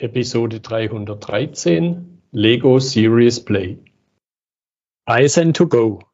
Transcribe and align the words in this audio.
Episode 0.00 0.60
313 0.60 2.20
Lego 2.30 2.78
Series 2.78 3.44
Play. 3.44 3.78
Eisen 5.06 5.52
to 5.54 5.66
Go. 5.66 6.04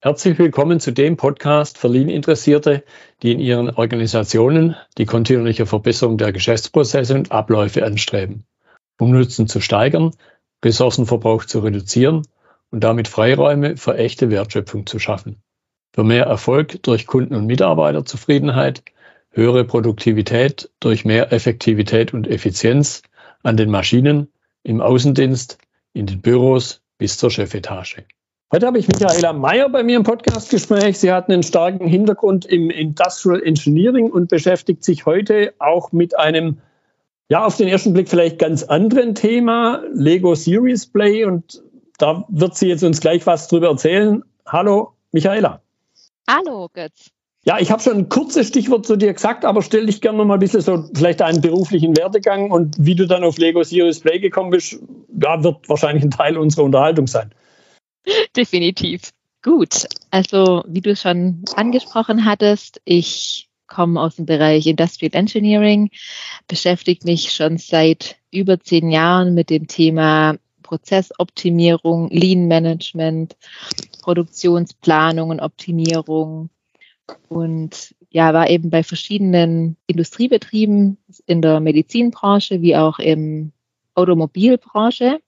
Herzlich 0.00 0.38
willkommen 0.38 0.78
zu 0.78 0.92
dem 0.92 1.16
Podcast 1.16 1.76
für 1.76 1.88
Lean-Interessierte, 1.88 2.84
die 3.20 3.32
in 3.32 3.40
ihren 3.40 3.70
Organisationen 3.70 4.76
die 4.96 5.06
kontinuierliche 5.06 5.66
Verbesserung 5.66 6.18
der 6.18 6.30
Geschäftsprozesse 6.30 7.16
und 7.16 7.32
Abläufe 7.32 7.84
anstreben, 7.84 8.44
um 9.00 9.10
Nutzen 9.10 9.48
zu 9.48 9.60
steigern, 9.60 10.12
Ressourcenverbrauch 10.64 11.44
zu 11.44 11.58
reduzieren 11.58 12.22
und 12.70 12.84
damit 12.84 13.08
Freiräume 13.08 13.76
für 13.76 13.98
echte 13.98 14.30
Wertschöpfung 14.30 14.86
zu 14.86 15.00
schaffen. 15.00 15.42
Für 15.92 16.04
mehr 16.04 16.26
Erfolg 16.26 16.80
durch 16.84 17.08
Kunden- 17.08 17.34
und 17.34 17.46
Mitarbeiterzufriedenheit, 17.46 18.84
höhere 19.30 19.64
Produktivität 19.64 20.70
durch 20.78 21.04
mehr 21.04 21.32
Effektivität 21.32 22.14
und 22.14 22.28
Effizienz 22.28 23.02
an 23.42 23.56
den 23.56 23.70
Maschinen, 23.70 24.28
im 24.62 24.80
Außendienst, 24.80 25.58
in 25.92 26.06
den 26.06 26.20
Büros 26.20 26.82
bis 26.98 27.18
zur 27.18 27.30
Chefetage. 27.30 28.04
Heute 28.52 28.66
habe 28.66 28.78
ich 28.78 28.86
Michaela 28.86 29.32
Meyer 29.32 29.70
bei 29.70 29.82
mir 29.82 29.96
im 29.96 30.02
Podcastgespräch. 30.02 30.98
Sie 30.98 31.10
hat 31.10 31.30
einen 31.30 31.42
starken 31.42 31.86
Hintergrund 31.86 32.44
im 32.44 32.68
Industrial 32.68 33.42
Engineering 33.42 34.10
und 34.10 34.28
beschäftigt 34.28 34.84
sich 34.84 35.06
heute 35.06 35.54
auch 35.58 35.92
mit 35.92 36.18
einem, 36.18 36.58
ja, 37.30 37.46
auf 37.46 37.56
den 37.56 37.68
ersten 37.68 37.94
Blick 37.94 38.10
vielleicht 38.10 38.38
ganz 38.38 38.62
anderen 38.62 39.14
Thema, 39.14 39.82
Lego 39.94 40.34
Series 40.34 40.86
Play. 40.86 41.24
Und 41.24 41.62
da 41.96 42.26
wird 42.28 42.54
sie 42.54 42.68
jetzt 42.68 42.84
uns 42.84 43.00
gleich 43.00 43.26
was 43.26 43.48
drüber 43.48 43.68
erzählen. 43.68 44.22
Hallo, 44.46 44.92
Michaela. 45.12 45.62
Hallo, 46.28 46.68
Götz. 46.74 47.10
Ja, 47.44 47.58
ich 47.58 47.72
habe 47.72 47.82
schon 47.82 47.96
ein 47.96 48.08
kurzes 48.08 48.48
Stichwort 48.48 48.86
zu 48.86 48.96
dir 48.96 49.12
gesagt, 49.12 49.44
aber 49.44 49.62
stell 49.62 49.86
dich 49.86 50.00
gerne 50.00 50.18
noch 50.18 50.24
mal 50.24 50.34
ein 50.34 50.40
bisschen 50.40 50.60
so 50.60 50.88
vielleicht 50.94 51.20
deinen 51.20 51.40
beruflichen 51.40 51.96
Werdegang 51.96 52.52
und 52.52 52.76
wie 52.78 52.94
du 52.94 53.06
dann 53.06 53.24
auf 53.24 53.36
Lego 53.36 53.64
Serious 53.64 53.98
Play 53.98 54.20
gekommen 54.20 54.50
bist, 54.50 54.78
ja, 55.20 55.42
wird 55.42 55.68
wahrscheinlich 55.68 56.04
ein 56.04 56.12
Teil 56.12 56.38
unserer 56.38 56.64
Unterhaltung 56.64 57.08
sein. 57.08 57.32
Definitiv. 58.36 59.10
Gut, 59.42 59.88
also 60.12 60.62
wie 60.68 60.80
du 60.80 60.94
schon 60.94 61.44
angesprochen 61.56 62.24
hattest, 62.24 62.80
ich 62.84 63.48
komme 63.66 64.00
aus 64.00 64.16
dem 64.16 64.26
Bereich 64.26 64.66
Industrial 64.68 65.10
Engineering, 65.12 65.90
beschäftige 66.46 67.04
mich 67.04 67.32
schon 67.32 67.58
seit 67.58 68.18
über 68.30 68.60
zehn 68.60 68.90
Jahren 68.90 69.34
mit 69.34 69.50
dem 69.50 69.66
Thema 69.66 70.36
Prozessoptimierung, 70.62 72.08
Lean 72.10 72.46
Management, 72.46 73.36
Produktionsplanung 74.02 75.30
und 75.30 75.40
Optimierung 75.40 76.50
und 77.28 77.94
ja, 78.10 78.34
war 78.34 78.50
eben 78.50 78.70
bei 78.70 78.82
verschiedenen 78.82 79.76
Industriebetrieben 79.86 80.98
in 81.26 81.42
der 81.42 81.60
Medizinbranche 81.60 82.60
wie 82.60 82.76
auch 82.76 82.98
im 82.98 83.52
Automobilbranche 83.94 85.20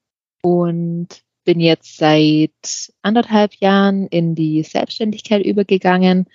und 0.43 1.09
bin 1.45 1.61
jetzt 1.61 1.99
seit 1.99 2.93
anderthalb 3.03 3.55
Jahren 3.57 4.07
in 4.09 4.35
die 4.35 4.63
Selbstständigkeit 4.63 5.45
übergegangen. 5.45 6.27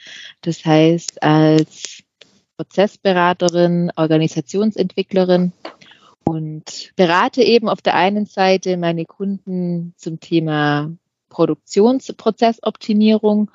Das 0.42 0.64
heißt, 0.66 1.24
als 1.24 2.04
Prozessberaterin, 2.58 3.92
Organisationsentwicklerin 3.96 5.54
und 6.26 6.92
berate 6.96 7.42
eben 7.42 7.70
auf 7.70 7.82
der 7.82 7.96
einen 7.96 8.26
Seite 8.26 8.78
meine 8.78 9.06
Kunden 9.06 9.94
zum 9.98 10.20
Thema 10.20 10.92
Produktionsprozessoptimierung 11.30 13.50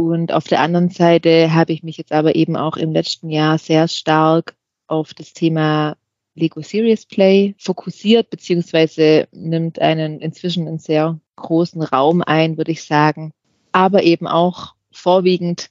und 0.00 0.32
auf 0.32 0.44
der 0.44 0.60
anderen 0.60 0.90
Seite 0.90 1.54
habe 1.54 1.72
ich 1.72 1.82
mich 1.82 1.96
jetzt 1.96 2.12
aber 2.12 2.34
eben 2.34 2.56
auch 2.56 2.76
im 2.76 2.92
letzten 2.92 3.30
Jahr 3.30 3.58
sehr 3.58 3.88
stark 3.88 4.54
auf 4.86 5.14
das 5.14 5.32
Thema 5.32 5.96
Lego 6.34 6.60
Serious 6.62 7.06
Play 7.06 7.54
fokussiert, 7.58 8.30
beziehungsweise 8.30 9.26
nimmt 9.32 9.80
einen 9.80 10.20
inzwischen 10.20 10.68
einen 10.68 10.78
sehr 10.78 11.18
großen 11.36 11.82
Raum 11.82 12.22
ein, 12.22 12.56
würde 12.56 12.72
ich 12.72 12.84
sagen, 12.84 13.32
aber 13.72 14.02
eben 14.02 14.26
auch 14.26 14.74
vorwiegend 14.92 15.70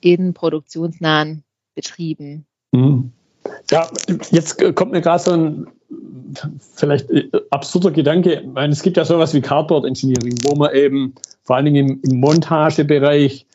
in 0.00 0.34
produktionsnahen 0.34 1.42
Betrieben. 1.74 2.46
Mhm. 2.72 3.12
Ja, 3.70 3.88
jetzt 4.30 4.58
kommt 4.74 4.92
mir 4.92 5.02
gerade 5.02 5.22
so 5.22 5.32
ein 5.32 5.66
vielleicht 6.74 7.08
absurder 7.50 7.90
Gedanke. 7.90 8.40
Ich 8.40 8.46
meine, 8.46 8.72
es 8.72 8.82
gibt 8.82 8.96
ja 8.96 9.04
sowas 9.04 9.34
wie 9.34 9.40
Cardboard 9.40 9.84
Engineering, 9.84 10.34
wo 10.42 10.54
man 10.54 10.74
eben 10.74 11.14
vor 11.42 11.56
allen 11.56 11.66
Dingen 11.66 11.88
im, 11.88 12.00
im 12.02 12.20
Montagebereich 12.20 13.46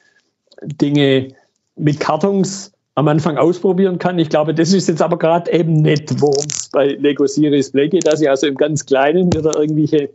Dinge 0.64 1.30
mit 1.76 2.00
Kartons 2.00 2.72
am 2.96 3.08
Anfang 3.08 3.38
ausprobieren 3.38 3.98
kann. 3.98 4.20
Ich 4.20 4.30
glaube, 4.30 4.54
das 4.54 4.74
ist 4.74 4.90
jetzt 4.90 5.02
aber 5.02 5.18
gerade 5.18 5.52
eben 5.52 5.82
nicht, 5.82 6.20
worum 6.22 6.46
es 6.50 6.70
bei 6.70 6.88
Lego 6.88 7.26
Series 7.28 7.72
Play 7.72 7.88
geht, 7.88 8.06
dass 8.06 8.22
ich 8.22 8.30
also 8.30 8.48
im 8.48 8.56
ganz 8.56 8.86
Kleinen 8.86 9.32
wieder 9.34 9.58
irgendwelche 9.58 10.10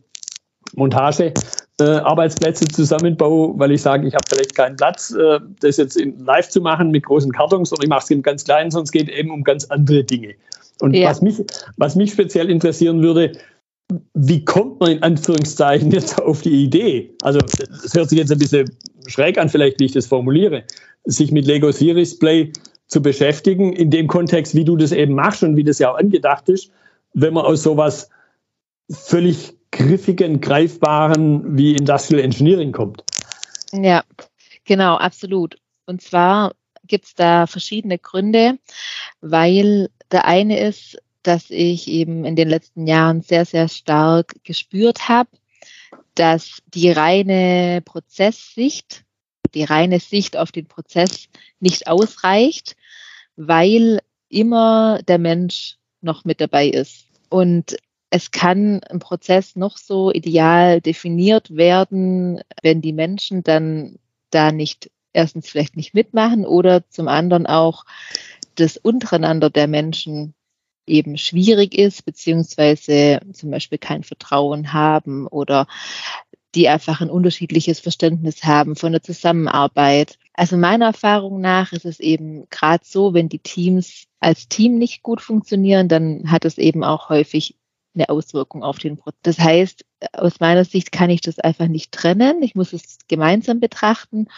Montage 0.74 1.32
äh, 1.80 1.84
Arbeitsplätze 1.84 2.66
zusammenbaue, 2.66 3.58
weil 3.58 3.72
ich 3.72 3.82
sage, 3.82 4.06
ich 4.06 4.14
habe 4.14 4.24
vielleicht 4.28 4.54
keinen 4.54 4.76
Platz, 4.76 5.12
äh, 5.12 5.40
das 5.60 5.78
jetzt 5.78 5.96
in 5.96 6.24
live 6.24 6.48
zu 6.48 6.60
machen 6.60 6.90
mit 6.90 7.04
großen 7.04 7.32
Kartons, 7.32 7.70
sondern 7.70 7.84
ich 7.84 7.88
mache 7.88 8.04
es 8.04 8.10
im 8.10 8.22
ganz 8.22 8.44
Kleinen, 8.44 8.70
sonst 8.70 8.92
geht 8.92 9.08
eben 9.08 9.30
um 9.30 9.44
ganz 9.44 9.64
andere 9.66 10.04
Dinge. 10.04 10.34
Und 10.80 10.94
ja. 10.94 11.08
was, 11.08 11.22
mich, 11.22 11.42
was 11.76 11.96
mich 11.96 12.12
speziell 12.12 12.50
interessieren 12.50 13.02
würde, 13.02 13.32
wie 14.14 14.44
kommt 14.44 14.80
man 14.80 14.92
in 14.92 15.02
Anführungszeichen 15.02 15.90
jetzt 15.90 16.20
auf 16.20 16.42
die 16.42 16.64
Idee? 16.64 17.14
Also, 17.22 17.40
das 17.40 17.94
hört 17.94 18.08
sich 18.08 18.18
jetzt 18.18 18.32
ein 18.32 18.38
bisschen 18.38 18.70
schräg 19.06 19.38
an, 19.38 19.48
vielleicht, 19.48 19.78
wie 19.80 19.84
ich 19.84 19.92
das 19.92 20.06
formuliere, 20.06 20.64
sich 21.04 21.32
mit 21.32 21.46
Lego 21.46 21.70
Series 21.70 22.18
Play 22.18 22.52
zu 22.86 23.02
beschäftigen, 23.02 23.72
in 23.72 23.90
dem 23.90 24.06
Kontext, 24.06 24.54
wie 24.54 24.64
du 24.64 24.76
das 24.76 24.92
eben 24.92 25.14
machst 25.14 25.42
und 25.42 25.56
wie 25.56 25.64
das 25.64 25.78
ja 25.78 25.92
auch 25.92 25.98
angedacht 25.98 26.48
ist, 26.48 26.70
wenn 27.12 27.34
man 27.34 27.44
aus 27.44 27.62
sowas 27.62 28.08
völlig 28.90 29.54
griffigen, 29.70 30.40
greifbaren 30.40 31.56
wie 31.56 31.74
Industrial 31.74 32.22
Engineering 32.22 32.72
kommt. 32.72 33.02
Ja, 33.72 34.04
genau, 34.64 34.96
absolut. 34.96 35.56
Und 35.86 36.00
zwar 36.00 36.52
gibt 36.86 37.06
es 37.06 37.14
da 37.14 37.46
verschiedene 37.46 37.98
Gründe, 37.98 38.58
weil 39.20 39.88
der 40.12 40.26
eine 40.26 40.60
ist, 40.60 40.98
dass 41.26 41.50
ich 41.50 41.88
eben 41.88 42.24
in 42.24 42.36
den 42.36 42.48
letzten 42.48 42.86
Jahren 42.86 43.22
sehr, 43.22 43.44
sehr 43.44 43.68
stark 43.68 44.36
gespürt 44.44 45.08
habe, 45.08 45.30
dass 46.14 46.62
die 46.66 46.90
reine 46.90 47.82
Prozesssicht, 47.84 49.04
die 49.54 49.64
reine 49.64 50.00
Sicht 50.00 50.36
auf 50.36 50.52
den 50.52 50.66
Prozess 50.66 51.28
nicht 51.60 51.88
ausreicht, 51.88 52.76
weil 53.36 54.00
immer 54.28 55.00
der 55.02 55.18
Mensch 55.18 55.76
noch 56.00 56.24
mit 56.24 56.40
dabei 56.40 56.68
ist. 56.68 57.06
Und 57.30 57.76
es 58.10 58.30
kann 58.30 58.80
ein 58.84 59.00
Prozess 59.00 59.56
noch 59.56 59.76
so 59.76 60.12
ideal 60.12 60.80
definiert 60.80 61.56
werden, 61.56 62.40
wenn 62.62 62.80
die 62.80 62.92
Menschen 62.92 63.42
dann 63.42 63.98
da 64.30 64.52
nicht 64.52 64.90
erstens 65.12 65.48
vielleicht 65.48 65.76
nicht 65.76 65.94
mitmachen 65.94 66.44
oder 66.44 66.88
zum 66.90 67.08
anderen 67.08 67.46
auch 67.46 67.84
das 68.56 68.76
untereinander 68.76 69.50
der 69.50 69.66
Menschen 69.66 70.34
eben 70.86 71.16
schwierig 71.18 71.76
ist, 71.76 72.04
beziehungsweise 72.04 73.20
zum 73.32 73.50
Beispiel 73.50 73.78
kein 73.78 74.02
Vertrauen 74.02 74.72
haben 74.72 75.26
oder 75.26 75.66
die 76.54 76.68
einfach 76.68 77.00
ein 77.00 77.10
unterschiedliches 77.10 77.80
Verständnis 77.80 78.44
haben 78.44 78.76
von 78.76 78.92
der 78.92 79.02
Zusammenarbeit. 79.02 80.18
Also 80.34 80.56
meiner 80.56 80.86
Erfahrung 80.86 81.40
nach 81.40 81.72
ist 81.72 81.84
es 81.84 82.00
eben 82.00 82.48
gerade 82.50 82.84
so, 82.86 83.12
wenn 83.12 83.28
die 83.28 83.40
Teams 83.40 84.04
als 84.20 84.48
Team 84.48 84.78
nicht 84.78 85.02
gut 85.02 85.20
funktionieren, 85.20 85.88
dann 85.88 86.30
hat 86.30 86.44
es 86.44 86.58
eben 86.58 86.84
auch 86.84 87.08
häufig 87.08 87.56
eine 87.94 88.08
Auswirkung 88.08 88.62
auf 88.62 88.78
den 88.78 88.96
Prozess. 88.96 89.20
Das 89.22 89.38
heißt, 89.38 89.84
aus 90.12 90.40
meiner 90.40 90.64
Sicht 90.64 90.92
kann 90.92 91.10
ich 91.10 91.20
das 91.20 91.38
einfach 91.38 91.68
nicht 91.68 91.92
trennen. 91.92 92.42
Ich 92.42 92.54
muss 92.54 92.72
es 92.72 92.98
gemeinsam 93.08 93.60
betrachten. 93.60 94.28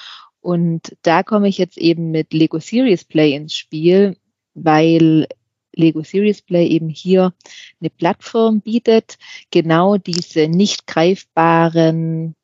Und 0.41 0.97
da 1.03 1.23
komme 1.23 1.49
ich 1.49 1.59
jetzt 1.59 1.79
eben 1.79 2.11
mit 2.11 2.33
Lego 2.33 2.59
Series 2.59 3.05
Play 3.05 3.35
ins 3.35 3.57
Spiel, 3.57 4.17
weil 4.55 5.27
Lego 5.77 6.03
Series 6.03 6.43
Play 6.43 6.67
eben 6.67 6.89
hier 6.89 7.33
eine 7.81 7.91
Plattform 7.91 8.61
bietet, 8.61 9.19
genau 9.51 9.97
diese 9.97 10.49
nicht 10.49 10.87
greifbaren, 10.87 12.35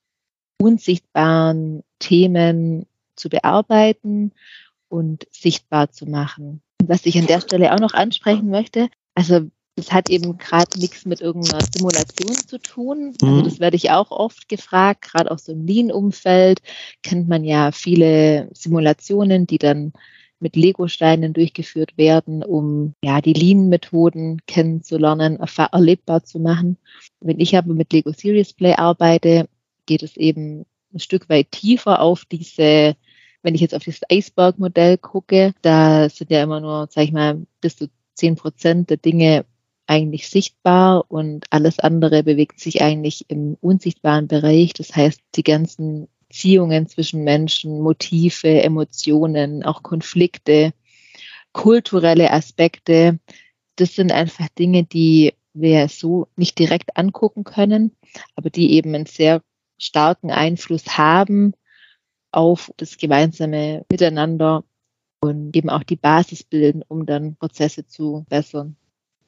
unsichtbaren 0.60 1.82
Themen 1.98 2.86
zu 3.16 3.28
bearbeiten 3.28 4.32
und 4.88 5.26
sichtbar 5.30 5.90
zu 5.90 6.06
machen. 6.06 6.62
Was 6.84 7.06
ich 7.06 7.18
an 7.18 7.26
der 7.26 7.40
Stelle 7.40 7.72
auch 7.72 7.80
noch 7.80 7.94
ansprechen 7.94 8.50
möchte, 8.50 8.88
also 9.14 9.48
das 9.76 9.90
hat 9.90 10.10
eben 10.10 10.36
gerade 10.36 10.78
nichts 10.78 11.06
mit 11.06 11.20
irgendeiner 11.20 11.64
Simulation 11.64 12.34
zu 12.34 12.58
tun. 12.58 13.14
Also 13.22 13.34
mhm. 13.34 13.44
das 13.44 13.58
werde 13.58 13.76
ich 13.76 13.90
auch 13.90 14.10
oft 14.10 14.48
gefragt, 14.48 15.02
gerade 15.02 15.30
aus 15.30 15.46
so 15.46 15.52
einem 15.52 15.66
Lean-Umfeld 15.66 16.60
kennt 17.02 17.28
man 17.28 17.42
ja 17.44 17.72
viele 17.72 18.50
Simulationen, 18.52 19.46
die 19.46 19.58
dann 19.58 19.92
mit 20.42 20.56
Lego-Steinen 20.56 21.32
durchgeführt 21.32 21.96
werden, 21.96 22.42
um 22.42 22.94
ja 23.02 23.20
die 23.20 23.32
Lean-Methoden 23.32 24.42
kennenzulernen, 24.46 25.38
erlebbar 25.40 26.24
zu 26.24 26.40
machen. 26.40 26.76
Wenn 27.20 27.40
ich 27.40 27.56
aber 27.56 27.72
mit 27.72 27.92
Lego 27.92 28.12
Series 28.12 28.52
Play 28.52 28.74
arbeite, 28.74 29.48
geht 29.86 30.02
es 30.02 30.16
eben 30.16 30.66
ein 30.92 30.98
Stück 30.98 31.28
weit 31.28 31.50
tiefer 31.52 32.00
auf 32.00 32.24
diese, 32.24 32.96
wenn 33.42 33.54
ich 33.54 33.60
jetzt 33.60 33.74
auf 33.74 33.84
dieses 33.84 34.02
Iceberg-Modell 34.10 34.98
gucke, 34.98 35.54
da 35.62 36.08
sind 36.08 36.30
ja 36.30 36.42
immer 36.42 36.60
nur, 36.60 36.88
sag 36.90 37.04
ich 37.04 37.12
mal, 37.12 37.46
bis 37.60 37.76
zu 37.76 37.88
zehn 38.14 38.36
Prozent 38.36 38.90
der 38.90 38.98
Dinge 38.98 39.44
eigentlich 39.86 40.28
sichtbar 40.28 41.04
und 41.08 41.44
alles 41.50 41.78
andere 41.78 42.22
bewegt 42.22 42.60
sich 42.60 42.82
eigentlich 42.82 43.26
im 43.28 43.56
unsichtbaren 43.60 44.28
Bereich. 44.28 44.72
Das 44.74 44.94
heißt, 44.94 45.20
die 45.34 45.42
ganzen 45.42 46.08
Beziehungen 46.32 46.88
zwischen 46.88 47.24
Menschen, 47.24 47.80
Motive, 47.80 48.62
Emotionen, 48.62 49.62
auch 49.64 49.82
Konflikte, 49.82 50.72
kulturelle 51.52 52.30
Aspekte, 52.30 53.18
das 53.76 53.94
sind 53.94 54.12
einfach 54.12 54.48
Dinge, 54.58 54.84
die 54.84 55.34
wir 55.52 55.88
so 55.88 56.28
nicht 56.36 56.58
direkt 56.58 56.96
angucken 56.96 57.44
können, 57.44 57.94
aber 58.34 58.48
die 58.48 58.72
eben 58.72 58.94
einen 58.94 59.04
sehr 59.04 59.42
starken 59.76 60.30
Einfluss 60.30 60.96
haben 60.96 61.52
auf 62.30 62.72
das 62.78 62.96
gemeinsame 62.96 63.84
Miteinander 63.90 64.64
und 65.20 65.54
eben 65.54 65.68
auch 65.68 65.82
die 65.82 65.96
Basis 65.96 66.44
bilden, 66.44 66.82
um 66.88 67.04
dann 67.04 67.36
Prozesse 67.36 67.86
zu 67.86 68.24
bessern. 68.30 68.76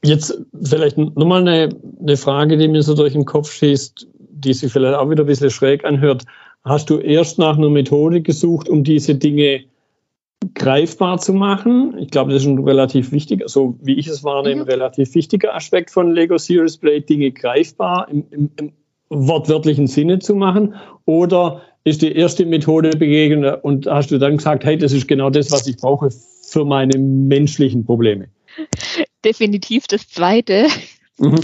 Jetzt 0.03 0.39
vielleicht 0.63 0.97
nochmal 0.97 1.43
eine, 1.43 1.69
eine 2.01 2.17
Frage, 2.17 2.57
die 2.57 2.69
mir 2.69 2.83
so 2.83 2.95
durch 2.95 3.13
den 3.13 3.27
Kopf 3.27 3.53
schießt, 3.53 4.07
die 4.19 4.55
sich 4.55 4.73
vielleicht 4.73 4.97
auch 4.97 5.11
wieder 5.11 5.25
ein 5.25 5.27
bisschen 5.27 5.51
schräg 5.51 5.85
anhört. 5.85 6.25
Hast 6.65 6.89
du 6.89 6.99
erst 6.99 7.39
nach 7.39 7.59
einer 7.59 7.69
Methode 7.69 8.23
gesucht, 8.23 8.71
um 8.71 8.85
diese 8.85 9.15
Dinge 9.15 9.65
greifbar 10.55 11.19
zu 11.19 11.35
machen? 11.35 11.97
Ich 11.99 12.11
glaube, 12.11 12.33
das 12.33 12.43
ist 12.43 12.49
ein 12.49 12.65
relativ 12.65 13.13
wichtiger, 13.13 13.49
so 13.49 13.79
wie 13.83 13.95
ich 13.95 14.07
es 14.07 14.25
wahrnehme, 14.25 14.63
mhm. 14.63 14.69
relativ 14.69 15.15
wichtiger 15.15 15.55
Aspekt 15.55 15.91
von 15.91 16.13
Lego 16.13 16.39
Serious 16.39 16.79
Play, 16.79 17.01
Dinge 17.01 17.33
greifbar 17.33 18.09
im, 18.11 18.25
im, 18.31 18.51
im 18.59 18.73
wortwörtlichen 19.11 19.87
Sinne 19.87 20.21
zu 20.21 20.35
machen. 20.35 20.75
Oder 21.05 21.61
ist 21.85 22.01
die 22.01 22.13
erste 22.13 22.47
Methode 22.47 22.91
begegnet 22.91 23.63
und 23.63 23.87
hast 23.87 24.11
du 24.11 24.19
dann 24.19 24.39
gesagt, 24.39 24.65
hey, 24.65 24.79
das 24.79 24.93
ist 24.93 25.07
genau 25.07 25.29
das, 25.29 25.53
was 25.53 25.67
ich 25.67 25.77
brauche 25.77 26.09
für 26.47 26.65
meine 26.65 26.99
menschlichen 26.99 27.85
Probleme? 27.85 28.29
Definitiv 29.25 29.87
das 29.87 30.09
zweite. 30.09 30.69
Mhm. 31.19 31.41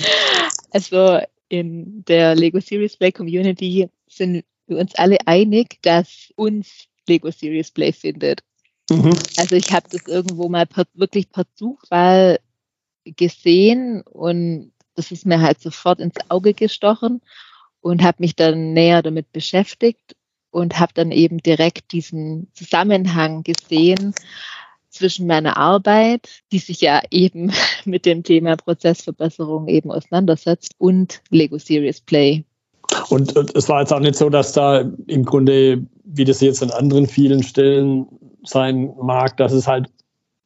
Also 0.71 1.19
in 1.51 2.05
der 2.07 2.35
Lego 2.35 2.61
Series 2.61 2.97
Play 2.97 3.13
Community 3.13 3.89
sind 4.09 4.45
wir 4.71 4.79
uns 4.79 4.95
alle 4.95 5.19
einig, 5.27 5.79
dass 5.83 6.33
uns 6.37 6.87
Lego 7.07 7.31
Series 7.31 7.71
Play 7.71 7.93
findet. 7.93 8.43
Mhm. 8.89 9.13
Also 9.37 9.57
ich 9.57 9.73
habe 9.73 9.89
das 9.91 10.07
irgendwo 10.07 10.49
mal 10.49 10.67
per, 10.67 10.85
wirklich 10.95 11.31
per 11.31 11.45
Zufall 11.55 12.41
gesehen 13.05 14.03
und 14.03 14.73
das 14.95 15.11
ist 15.11 15.27
mir 15.27 15.41
halt 15.41 15.61
sofort 15.61 16.01
ins 16.01 16.17
Auge 16.29 16.55
gestochen 16.55 17.21
und 17.81 18.03
habe 18.03 18.19
mich 18.21 18.37
dann 18.37 18.73
näher 18.73 19.03
damit 19.03 19.33
beschäftigt 19.33 20.17
und 20.51 20.79
habe 20.79 20.93
dann 20.95 21.13
eben 21.13 21.39
direkt 21.39 21.93
diesen 21.93 22.51
Zusammenhang 22.55 23.43
gesehen 23.43 24.15
zwischen 24.91 25.27
meiner 25.27 25.57
Arbeit, 25.57 26.43
die 26.53 26.59
sich 26.59 26.81
ja 26.81 27.01
eben 27.11 27.53
mit 27.85 28.05
dem 28.07 28.23
Thema 28.23 28.57
Prozessverbesserung 28.57 29.69
eben 29.69 29.91
auseinandersetzt, 29.91 30.75
und 30.79 31.23
Lego 31.31 31.59
Serious 31.59 32.01
Play. 32.01 32.45
Und, 33.09 33.37
und 33.37 33.57
es 33.57 33.69
war 33.69 33.81
jetzt 33.81 33.93
auch 33.93 34.01
nicht 34.01 34.17
so, 34.17 34.31
dass 34.31 34.53
da 34.53 34.85
im 35.07 35.25
Grunde, 35.25 35.85
wie 36.05 36.25
das 36.25 36.41
jetzt 36.41 36.63
an 36.63 36.71
anderen 36.71 37.07
vielen 37.07 37.43
Stellen 37.43 38.07
sein 38.45 38.93
mag, 39.01 39.37
dass 39.37 39.53
es 39.53 39.67
halt 39.67 39.89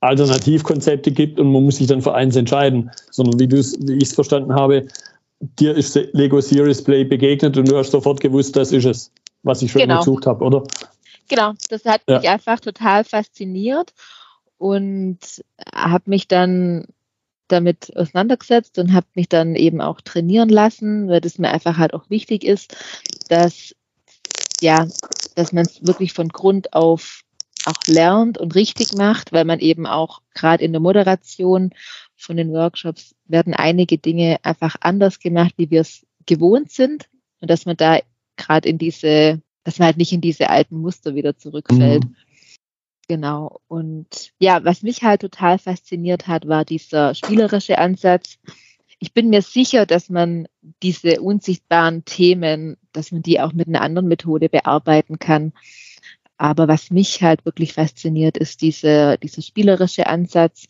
Alternativkonzepte 0.00 1.12
gibt 1.12 1.40
und 1.40 1.50
man 1.50 1.64
muss 1.64 1.76
sich 1.76 1.86
dann 1.86 2.02
für 2.02 2.14
eins 2.14 2.36
entscheiden, 2.36 2.90
sondern 3.10 3.40
wie, 3.40 3.50
wie 3.50 3.96
ich 3.96 4.04
es 4.04 4.14
verstanden 4.14 4.54
habe, 4.54 4.86
dir 5.40 5.74
ist 5.74 5.98
Lego 6.12 6.40
Serious 6.40 6.82
Play 6.82 7.04
begegnet 7.04 7.56
und 7.56 7.68
du 7.68 7.76
hast 7.76 7.90
sofort 7.90 8.20
gewusst, 8.20 8.56
das 8.56 8.72
ist 8.72 8.84
es, 8.84 9.12
was 9.42 9.62
ich 9.62 9.72
schon 9.72 9.82
genau. 9.82 9.98
gesucht 9.98 10.26
habe, 10.26 10.44
oder? 10.44 10.64
Genau, 11.28 11.54
das 11.70 11.84
hat 11.84 12.02
ja. 12.08 12.18
mich 12.18 12.28
einfach 12.28 12.60
total 12.60 13.04
fasziniert 13.04 13.92
und 14.58 15.18
habe 15.74 16.04
mich 16.06 16.28
dann 16.28 16.86
damit 17.48 17.96
auseinandergesetzt 17.96 18.78
und 18.78 18.92
habe 18.92 19.06
mich 19.14 19.28
dann 19.28 19.54
eben 19.54 19.80
auch 19.80 20.00
trainieren 20.00 20.48
lassen, 20.48 21.08
weil 21.08 21.20
das 21.20 21.38
mir 21.38 21.50
einfach 21.50 21.76
halt 21.76 21.94
auch 21.94 22.08
wichtig 22.10 22.44
ist, 22.44 22.76
dass 23.28 23.74
ja, 24.60 24.86
dass 25.34 25.52
man 25.52 25.66
es 25.66 25.86
wirklich 25.86 26.12
von 26.12 26.28
Grund 26.28 26.72
auf 26.72 27.22
auch 27.66 27.86
lernt 27.86 28.38
und 28.38 28.54
richtig 28.54 28.94
macht, 28.94 29.32
weil 29.32 29.44
man 29.44 29.58
eben 29.58 29.86
auch 29.86 30.20
gerade 30.34 30.64
in 30.64 30.72
der 30.72 30.80
Moderation 30.80 31.70
von 32.16 32.36
den 32.36 32.52
Workshops 32.52 33.14
werden 33.26 33.54
einige 33.54 33.98
Dinge 33.98 34.38
einfach 34.42 34.76
anders 34.80 35.18
gemacht, 35.18 35.54
wie 35.56 35.70
wir 35.70 35.80
es 35.80 36.06
gewohnt 36.26 36.70
sind 36.70 37.08
und 37.40 37.50
dass 37.50 37.66
man 37.66 37.76
da 37.76 38.00
gerade 38.36 38.68
in 38.68 38.78
diese, 38.78 39.40
dass 39.64 39.78
man 39.78 39.86
halt 39.86 39.96
nicht 39.96 40.12
in 40.12 40.20
diese 40.20 40.50
alten 40.50 40.78
Muster 40.78 41.14
wieder 41.14 41.36
zurückfällt. 41.36 42.04
Mhm. 42.04 42.16
Genau. 43.06 43.60
Und 43.68 44.32
ja, 44.38 44.64
was 44.64 44.82
mich 44.82 45.02
halt 45.02 45.20
total 45.20 45.58
fasziniert 45.58 46.26
hat, 46.26 46.48
war 46.48 46.64
dieser 46.64 47.14
spielerische 47.14 47.78
Ansatz. 47.78 48.38
Ich 48.98 49.12
bin 49.12 49.28
mir 49.28 49.42
sicher, 49.42 49.86
dass 49.86 50.08
man 50.08 50.48
diese 50.82 51.20
unsichtbaren 51.20 52.04
Themen, 52.04 52.76
dass 52.92 53.12
man 53.12 53.22
die 53.22 53.40
auch 53.40 53.52
mit 53.52 53.68
einer 53.68 53.82
anderen 53.82 54.08
Methode 54.08 54.48
bearbeiten 54.48 55.18
kann. 55.18 55.52
Aber 56.36 56.68
was 56.68 56.90
mich 56.90 57.22
halt 57.22 57.44
wirklich 57.44 57.74
fasziniert, 57.74 58.38
ist 58.38 58.62
diese, 58.62 59.18
dieser 59.18 59.42
spielerische 59.42 60.06
Ansatz 60.06 60.66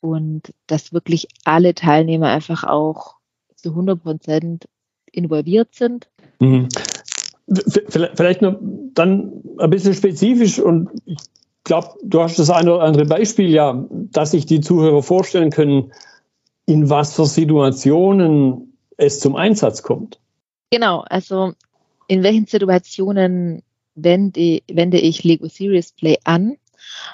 und 0.00 0.52
dass 0.66 0.92
wirklich 0.92 1.28
alle 1.44 1.74
Teilnehmer 1.74 2.28
einfach 2.28 2.64
auch 2.64 3.16
zu 3.54 3.70
100 3.70 4.02
Prozent 4.02 4.68
involviert 5.10 5.74
sind. 5.74 6.08
Mhm. 6.40 6.68
Vielleicht 7.88 8.42
noch 8.42 8.58
dann 8.94 9.42
ein 9.58 9.70
bisschen 9.70 9.94
spezifisch 9.94 10.58
und 10.58 10.90
ich 11.06 11.16
glaube, 11.68 11.90
du 12.02 12.20
hast 12.20 12.38
das 12.40 12.50
eine 12.50 12.74
oder 12.74 12.84
andere 12.84 13.06
Beispiel 13.06 13.48
ja, 13.50 13.86
dass 13.90 14.32
sich 14.32 14.46
die 14.46 14.60
Zuhörer 14.60 15.04
vorstellen 15.04 15.50
können, 15.50 15.92
in 16.66 16.90
was 16.90 17.14
für 17.14 17.26
Situationen 17.26 18.76
es 18.96 19.20
zum 19.20 19.36
Einsatz 19.36 19.84
kommt. 19.84 20.18
Genau, 20.70 21.04
also 21.08 21.52
in 22.08 22.24
welchen 22.24 22.46
Situationen 22.46 23.62
wende, 23.94 24.62
wende 24.68 24.98
ich 24.98 25.22
Lego 25.22 25.46
Serious 25.48 25.92
Play 25.92 26.18
an? 26.24 26.56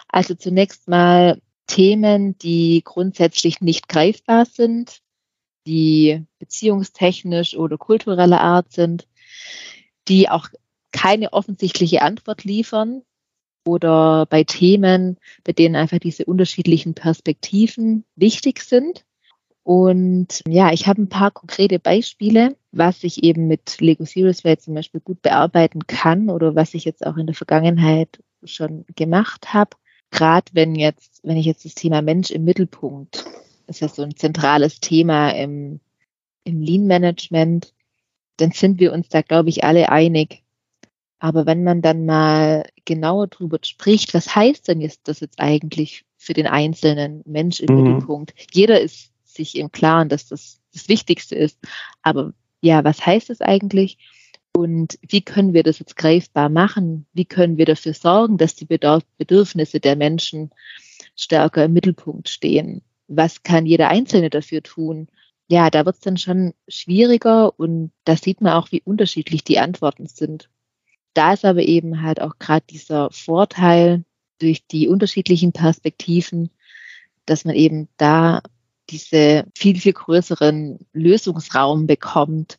Also 0.08 0.34
zunächst 0.34 0.88
mal 0.88 1.38
Themen, 1.66 2.38
die 2.38 2.82
grundsätzlich 2.84 3.60
nicht 3.60 3.88
greifbar 3.88 4.46
sind, 4.46 5.00
die 5.66 6.24
beziehungstechnisch 6.38 7.56
oder 7.56 7.76
kultureller 7.76 8.40
Art 8.40 8.72
sind, 8.72 9.06
die 10.08 10.28
auch 10.28 10.48
keine 10.92 11.32
offensichtliche 11.32 12.02
Antwort 12.02 12.44
liefern 12.44 13.02
oder 13.66 14.26
bei 14.26 14.44
Themen, 14.44 15.18
bei 15.44 15.52
denen 15.52 15.76
einfach 15.76 15.98
diese 15.98 16.24
unterschiedlichen 16.24 16.94
Perspektiven 16.94 18.04
wichtig 18.16 18.62
sind. 18.62 19.04
Und 19.62 20.42
ja, 20.46 20.72
ich 20.72 20.86
habe 20.86 21.02
ein 21.02 21.08
paar 21.08 21.30
konkrete 21.30 21.78
Beispiele, 21.78 22.54
was 22.70 23.02
ich 23.02 23.24
eben 23.24 23.46
mit 23.46 23.80
Lego 23.80 24.04
Serious 24.04 24.44
Way 24.44 24.58
zum 24.58 24.74
Beispiel 24.74 25.00
gut 25.00 25.22
bearbeiten 25.22 25.86
kann 25.86 26.28
oder 26.28 26.54
was 26.54 26.74
ich 26.74 26.84
jetzt 26.84 27.06
auch 27.06 27.16
in 27.16 27.26
der 27.26 27.34
Vergangenheit 27.34 28.22
schon 28.44 28.84
gemacht 28.94 29.54
habe. 29.54 29.70
Gerade 30.10 30.46
wenn 30.52 30.74
jetzt, 30.74 31.20
wenn 31.24 31.38
ich 31.38 31.46
jetzt 31.46 31.64
das 31.64 31.74
Thema 31.74 32.02
Mensch 32.02 32.30
im 32.30 32.44
Mittelpunkt, 32.44 33.24
das 33.66 33.76
ist 33.76 33.80
ja 33.80 33.88
so 33.88 34.02
ein 34.02 34.16
zentrales 34.16 34.80
Thema 34.80 35.30
im, 35.30 35.80
im 36.44 36.60
Lean 36.60 36.86
Management, 36.86 37.72
dann 38.36 38.52
sind 38.52 38.78
wir 38.80 38.92
uns 38.92 39.08
da, 39.08 39.22
glaube 39.22 39.48
ich, 39.48 39.64
alle 39.64 39.88
einig. 39.88 40.43
Aber 41.24 41.46
wenn 41.46 41.64
man 41.64 41.80
dann 41.80 42.04
mal 42.04 42.68
genauer 42.84 43.28
drüber 43.28 43.58
spricht, 43.62 44.12
was 44.12 44.36
heißt 44.36 44.68
denn 44.68 44.82
jetzt 44.82 45.08
das 45.08 45.20
jetzt 45.20 45.40
eigentlich 45.40 46.04
für 46.18 46.34
den 46.34 46.46
einzelnen 46.46 47.22
Mensch 47.24 47.60
im 47.60 47.74
mhm. 47.74 47.82
Mittelpunkt? 47.82 48.34
Jeder 48.52 48.78
ist 48.78 49.10
sich 49.24 49.56
im 49.56 49.72
Klaren, 49.72 50.10
dass 50.10 50.28
das 50.28 50.60
das 50.74 50.86
Wichtigste 50.90 51.34
ist. 51.34 51.58
Aber 52.02 52.34
ja, 52.60 52.84
was 52.84 53.06
heißt 53.06 53.30
das 53.30 53.40
eigentlich? 53.40 53.96
Und 54.54 54.98
wie 55.00 55.22
können 55.22 55.54
wir 55.54 55.62
das 55.62 55.78
jetzt 55.78 55.96
greifbar 55.96 56.50
machen? 56.50 57.06
Wie 57.14 57.24
können 57.24 57.56
wir 57.56 57.64
dafür 57.64 57.94
sorgen, 57.94 58.36
dass 58.36 58.54
die 58.54 58.66
Bedürfnisse 58.66 59.80
der 59.80 59.96
Menschen 59.96 60.50
stärker 61.16 61.64
im 61.64 61.72
Mittelpunkt 61.72 62.28
stehen? 62.28 62.82
Was 63.08 63.42
kann 63.42 63.64
jeder 63.64 63.88
Einzelne 63.88 64.28
dafür 64.28 64.62
tun? 64.62 65.08
Ja, 65.48 65.70
da 65.70 65.86
wird 65.86 65.96
es 65.96 66.02
dann 66.02 66.18
schon 66.18 66.52
schwieriger 66.68 67.58
und 67.58 67.92
da 68.04 68.14
sieht 68.14 68.42
man 68.42 68.52
auch, 68.52 68.72
wie 68.72 68.82
unterschiedlich 68.82 69.42
die 69.42 69.58
Antworten 69.58 70.04
sind. 70.04 70.50
Da 71.14 71.32
ist 71.32 71.44
aber 71.44 71.62
eben 71.62 72.02
halt 72.02 72.20
auch 72.20 72.38
gerade 72.38 72.66
dieser 72.68 73.10
Vorteil 73.10 74.04
durch 74.40 74.66
die 74.66 74.88
unterschiedlichen 74.88 75.52
Perspektiven, 75.52 76.50
dass 77.26 77.44
man 77.44 77.54
eben 77.54 77.88
da 77.96 78.42
diese 78.90 79.46
viel, 79.56 79.80
viel 79.80 79.92
größeren 79.92 80.78
Lösungsraum 80.92 81.86
bekommt. 81.86 82.58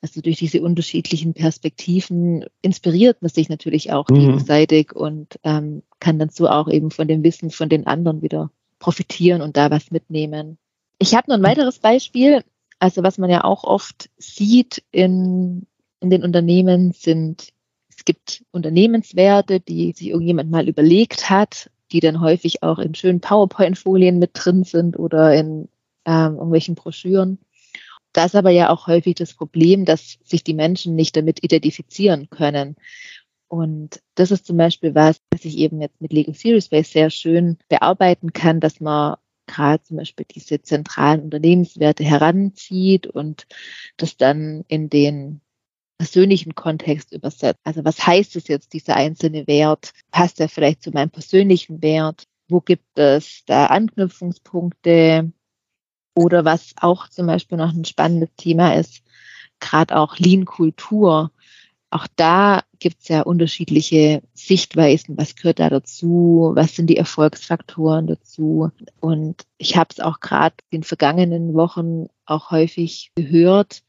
Also 0.00 0.20
durch 0.20 0.36
diese 0.36 0.62
unterschiedlichen 0.62 1.34
Perspektiven 1.34 2.44
inspiriert 2.62 3.20
man 3.20 3.30
sich 3.30 3.48
natürlich 3.48 3.92
auch 3.92 4.08
mhm. 4.08 4.14
gegenseitig 4.14 4.94
und 4.94 5.38
ähm, 5.44 5.82
kann 6.00 6.18
dann 6.18 6.30
so 6.30 6.48
auch 6.48 6.68
eben 6.68 6.90
von 6.90 7.08
dem 7.08 7.22
Wissen 7.22 7.50
von 7.50 7.68
den 7.68 7.86
anderen 7.86 8.22
wieder 8.22 8.50
profitieren 8.78 9.42
und 9.42 9.56
da 9.56 9.70
was 9.70 9.90
mitnehmen. 9.90 10.58
Ich 10.98 11.14
habe 11.14 11.30
noch 11.30 11.36
ein 11.36 11.42
weiteres 11.42 11.78
Beispiel. 11.78 12.44
Also 12.78 13.02
was 13.02 13.18
man 13.18 13.30
ja 13.30 13.42
auch 13.42 13.64
oft 13.64 14.08
sieht 14.18 14.84
in, 14.92 15.66
in 16.00 16.10
den 16.10 16.22
Unternehmen 16.22 16.92
sind, 16.92 17.48
es 17.98 18.04
gibt 18.06 18.44
Unternehmenswerte, 18.52 19.60
die 19.60 19.92
sich 19.92 20.08
irgendjemand 20.08 20.50
mal 20.50 20.68
überlegt 20.68 21.28
hat 21.28 21.70
die 21.92 22.00
dann 22.00 22.20
häufig 22.20 22.62
auch 22.62 22.78
in 22.78 22.94
schönen 22.94 23.20
PowerPoint-Folien 23.20 24.18
mit 24.18 24.30
drin 24.34 24.64
sind 24.64 24.98
oder 24.98 25.34
in 25.34 25.68
ähm, 26.04 26.34
irgendwelchen 26.34 26.74
Broschüren. 26.74 27.38
Da 28.12 28.24
ist 28.24 28.36
aber 28.36 28.50
ja 28.50 28.70
auch 28.70 28.86
häufig 28.86 29.14
das 29.14 29.34
Problem, 29.34 29.84
dass 29.84 30.18
sich 30.24 30.42
die 30.42 30.54
Menschen 30.54 30.94
nicht 30.94 31.16
damit 31.16 31.42
identifizieren 31.44 32.30
können. 32.30 32.76
Und 33.48 34.02
das 34.14 34.30
ist 34.30 34.46
zum 34.46 34.56
Beispiel 34.56 34.94
was, 34.94 35.20
was 35.30 35.44
ich 35.44 35.56
eben 35.58 35.80
jetzt 35.80 36.00
mit 36.00 36.12
Lego 36.12 36.32
Series 36.32 36.68
Base 36.68 36.90
sehr 36.90 37.10
schön 37.10 37.58
bearbeiten 37.68 38.32
kann, 38.32 38.60
dass 38.60 38.80
man 38.80 39.16
gerade 39.46 39.82
zum 39.82 39.96
Beispiel 39.96 40.26
diese 40.30 40.60
zentralen 40.60 41.22
Unternehmenswerte 41.22 42.04
heranzieht 42.04 43.06
und 43.06 43.46
das 43.96 44.18
dann 44.18 44.64
in 44.68 44.90
den 44.90 45.40
persönlichen 45.98 46.54
Kontext 46.54 47.12
übersetzt. 47.12 47.60
Also 47.64 47.84
was 47.84 48.06
heißt 48.06 48.36
es 48.36 48.48
jetzt, 48.48 48.72
dieser 48.72 48.96
einzelne 48.96 49.46
Wert? 49.46 49.92
Passt 50.10 50.40
er 50.40 50.48
vielleicht 50.48 50.82
zu 50.82 50.90
meinem 50.90 51.10
persönlichen 51.10 51.82
Wert? 51.82 52.24
Wo 52.48 52.60
gibt 52.60 52.98
es 52.98 53.42
da 53.46 53.66
Anknüpfungspunkte? 53.66 55.32
Oder 56.14 56.44
was 56.44 56.74
auch 56.80 57.08
zum 57.08 57.26
Beispiel 57.26 57.58
noch 57.58 57.72
ein 57.72 57.84
spannendes 57.84 58.30
Thema 58.36 58.74
ist, 58.74 59.02
gerade 59.60 59.96
auch 59.96 60.18
Lean-Kultur. 60.18 61.30
Auch 61.90 62.06
da 62.16 62.62
gibt 62.80 63.02
es 63.02 63.08
ja 63.08 63.22
unterschiedliche 63.22 64.22
Sichtweisen. 64.34 65.16
Was 65.16 65.36
gehört 65.36 65.60
da 65.60 65.70
dazu? 65.70 66.52
Was 66.54 66.74
sind 66.74 66.88
die 66.88 66.96
Erfolgsfaktoren 66.96 68.06
dazu? 68.08 68.70
Und 69.00 69.46
ich 69.58 69.76
habe 69.76 69.88
es 69.90 70.00
auch 70.00 70.20
gerade 70.20 70.56
in 70.70 70.80
den 70.80 70.84
vergangenen 70.84 71.54
Wochen 71.54 72.06
auch 72.26 72.50
häufig 72.50 73.12
gehört, 73.14 73.82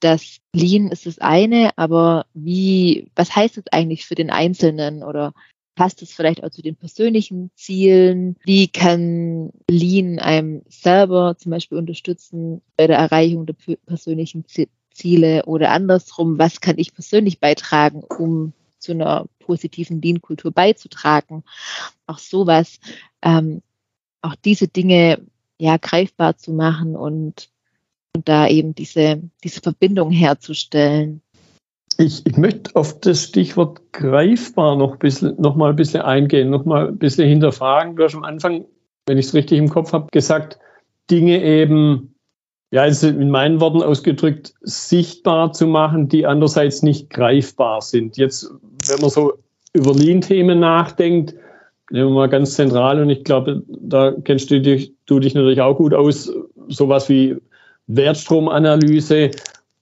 dass 0.00 0.38
Lean 0.52 0.88
ist 0.88 1.06
das 1.06 1.18
eine, 1.18 1.70
aber 1.76 2.26
wie, 2.34 3.10
was 3.14 3.34
heißt 3.34 3.58
es 3.58 3.64
eigentlich 3.72 4.06
für 4.06 4.14
den 4.14 4.30
Einzelnen 4.30 5.02
oder 5.02 5.34
passt 5.78 6.02
es 6.02 6.12
vielleicht 6.12 6.42
auch 6.42 6.50
zu 6.50 6.60
den 6.60 6.74
persönlichen 6.74 7.50
Zielen? 7.54 8.36
Wie 8.44 8.66
kann 8.66 9.52
Lean 9.70 10.18
einem 10.18 10.62
selber 10.68 11.36
zum 11.38 11.50
Beispiel 11.50 11.78
unterstützen 11.78 12.62
bei 12.76 12.88
der 12.88 12.98
Erreichung 12.98 13.46
der 13.46 13.54
persönlichen 13.86 14.44
Ziele 14.90 15.44
oder 15.46 15.70
andersrum? 15.70 16.38
Was 16.38 16.60
kann 16.60 16.78
ich 16.78 16.92
persönlich 16.92 17.38
beitragen, 17.38 18.02
um 18.02 18.52
zu 18.78 18.92
einer 18.92 19.26
positiven 19.38 20.02
Lean-Kultur 20.02 20.50
beizutragen? 20.50 21.44
Auch 22.06 22.18
sowas, 22.18 22.80
ähm, 23.22 23.62
auch 24.20 24.34
diese 24.34 24.66
Dinge 24.66 25.24
ja 25.58 25.76
greifbar 25.76 26.36
zu 26.36 26.52
machen 26.52 26.96
und 26.96 27.50
und 28.18 28.28
da 28.28 28.48
eben 28.48 28.74
diese, 28.74 29.22
diese 29.44 29.60
Verbindung 29.60 30.10
herzustellen. 30.10 31.22
Ich, 31.98 32.26
ich 32.26 32.36
möchte 32.36 32.74
auf 32.74 32.98
das 33.00 33.22
Stichwort 33.22 33.92
greifbar 33.92 34.74
noch, 34.74 34.96
bisschen, 34.96 35.40
noch 35.40 35.54
mal 35.54 35.70
ein 35.70 35.76
bisschen 35.76 36.02
eingehen, 36.02 36.50
noch 36.50 36.64
mal 36.64 36.88
ein 36.88 36.98
bisschen 36.98 37.28
hinterfragen. 37.28 37.94
Du 37.94 38.02
hast 38.02 38.16
am 38.16 38.24
Anfang, 38.24 38.64
wenn 39.06 39.18
ich 39.18 39.26
es 39.26 39.34
richtig 39.34 39.58
im 39.58 39.68
Kopf 39.68 39.92
habe, 39.92 40.08
gesagt, 40.10 40.58
Dinge 41.12 41.40
eben, 41.44 42.14
ja, 42.72 42.82
also 42.82 43.06
in 43.06 43.30
meinen 43.30 43.60
Worten 43.60 43.82
ausgedrückt, 43.82 44.52
sichtbar 44.62 45.52
zu 45.52 45.68
machen, 45.68 46.08
die 46.08 46.26
andererseits 46.26 46.82
nicht 46.82 47.10
greifbar 47.10 47.82
sind. 47.82 48.16
Jetzt, 48.16 48.50
wenn 48.88 49.00
man 49.00 49.10
so 49.10 49.34
über 49.72 49.94
Lean-Themen 49.94 50.58
nachdenkt, 50.58 51.34
nehmen 51.90 52.08
wir 52.08 52.14
mal 52.14 52.28
ganz 52.28 52.54
zentral 52.54 53.00
und 53.00 53.10
ich 53.10 53.22
glaube, 53.22 53.62
da 53.68 54.12
kennst 54.24 54.50
du 54.50 54.60
dich, 54.60 54.92
du 55.06 55.20
dich 55.20 55.34
natürlich 55.34 55.60
auch 55.60 55.76
gut 55.76 55.94
aus, 55.94 56.32
sowas 56.66 57.08
wie 57.08 57.36
Wertstromanalyse, 57.88 59.30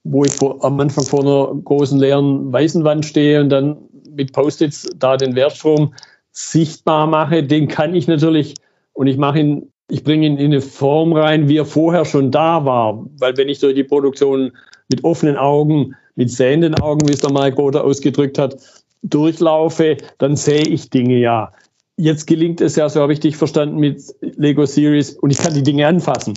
wo 0.05 0.25
ich 0.25 0.33
vor, 0.33 0.65
am 0.65 0.81
Anfang 0.81 1.05
vor 1.05 1.21
einer 1.21 1.61
großen 1.63 1.99
leeren 1.99 2.53
weißen 2.53 2.85
Wand 2.85 3.05
stehe 3.05 3.41
und 3.41 3.51
dann 3.51 3.77
mit 4.11 4.33
Post-its 4.33 4.89
da 4.97 5.17
den 5.17 5.35
Wertstrom 5.35 5.93
sichtbar 6.33 7.07
mache, 7.07 7.43
den 7.43 7.69
kann 7.69 7.95
ich 7.95 8.07
natürlich 8.07 8.55
und 8.93 9.09
ich 9.09 9.17
mache 9.17 9.41
ihn, 9.41 9.73
ich 9.91 10.05
bringe 10.05 10.27
ihn 10.27 10.39
in 10.39 10.53
eine 10.53 10.61
Form 10.61 11.13
rein, 11.13 11.49
wie 11.49 11.59
er 11.59 11.67
vorher 11.67 12.05
schon 12.05 12.31
da 12.31 12.65
war. 12.65 13.07
Weil 13.19 13.37
wenn 13.37 13.49
ich 13.49 13.59
durch 13.59 13.75
die 13.75 13.85
Produktion 13.85 14.53
mit 14.89 15.05
offenen 15.05 15.37
Augen, 15.37 15.95
mit 16.15 16.31
sehenden 16.31 16.75
Augen, 16.81 17.09
wie 17.09 17.13
es 17.13 17.21
der 17.21 17.33
Mike 17.33 17.57
Roder 17.57 17.85
ausgedrückt 17.85 18.39
hat, 18.39 18.57
durchlaufe, 19.03 19.97
dann 20.19 20.37
sehe 20.37 20.63
ich 20.63 20.91
Dinge 20.91 21.19
ja. 21.19 21.53
Jetzt 21.97 22.27
gelingt 22.27 22.61
es 22.61 22.77
ja, 22.77 22.89
so 22.89 23.01
habe 23.01 23.13
ich 23.13 23.21
dich 23.21 23.37
verstanden, 23.37 23.79
mit 23.79 24.03
Lego 24.21 24.67
Series 24.67 25.13
und 25.13 25.31
ich 25.31 25.39
kann 25.39 25.55
die 25.55 25.63
Dinge 25.63 25.87
anfassen 25.87 26.35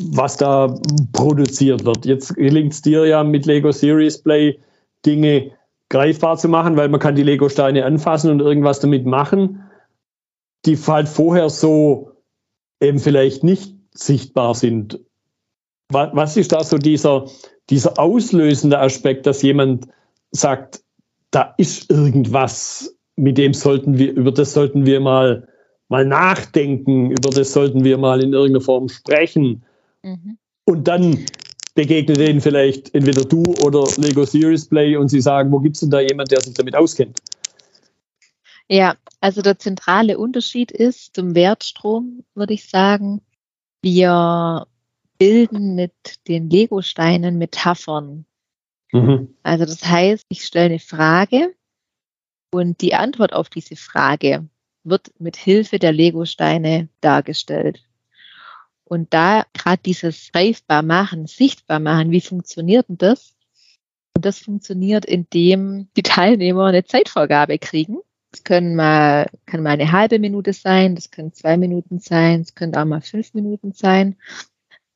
was 0.00 0.36
da 0.36 0.74
produziert 1.12 1.84
wird. 1.84 2.06
Jetzt 2.06 2.34
gelingt 2.34 2.72
es 2.72 2.82
dir 2.82 3.06
ja 3.06 3.24
mit 3.24 3.46
Lego 3.46 3.72
Series 3.72 4.22
Play 4.22 4.58
Dinge 5.04 5.52
greifbar 5.88 6.38
zu 6.38 6.48
machen, 6.48 6.76
weil 6.76 6.88
man 6.88 7.00
kann 7.00 7.16
die 7.16 7.22
Lego-Steine 7.22 7.84
anfassen 7.84 8.30
und 8.30 8.40
irgendwas 8.40 8.80
damit 8.80 9.04
machen, 9.04 9.62
die 10.64 10.76
halt 10.76 11.08
vorher 11.08 11.50
so 11.50 12.12
eben 12.80 12.98
vielleicht 12.98 13.44
nicht 13.44 13.74
sichtbar 13.92 14.54
sind. 14.54 15.00
Was 15.90 16.38
ist 16.38 16.52
da 16.52 16.64
so 16.64 16.78
dieser, 16.78 17.26
dieser 17.68 17.98
auslösende 17.98 18.78
Aspekt, 18.78 19.26
dass 19.26 19.42
jemand 19.42 19.88
sagt, 20.30 20.82
da 21.30 21.54
ist 21.58 21.90
irgendwas, 21.90 22.96
mit 23.16 23.36
dem 23.36 23.52
sollten 23.52 23.98
wir, 23.98 24.12
über 24.12 24.32
das 24.32 24.54
sollten 24.54 24.86
wir 24.86 25.00
mal, 25.00 25.48
mal 25.88 26.06
nachdenken, 26.06 27.10
über 27.10 27.28
das 27.28 27.52
sollten 27.52 27.84
wir 27.84 27.98
mal 27.98 28.22
in 28.22 28.32
irgendeiner 28.32 28.64
Form 28.64 28.88
sprechen. 28.88 29.64
Mhm. 30.02 30.38
Und 30.64 30.88
dann 30.88 31.24
begegnet 31.74 32.18
denen 32.18 32.40
vielleicht 32.40 32.94
entweder 32.94 33.24
du 33.24 33.42
oder 33.64 33.86
Lego 33.96 34.24
Series 34.24 34.68
Play 34.68 34.96
und 34.96 35.08
sie 35.08 35.20
sagen, 35.20 35.50
wo 35.52 35.60
gibt 35.60 35.76
es 35.76 35.80
denn 35.80 35.90
da 35.90 36.00
jemand, 36.00 36.30
der 36.30 36.40
sich 36.40 36.54
damit 36.54 36.76
auskennt? 36.76 37.20
Ja, 38.68 38.96
also 39.20 39.42
der 39.42 39.58
zentrale 39.58 40.18
Unterschied 40.18 40.70
ist 40.70 41.14
zum 41.14 41.34
Wertstrom, 41.34 42.24
würde 42.34 42.54
ich 42.54 42.68
sagen, 42.68 43.20
wir 43.82 44.66
bilden 45.18 45.74
mit 45.74 45.92
den 46.28 46.48
Lego-Steinen 46.48 47.38
Metaphern. 47.38 48.24
Mhm. 48.92 49.34
Also 49.42 49.64
das 49.64 49.84
heißt, 49.84 50.24
ich 50.28 50.44
stelle 50.44 50.66
eine 50.66 50.78
Frage 50.78 51.54
und 52.52 52.80
die 52.80 52.94
Antwort 52.94 53.32
auf 53.32 53.48
diese 53.48 53.76
Frage 53.76 54.48
wird 54.84 55.12
mit 55.18 55.36
Hilfe 55.36 55.78
der 55.78 55.92
Lego-Steine 55.92 56.88
dargestellt. 57.00 57.82
Und 58.84 59.14
da 59.14 59.44
gerade 59.54 59.82
dieses 59.84 60.30
greifbar 60.32 60.82
machen, 60.82 61.26
sichtbar 61.26 61.80
machen, 61.80 62.10
wie 62.10 62.20
funktioniert 62.20 62.88
denn 62.88 62.98
das? 62.98 63.34
Und 64.14 64.24
das 64.24 64.38
funktioniert, 64.38 65.04
indem 65.04 65.88
die 65.96 66.02
Teilnehmer 66.02 66.66
eine 66.66 66.84
Zeitvorgabe 66.84 67.58
kriegen. 67.58 67.98
Das 68.30 68.44
können 68.44 68.76
mal, 68.76 69.26
kann 69.46 69.62
mal 69.62 69.70
eine 69.70 69.92
halbe 69.92 70.18
Minute 70.18 70.52
sein, 70.52 70.94
das 70.94 71.10
können 71.10 71.32
zwei 71.32 71.56
Minuten 71.56 71.98
sein, 71.98 72.40
es 72.40 72.54
können 72.54 72.74
auch 72.74 72.84
mal 72.84 73.02
fünf 73.02 73.34
Minuten 73.34 73.72
sein. 73.72 74.16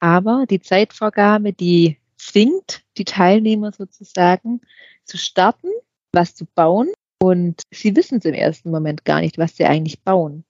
Aber 0.01 0.47
die 0.49 0.61
Zeitvorgabe, 0.61 1.53
die 1.53 1.99
zwingt 2.17 2.83
die 2.97 3.05
Teilnehmer 3.05 3.73
sozusagen 3.73 4.61
zu 5.05 5.19
starten, 5.19 5.69
was 6.13 6.35
zu 6.35 6.47
bauen. 6.47 6.93
Und 7.23 7.63
sie 7.73 7.97
wissen 7.97 8.19
es 8.19 8.25
im 8.25 8.35
ersten 8.35 8.71
Moment 8.71 9.05
gar 9.05 9.21
nicht, 9.21 9.39
was 9.39 9.57
sie 9.57 9.65
eigentlich 9.65 10.03
bauen. 10.03 10.45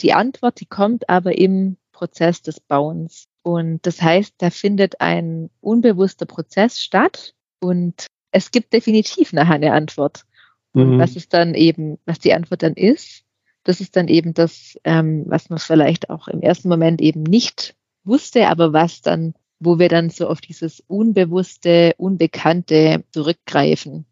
Die 0.00 0.12
Antwort, 0.12 0.60
die 0.60 0.66
kommt 0.66 1.08
aber 1.08 1.36
im 1.36 1.76
Prozess 1.94 2.42
des 2.42 2.60
Bauens. 2.60 3.28
Und 3.42 3.86
das 3.86 4.02
heißt, 4.02 4.34
da 4.38 4.50
findet 4.50 5.00
ein 5.00 5.48
unbewusster 5.60 6.26
Prozess 6.26 6.80
statt 6.80 7.34
und 7.60 8.06
es 8.30 8.50
gibt 8.50 8.72
definitiv 8.72 9.32
nachher 9.32 9.54
eine 9.54 9.72
Antwort. 9.72 10.24
Und 10.72 10.96
mhm. 10.96 10.98
was 10.98 11.16
ist 11.16 11.32
dann 11.32 11.54
eben, 11.54 11.98
was 12.04 12.18
die 12.18 12.34
Antwort 12.34 12.62
dann 12.62 12.74
ist, 12.74 13.24
das 13.62 13.80
ist 13.80 13.96
dann 13.96 14.08
eben 14.08 14.34
das, 14.34 14.78
ähm, 14.84 15.24
was 15.26 15.48
man 15.48 15.58
vielleicht 15.58 16.10
auch 16.10 16.28
im 16.28 16.40
ersten 16.40 16.68
Moment 16.68 17.00
eben 17.00 17.22
nicht 17.22 17.74
wusste, 18.04 18.48
aber 18.48 18.72
was 18.72 19.00
dann, 19.00 19.34
wo 19.58 19.78
wir 19.78 19.88
dann 19.88 20.10
so 20.10 20.28
auf 20.28 20.40
dieses 20.40 20.80
Unbewusste, 20.86 21.94
Unbekannte 21.96 23.04
zurückgreifen. 23.12 24.04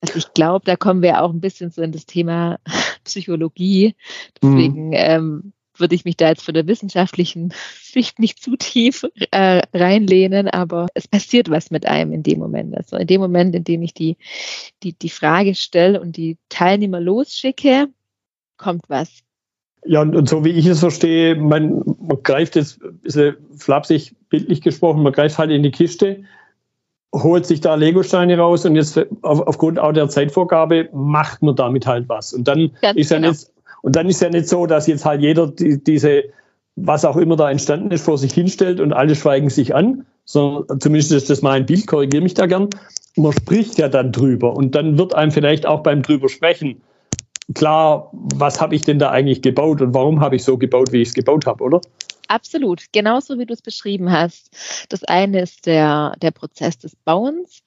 Also 0.00 0.18
ich 0.18 0.32
glaube, 0.34 0.64
da 0.64 0.76
kommen 0.76 1.02
wir 1.02 1.22
auch 1.22 1.32
ein 1.32 1.40
bisschen 1.40 1.70
so 1.70 1.82
in 1.82 1.90
das 1.90 2.06
Thema 2.06 2.58
Psychologie. 3.04 3.96
Deswegen 4.40 4.88
mhm. 4.88 4.94
ähm, 4.94 5.52
würde 5.80 5.94
ich 5.94 6.04
mich 6.04 6.16
da 6.16 6.28
jetzt 6.28 6.44
von 6.44 6.54
der 6.54 6.66
wissenschaftlichen 6.66 7.52
Sicht 7.82 8.18
nicht 8.18 8.42
zu 8.42 8.56
tief 8.56 9.04
äh, 9.30 9.62
reinlehnen, 9.72 10.48
aber 10.48 10.86
es 10.94 11.08
passiert 11.08 11.50
was 11.50 11.70
mit 11.70 11.86
einem 11.86 12.12
in 12.12 12.22
dem 12.22 12.38
Moment. 12.38 12.76
Also 12.76 12.96
in 12.96 13.06
dem 13.06 13.20
Moment, 13.20 13.54
in 13.54 13.64
dem 13.64 13.82
ich 13.82 13.94
die, 13.94 14.16
die, 14.82 14.92
die 14.92 15.10
Frage 15.10 15.54
stelle 15.54 16.00
und 16.00 16.16
die 16.16 16.36
Teilnehmer 16.48 17.00
losschicke, 17.00 17.88
kommt 18.56 18.84
was. 18.88 19.22
Ja, 19.84 20.02
und, 20.02 20.16
und 20.16 20.28
so 20.28 20.44
wie 20.44 20.50
ich 20.50 20.66
es 20.66 20.80
verstehe, 20.80 21.36
man, 21.36 21.82
man 22.00 22.22
greift 22.22 22.56
jetzt 22.56 22.82
ein 22.82 22.98
bisschen 22.98 23.36
flapsig, 23.56 24.16
bildlich 24.28 24.60
gesprochen, 24.60 25.02
man 25.02 25.12
greift 25.12 25.38
halt 25.38 25.50
in 25.50 25.62
die 25.62 25.70
Kiste, 25.70 26.24
holt 27.14 27.46
sich 27.46 27.60
da 27.60 27.74
Legosteine 27.76 28.36
raus 28.36 28.64
und 28.66 28.74
jetzt 28.74 28.98
auf, 29.22 29.40
aufgrund 29.46 29.78
auch 29.78 29.92
der 29.92 30.08
Zeitvorgabe 30.08 30.88
macht 30.92 31.42
man 31.42 31.54
damit 31.54 31.86
halt 31.86 32.08
was. 32.08 32.32
Und 32.32 32.48
dann 32.48 32.72
Ganz 32.80 32.98
ist 32.98 33.10
ja 33.10 33.18
genau. 33.18 33.30
nicht 33.30 33.46
und 33.86 33.94
dann 33.94 34.08
ist 34.08 34.20
ja 34.20 34.28
nicht 34.28 34.48
so, 34.48 34.66
dass 34.66 34.88
jetzt 34.88 35.04
halt 35.04 35.20
jeder 35.20 35.46
die, 35.46 35.82
diese, 35.82 36.24
was 36.74 37.04
auch 37.04 37.16
immer 37.16 37.36
da 37.36 37.50
entstanden 37.50 37.92
ist, 37.92 38.04
vor 38.04 38.18
sich 38.18 38.32
hinstellt 38.32 38.80
und 38.80 38.92
alle 38.92 39.14
schweigen 39.14 39.48
sich 39.48 39.74
an, 39.74 40.04
sondern 40.24 40.80
zumindest 40.80 41.12
ist 41.12 41.30
das 41.30 41.40
mein 41.40 41.66
Bild, 41.66 41.86
korrigiere 41.86 42.22
mich 42.22 42.34
da 42.34 42.46
gern. 42.46 42.68
Man 43.14 43.32
spricht 43.32 43.78
ja 43.78 43.88
dann 43.88 44.10
drüber 44.10 44.54
und 44.54 44.74
dann 44.74 44.98
wird 44.98 45.14
einem 45.14 45.30
vielleicht 45.30 45.66
auch 45.66 45.84
beim 45.84 46.02
drüber 46.02 46.28
sprechen 46.28 46.82
klar, 47.54 48.10
was 48.12 48.60
habe 48.60 48.74
ich 48.74 48.82
denn 48.82 48.98
da 48.98 49.10
eigentlich 49.10 49.42
gebaut 49.42 49.80
und 49.80 49.94
warum 49.94 50.20
habe 50.20 50.36
ich 50.36 50.44
so 50.44 50.58
gebaut, 50.58 50.92
wie 50.92 51.02
ich 51.02 51.08
es 51.08 51.14
gebaut 51.14 51.46
habe, 51.46 51.62
oder? 51.62 51.80
Absolut, 52.28 52.86
genauso 52.92 53.38
wie 53.38 53.46
du 53.46 53.54
es 53.54 53.62
beschrieben 53.62 54.10
hast. 54.10 54.50
Das 54.88 55.04
eine 55.04 55.42
ist 55.42 55.66
der, 55.66 56.14
der 56.20 56.32
Prozess 56.32 56.78
des 56.78 56.96
Bauens 56.96 57.62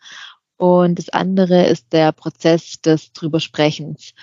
und 0.57 0.99
das 0.99 1.09
andere 1.09 1.67
ist 1.67 1.93
der 1.93 2.11
Prozess 2.11 2.81
des 2.81 3.13
Drübersprechens. 3.13 4.13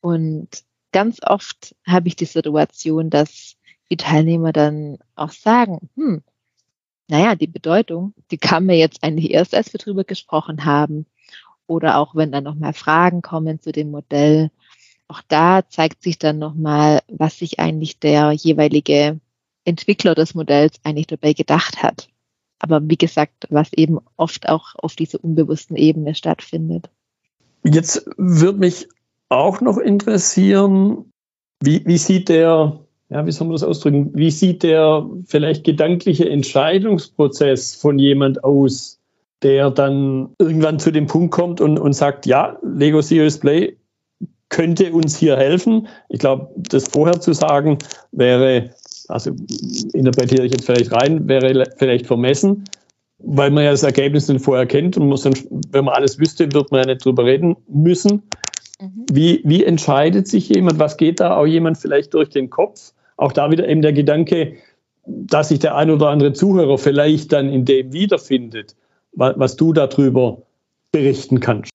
Und 0.00 0.48
ganz 0.94 1.18
oft 1.26 1.74
habe 1.84 2.06
ich 2.06 2.14
die 2.14 2.24
Situation, 2.24 3.10
dass 3.10 3.56
die 3.90 3.96
Teilnehmer 3.96 4.52
dann 4.52 4.98
auch 5.16 5.32
sagen, 5.32 5.90
hm, 5.96 6.22
naja, 7.08 7.34
die 7.34 7.48
Bedeutung, 7.48 8.14
die 8.30 8.38
kam 8.38 8.66
mir 8.66 8.78
jetzt 8.78 9.02
eigentlich 9.02 9.32
erst, 9.32 9.54
als 9.54 9.72
wir 9.72 9.78
drüber 9.78 10.04
gesprochen 10.04 10.64
haben. 10.64 11.04
Oder 11.66 11.98
auch 11.98 12.14
wenn 12.14 12.30
dann 12.30 12.44
nochmal 12.44 12.72
Fragen 12.74 13.22
kommen 13.22 13.60
zu 13.60 13.72
dem 13.72 13.90
Modell. 13.90 14.50
Auch 15.08 15.20
da 15.26 15.68
zeigt 15.68 16.02
sich 16.02 16.18
dann 16.18 16.38
nochmal, 16.38 17.00
was 17.08 17.38
sich 17.38 17.58
eigentlich 17.58 17.98
der 17.98 18.30
jeweilige 18.32 19.20
Entwickler 19.64 20.14
des 20.14 20.34
Modells 20.34 20.78
eigentlich 20.84 21.08
dabei 21.08 21.32
gedacht 21.32 21.82
hat. 21.82 22.08
Aber 22.60 22.88
wie 22.88 22.96
gesagt, 22.96 23.48
was 23.50 23.72
eben 23.72 23.98
oft 24.16 24.48
auch 24.48 24.76
auf 24.76 24.94
dieser 24.94 25.22
unbewussten 25.22 25.76
Ebene 25.76 26.14
stattfindet. 26.14 26.88
Jetzt 27.64 28.06
würde 28.16 28.58
mich 28.60 28.86
auch 29.28 29.60
noch 29.60 29.78
interessieren, 29.78 31.10
wie, 31.62 31.84
wie 31.86 31.98
sieht 31.98 32.28
der, 32.28 32.80
ja, 33.08 33.26
wie 33.26 33.32
soll 33.32 33.46
man 33.46 33.54
das 33.54 33.64
ausdrücken, 33.64 34.10
wie 34.14 34.30
sieht 34.30 34.62
der 34.62 35.08
vielleicht 35.26 35.64
gedankliche 35.64 36.28
Entscheidungsprozess 36.28 37.74
von 37.74 37.98
jemand 37.98 38.44
aus, 38.44 39.00
der 39.42 39.70
dann 39.70 40.30
irgendwann 40.38 40.78
zu 40.78 40.90
dem 40.90 41.06
Punkt 41.06 41.32
kommt 41.32 41.60
und, 41.60 41.78
und 41.78 41.92
sagt, 41.92 42.26
ja, 42.26 42.58
Lego 42.62 43.00
Serious 43.00 43.38
Play 43.38 43.76
könnte 44.48 44.92
uns 44.92 45.16
hier 45.16 45.36
helfen. 45.36 45.88
Ich 46.08 46.20
glaube, 46.20 46.50
das 46.56 46.88
vorher 46.88 47.20
zu 47.20 47.32
sagen 47.32 47.78
wäre 48.12 48.70
also 49.08 49.34
interpretiere 49.92 50.46
ich 50.46 50.52
jetzt 50.52 50.66
vielleicht 50.66 50.92
rein, 50.92 51.28
wäre 51.28 51.64
vielleicht 51.76 52.06
vermessen, 52.06 52.64
weil 53.18 53.50
man 53.50 53.64
ja 53.64 53.70
das 53.70 53.82
Ergebnis 53.82 54.28
nicht 54.28 54.44
vorher 54.44 54.66
kennt 54.66 54.96
und 54.96 55.08
muss 55.08 55.22
dann, 55.22 55.34
wenn 55.70 55.84
man 55.84 55.94
alles 55.94 56.18
wüsste, 56.18 56.52
wird 56.52 56.70
man 56.70 56.80
ja 56.82 56.86
nicht 56.86 57.04
drüber 57.04 57.24
reden 57.24 57.56
müssen. 57.68 58.22
Mhm. 58.80 59.06
Wie, 59.10 59.40
wie 59.44 59.64
entscheidet 59.64 60.28
sich 60.28 60.48
jemand? 60.48 60.78
Was 60.78 60.96
geht 60.96 61.20
da 61.20 61.36
auch 61.36 61.46
jemand 61.46 61.78
vielleicht 61.78 62.14
durch 62.14 62.28
den 62.28 62.50
Kopf? 62.50 62.92
Auch 63.16 63.32
da 63.32 63.50
wieder 63.50 63.68
eben 63.68 63.82
der 63.82 63.92
Gedanke, 63.92 64.56
dass 65.06 65.48
sich 65.48 65.58
der 65.58 65.76
ein 65.76 65.90
oder 65.90 66.08
andere 66.08 66.32
Zuhörer 66.32 66.78
vielleicht 66.78 67.32
dann 67.32 67.48
in 67.48 67.64
dem 67.64 67.92
wiederfindet, 67.92 68.74
was, 69.12 69.38
was 69.38 69.56
du 69.56 69.72
darüber 69.72 70.42
berichten 70.92 71.40
kannst. 71.40 71.70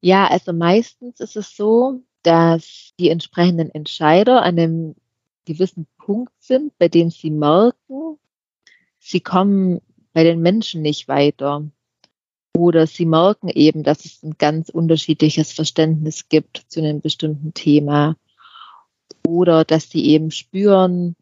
Ja, 0.00 0.26
also 0.26 0.52
meistens 0.52 1.20
ist 1.20 1.36
es 1.36 1.56
so, 1.56 2.00
dass 2.22 2.92
die 2.98 3.10
entsprechenden 3.10 3.70
Entscheider 3.70 4.42
an 4.42 4.58
einem 4.58 4.94
gewissen 5.44 5.86
Punkt 5.98 6.32
sind, 6.38 6.76
bei 6.78 6.88
dem 6.88 7.10
sie 7.10 7.30
merken, 7.30 8.18
sie 8.98 9.20
kommen 9.20 9.80
bei 10.12 10.24
den 10.24 10.40
Menschen 10.40 10.82
nicht 10.82 11.08
weiter. 11.08 11.64
Oder 12.56 12.86
sie 12.86 13.06
merken 13.06 13.48
eben, 13.48 13.82
dass 13.82 14.04
es 14.04 14.22
ein 14.22 14.36
ganz 14.38 14.68
unterschiedliches 14.68 15.52
Verständnis 15.52 16.28
gibt 16.28 16.64
zu 16.68 16.80
einem 16.80 17.00
bestimmten 17.00 17.52
Thema. 17.54 18.16
Oder 19.26 19.64
dass 19.64 19.90
sie 19.90 20.04
eben 20.06 20.30
spüren, 20.30 21.16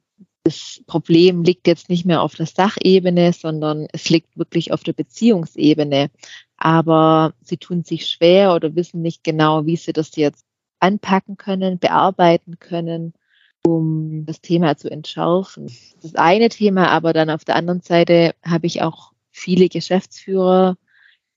das 0.44 0.82
Problem 0.86 1.42
liegt 1.42 1.66
jetzt 1.66 1.88
nicht 1.88 2.04
mehr 2.04 2.20
auf 2.20 2.34
der 2.34 2.46
Sachebene, 2.46 3.32
sondern 3.32 3.86
es 3.92 4.10
liegt 4.10 4.36
wirklich 4.36 4.72
auf 4.72 4.82
der 4.82 4.92
Beziehungsebene. 4.92 6.10
Aber 6.56 7.32
sie 7.42 7.56
tun 7.56 7.84
sich 7.84 8.08
schwer 8.08 8.54
oder 8.54 8.74
wissen 8.74 9.02
nicht 9.02 9.24
genau, 9.24 9.66
wie 9.66 9.76
sie 9.76 9.92
das 9.92 10.16
jetzt 10.16 10.44
anpacken 10.80 11.36
können, 11.36 11.78
bearbeiten 11.78 12.58
können 12.58 13.14
um 13.66 14.24
das 14.26 14.40
Thema 14.40 14.76
zu 14.76 14.90
entschärfen. 14.90 15.70
Das 16.02 16.14
eine 16.14 16.48
Thema, 16.48 16.88
aber 16.88 17.12
dann 17.12 17.30
auf 17.30 17.44
der 17.44 17.56
anderen 17.56 17.80
Seite 17.80 18.34
habe 18.44 18.66
ich 18.66 18.82
auch 18.82 19.12
viele 19.30 19.68
Geschäftsführer, 19.68 20.76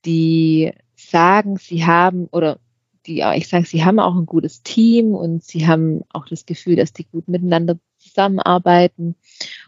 die 0.06 0.72
sagen, 0.94 1.56
sie 1.58 1.84
haben 1.84 2.26
oder 2.26 2.58
die 3.06 3.22
ich 3.36 3.48
sage, 3.48 3.66
sie 3.66 3.84
haben 3.84 4.00
auch 4.00 4.16
ein 4.16 4.26
gutes 4.26 4.62
Team 4.62 5.14
und 5.14 5.44
sie 5.44 5.66
haben 5.66 6.02
auch 6.12 6.26
das 6.26 6.46
Gefühl, 6.46 6.76
dass 6.76 6.92
die 6.92 7.04
gut 7.04 7.28
miteinander 7.28 7.78
zusammenarbeiten. 7.98 9.14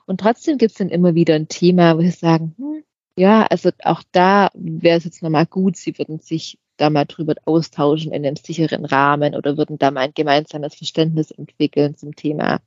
Und 0.06 0.20
trotzdem 0.20 0.58
gibt 0.58 0.72
es 0.72 0.78
dann 0.78 0.88
immer 0.88 1.14
wieder 1.14 1.34
ein 1.34 1.48
Thema, 1.48 1.96
wo 1.96 2.00
sie 2.00 2.10
sagen, 2.10 2.54
hm, 2.58 2.82
ja, 3.16 3.46
also 3.46 3.70
auch 3.82 4.02
da 4.12 4.48
wäre 4.54 4.98
es 4.98 5.04
jetzt 5.04 5.22
nochmal 5.22 5.46
gut, 5.46 5.76
sie 5.76 5.96
würden 5.98 6.20
sich 6.20 6.58
da 6.76 6.90
mal 6.90 7.04
drüber 7.04 7.34
austauschen 7.44 8.12
in 8.12 8.24
einem 8.24 8.36
sicheren 8.36 8.84
Rahmen 8.84 9.34
oder 9.34 9.56
würden 9.56 9.78
da 9.78 9.90
mal 9.90 10.02
ein 10.02 10.14
gemeinsames 10.14 10.74
Verständnis 10.74 11.30
entwickeln 11.30 11.96
zum 11.96 12.14
Thema 12.14 12.60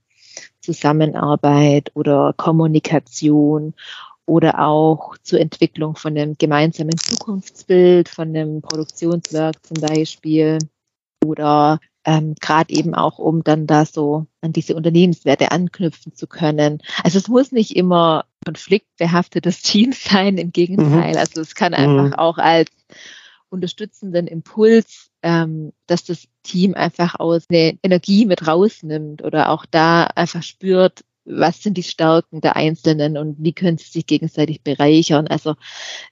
Zusammenarbeit 0.59 1.91
oder 1.95 2.33
Kommunikation 2.35 3.73
oder 4.25 4.59
auch 4.59 5.17
zur 5.23 5.39
Entwicklung 5.39 5.95
von 5.95 6.17
einem 6.17 6.35
gemeinsamen 6.37 6.97
Zukunftsbild, 6.97 8.09
von 8.09 8.29
einem 8.29 8.61
Produktionswerk 8.61 9.55
zum 9.65 9.81
Beispiel 9.81 10.59
oder 11.25 11.79
ähm, 12.05 12.35
gerade 12.39 12.73
eben 12.73 12.95
auch, 12.95 13.19
um 13.19 13.43
dann 13.43 13.67
da 13.67 13.85
so 13.85 14.25
an 14.41 14.53
diese 14.53 14.75
Unternehmenswerte 14.75 15.51
anknüpfen 15.51 16.15
zu 16.15 16.27
können. 16.27 16.81
Also 17.03 17.19
es 17.19 17.27
muss 17.27 17.51
nicht 17.51 17.75
immer 17.75 18.25
konfliktbehaftetes 18.45 19.61
Team 19.61 19.91
sein, 19.93 20.37
im 20.37 20.51
Gegenteil. 20.51 21.11
Mhm. 21.11 21.17
Also 21.17 21.41
es 21.41 21.55
kann 21.55 21.73
einfach 21.73 22.07
mhm. 22.07 22.13
auch 22.13 22.37
als 22.37 22.71
unterstützenden 23.49 24.27
Impuls, 24.27 25.09
ähm, 25.23 25.73
dass 25.85 26.05
das 26.05 26.27
Team 26.41 26.73
einfach 26.73 27.19
aus 27.19 27.45
eine 27.49 27.77
Energie 27.83 28.25
mit 28.25 28.47
rausnimmt 28.47 29.23
oder 29.23 29.49
auch 29.49 29.65
da 29.69 30.05
einfach 30.05 30.41
spürt, 30.41 31.03
was 31.25 31.61
sind 31.61 31.77
die 31.77 31.83
Stärken 31.83 32.41
der 32.41 32.55
Einzelnen 32.55 33.17
und 33.17 33.37
wie 33.39 33.53
können 33.53 33.77
sie 33.77 33.89
sich 33.89 34.05
gegenseitig 34.05 34.63
bereichern. 34.63 35.27
Also 35.27 35.55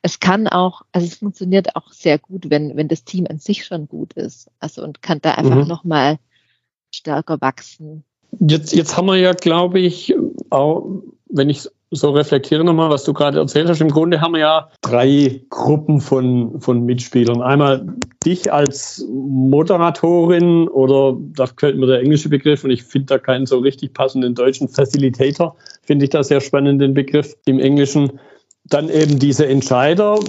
es 0.01 0.19
kann 0.19 0.47
auch, 0.47 0.83
also 0.91 1.07
es 1.07 1.15
funktioniert 1.15 1.75
auch 1.75 1.91
sehr 1.91 2.19
gut, 2.19 2.49
wenn, 2.49 2.75
wenn 2.77 2.87
das 2.87 3.03
Team 3.03 3.25
an 3.29 3.39
sich 3.39 3.65
schon 3.65 3.87
gut 3.87 4.13
ist. 4.13 4.49
Also 4.59 4.83
und 4.83 5.01
kann 5.01 5.19
da 5.21 5.31
einfach 5.31 5.55
mhm. 5.55 5.67
nochmal 5.67 6.19
stärker 6.93 7.41
wachsen. 7.41 8.03
Jetzt, 8.39 8.73
jetzt 8.73 8.95
haben 8.95 9.07
wir 9.07 9.17
ja, 9.17 9.33
glaube 9.33 9.79
ich, 9.79 10.15
auch, 10.49 11.01
wenn 11.27 11.49
ich 11.49 11.67
so 11.91 12.11
reflektiere 12.11 12.63
nochmal, 12.63 12.89
was 12.89 13.03
du 13.03 13.13
gerade 13.13 13.39
erzählt 13.39 13.67
hast. 13.67 13.81
Im 13.81 13.89
Grunde 13.89 14.21
haben 14.21 14.33
wir 14.33 14.41
ja 14.41 14.69
drei 14.81 15.41
Gruppen 15.49 16.01
von, 16.01 16.61
von 16.61 16.85
Mitspielern. 16.85 17.41
Einmal 17.41 17.87
dich 18.23 18.51
als 18.51 19.05
Moderatorin 19.09 20.67
oder 20.67 21.17
da 21.35 21.45
gefällt 21.45 21.77
mir 21.77 21.87
der 21.87 22.01
englische 22.01 22.29
Begriff 22.29 22.63
und 22.63 22.71
ich 22.71 22.83
finde 22.83 23.07
da 23.07 23.17
keinen 23.17 23.45
so 23.45 23.57
richtig 23.57 23.93
passenden 23.93 24.35
deutschen 24.35 24.67
Facilitator. 24.67 25.55
Finde 25.81 26.05
ich 26.05 26.11
da 26.11 26.23
sehr 26.23 26.41
spannend, 26.41 26.81
den 26.81 26.93
Begriff 26.93 27.35
im 27.45 27.59
Englischen. 27.59 28.19
Dann 28.65 28.89
eben 28.89 29.17
diese 29.17 29.47
Entscheider, 29.47 30.19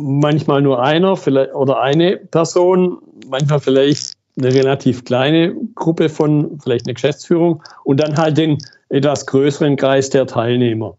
manchmal 0.00 0.62
nur 0.62 0.80
einer 0.80 1.16
vielleicht, 1.16 1.52
oder 1.54 1.80
eine 1.80 2.16
Person, 2.16 2.98
manchmal 3.28 3.58
vielleicht 3.58 4.12
eine 4.38 4.54
relativ 4.54 5.04
kleine 5.04 5.56
Gruppe 5.74 6.08
von 6.08 6.60
vielleicht 6.62 6.86
eine 6.86 6.94
Geschäftsführung 6.94 7.62
und 7.82 7.98
dann 7.98 8.16
halt 8.16 8.38
den 8.38 8.58
etwas 8.88 9.26
größeren 9.26 9.76
Kreis 9.76 10.10
der 10.10 10.26
Teilnehmer. 10.26 10.96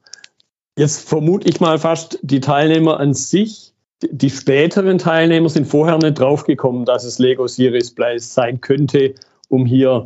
Jetzt 0.80 1.10
vermute 1.10 1.50
ich 1.50 1.60
mal 1.60 1.78
fast, 1.78 2.20
die 2.22 2.40
Teilnehmer 2.40 3.02
an 3.02 3.14
sich, 3.14 3.74
die 4.02 4.30
späteren 4.30 4.98
Teilnehmer 4.98 5.50
sind 5.50 5.68
vorher 5.68 5.98
nicht 5.98 6.18
draufgekommen, 6.18 6.86
dass 6.86 7.04
es 7.04 7.20
Lego 7.20 7.48
Series 7.48 7.94
Place 7.94 8.34
sein 8.34 8.62
könnte, 8.62 9.14
um 9.50 9.66
hier 9.66 10.06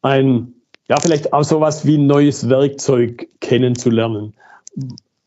ein, 0.00 0.54
ja, 0.88 0.98
vielleicht 0.98 1.34
auch 1.34 1.44
sowas 1.44 1.84
wie 1.84 1.98
ein 1.98 2.06
neues 2.06 2.48
Werkzeug 2.48 3.28
kennenzulernen. 3.42 4.32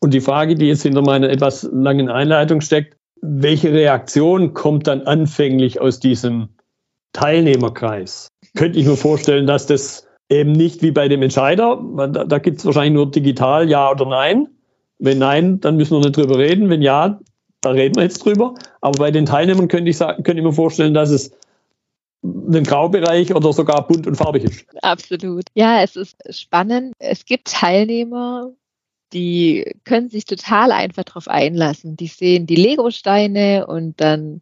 Und 0.00 0.14
die 0.14 0.20
Frage, 0.20 0.56
die 0.56 0.66
jetzt 0.66 0.82
hinter 0.82 1.02
meiner 1.02 1.30
etwas 1.30 1.62
langen 1.72 2.08
Einleitung 2.08 2.60
steckt, 2.60 2.96
welche 3.22 3.72
Reaktion 3.72 4.52
kommt 4.52 4.88
dann 4.88 5.02
anfänglich 5.02 5.80
aus 5.80 6.00
diesem 6.00 6.48
Teilnehmerkreis? 7.12 8.26
Könnte 8.56 8.80
ich 8.80 8.86
mir 8.86 8.96
vorstellen, 8.96 9.46
dass 9.46 9.66
das 9.66 10.08
eben 10.28 10.50
nicht 10.50 10.82
wie 10.82 10.90
bei 10.90 11.06
dem 11.06 11.22
Entscheider, 11.22 11.80
da, 11.96 12.24
da 12.24 12.38
gibt 12.40 12.58
es 12.58 12.66
wahrscheinlich 12.66 12.94
nur 12.94 13.08
digital 13.08 13.70
Ja 13.70 13.92
oder 13.92 14.04
Nein, 14.04 14.48
wenn 14.98 15.18
nein, 15.18 15.60
dann 15.60 15.76
müssen 15.76 15.92
wir 15.92 16.00
nicht 16.00 16.16
drüber 16.16 16.38
reden. 16.38 16.70
Wenn 16.70 16.82
ja, 16.82 17.20
da 17.60 17.70
reden 17.70 17.96
wir 17.96 18.02
jetzt 18.02 18.24
drüber. 18.24 18.54
Aber 18.80 18.98
bei 18.98 19.10
den 19.10 19.26
Teilnehmern 19.26 19.68
könnte 19.68 19.90
ich, 19.90 19.96
sagen, 19.96 20.22
könnte 20.22 20.40
ich 20.40 20.46
mir 20.46 20.52
vorstellen, 20.52 20.94
dass 20.94 21.10
es 21.10 21.32
ein 22.22 22.64
Graubereich 22.64 23.34
oder 23.34 23.52
sogar 23.52 23.86
bunt 23.86 24.06
und 24.06 24.16
farbig 24.16 24.44
ist. 24.44 24.66
Absolut. 24.82 25.44
Ja, 25.54 25.82
es 25.82 25.96
ist 25.96 26.16
spannend. 26.30 26.94
Es 26.98 27.24
gibt 27.24 27.48
Teilnehmer, 27.48 28.50
die 29.12 29.72
können 29.84 30.10
sich 30.10 30.24
total 30.24 30.72
einfach 30.72 31.04
darauf 31.04 31.28
einlassen. 31.28 31.96
Die 31.96 32.08
sehen 32.08 32.46
die 32.46 32.56
Lego-Steine 32.56 33.66
und 33.66 34.00
dann 34.00 34.40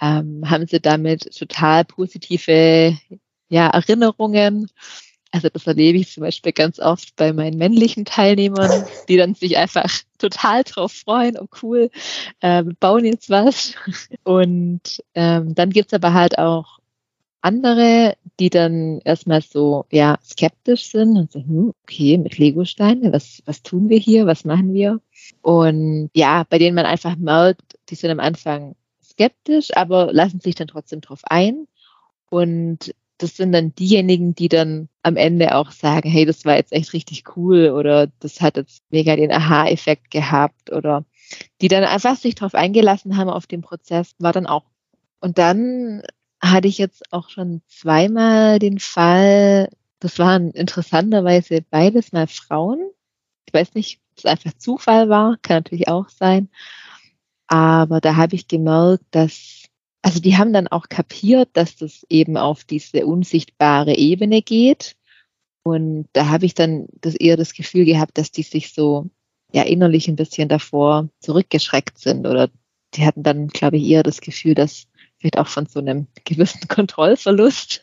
ähm, 0.00 0.42
haben 0.48 0.66
sie 0.66 0.80
damit 0.80 1.36
total 1.36 1.84
positive 1.84 2.98
ja, 3.48 3.68
Erinnerungen. 3.68 4.68
Also 5.32 5.48
das 5.48 5.66
erlebe 5.66 5.98
ich 5.98 6.12
zum 6.12 6.22
Beispiel 6.22 6.52
ganz 6.52 6.78
oft 6.78 7.16
bei 7.16 7.32
meinen 7.32 7.56
männlichen 7.56 8.04
Teilnehmern, 8.04 8.84
die 9.08 9.16
dann 9.16 9.34
sich 9.34 9.56
einfach 9.56 9.90
total 10.18 10.62
drauf 10.62 10.92
freuen, 10.92 11.38
oh 11.38 11.48
cool, 11.62 11.90
äh, 12.40 12.64
wir 12.64 12.74
bauen 12.78 13.04
jetzt 13.04 13.30
was. 13.30 13.74
Und 14.24 15.02
ähm, 15.14 15.54
dann 15.54 15.70
gibt's 15.70 15.94
aber 15.94 16.12
halt 16.12 16.38
auch 16.38 16.78
andere, 17.40 18.16
die 18.38 18.50
dann 18.50 19.00
erstmal 19.04 19.42
so 19.42 19.86
ja 19.90 20.18
skeptisch 20.22 20.90
sind 20.90 21.16
und 21.16 21.32
so, 21.32 21.40
hm, 21.40 21.74
okay, 21.82 22.18
mit 22.18 22.38
Legosteine, 22.38 23.12
was, 23.12 23.42
was 23.46 23.62
tun 23.62 23.88
wir 23.88 23.98
hier, 23.98 24.26
was 24.26 24.44
machen 24.44 24.72
wir? 24.74 25.00
Und 25.40 26.10
ja, 26.14 26.44
bei 26.48 26.58
denen 26.58 26.76
man 26.76 26.86
einfach 26.86 27.16
merkt, 27.16 27.78
die 27.88 27.94
sind 27.94 28.10
am 28.10 28.20
Anfang 28.20 28.76
skeptisch, 29.02 29.76
aber 29.76 30.12
lassen 30.12 30.40
sich 30.40 30.54
dann 30.54 30.68
trotzdem 30.68 31.00
drauf 31.00 31.20
ein. 31.24 31.66
Und 32.30 32.94
das 33.22 33.36
sind 33.36 33.52
dann 33.52 33.74
diejenigen, 33.74 34.34
die 34.34 34.48
dann 34.48 34.88
am 35.02 35.16
Ende 35.16 35.54
auch 35.54 35.70
sagen, 35.70 36.10
hey, 36.10 36.24
das 36.24 36.44
war 36.44 36.56
jetzt 36.56 36.72
echt 36.72 36.92
richtig 36.92 37.36
cool 37.36 37.70
oder 37.70 38.08
das 38.20 38.40
hat 38.40 38.56
jetzt 38.56 38.82
mega 38.90 39.14
den 39.16 39.32
Aha-Effekt 39.32 40.10
gehabt 40.10 40.72
oder 40.72 41.04
die 41.60 41.68
dann 41.68 41.84
einfach 41.84 42.16
sich 42.16 42.34
darauf 42.34 42.54
eingelassen 42.54 43.16
haben 43.16 43.30
auf 43.30 43.46
den 43.46 43.62
Prozess, 43.62 44.14
war 44.18 44.32
dann 44.32 44.46
auch. 44.46 44.64
Und 45.20 45.38
dann 45.38 46.02
hatte 46.40 46.68
ich 46.68 46.78
jetzt 46.78 47.12
auch 47.12 47.30
schon 47.30 47.62
zweimal 47.68 48.58
den 48.58 48.80
Fall, 48.80 49.68
das 50.00 50.18
waren 50.18 50.50
interessanterweise 50.50 51.62
beides 51.70 52.12
mal 52.12 52.26
Frauen. 52.26 52.90
Ich 53.46 53.54
weiß 53.54 53.74
nicht, 53.74 54.00
ob 54.10 54.18
es 54.18 54.24
einfach 54.26 54.52
Zufall 54.58 55.08
war, 55.08 55.36
kann 55.42 55.58
natürlich 55.58 55.88
auch 55.88 56.08
sein. 56.08 56.48
Aber 57.46 58.00
da 58.00 58.16
habe 58.16 58.34
ich 58.34 58.48
gemerkt, 58.48 59.04
dass, 59.12 59.61
also 60.02 60.20
die 60.20 60.36
haben 60.36 60.52
dann 60.52 60.68
auch 60.68 60.88
kapiert, 60.88 61.50
dass 61.52 61.76
das 61.76 62.04
eben 62.08 62.36
auf 62.36 62.64
diese 62.64 63.06
unsichtbare 63.06 63.96
Ebene 63.96 64.42
geht. 64.42 64.96
Und 65.62 66.08
da 66.12 66.28
habe 66.28 66.44
ich 66.44 66.54
dann 66.54 66.86
das 67.00 67.14
eher 67.14 67.36
das 67.36 67.54
Gefühl 67.54 67.84
gehabt, 67.84 68.18
dass 68.18 68.32
die 68.32 68.42
sich 68.42 68.72
so 68.72 69.08
ja 69.52 69.62
innerlich 69.62 70.08
ein 70.08 70.16
bisschen 70.16 70.48
davor 70.48 71.08
zurückgeschreckt 71.20 71.98
sind 71.98 72.26
oder 72.26 72.50
die 72.94 73.06
hatten 73.06 73.22
dann, 73.22 73.48
glaube 73.48 73.76
ich, 73.76 73.84
eher 73.84 74.02
das 74.02 74.20
Gefühl, 74.20 74.54
dass 74.54 74.86
vielleicht 75.18 75.38
auch 75.38 75.46
von 75.46 75.66
so 75.66 75.78
einem 75.78 76.08
gewissen 76.24 76.66
Kontrollverlust, 76.68 77.82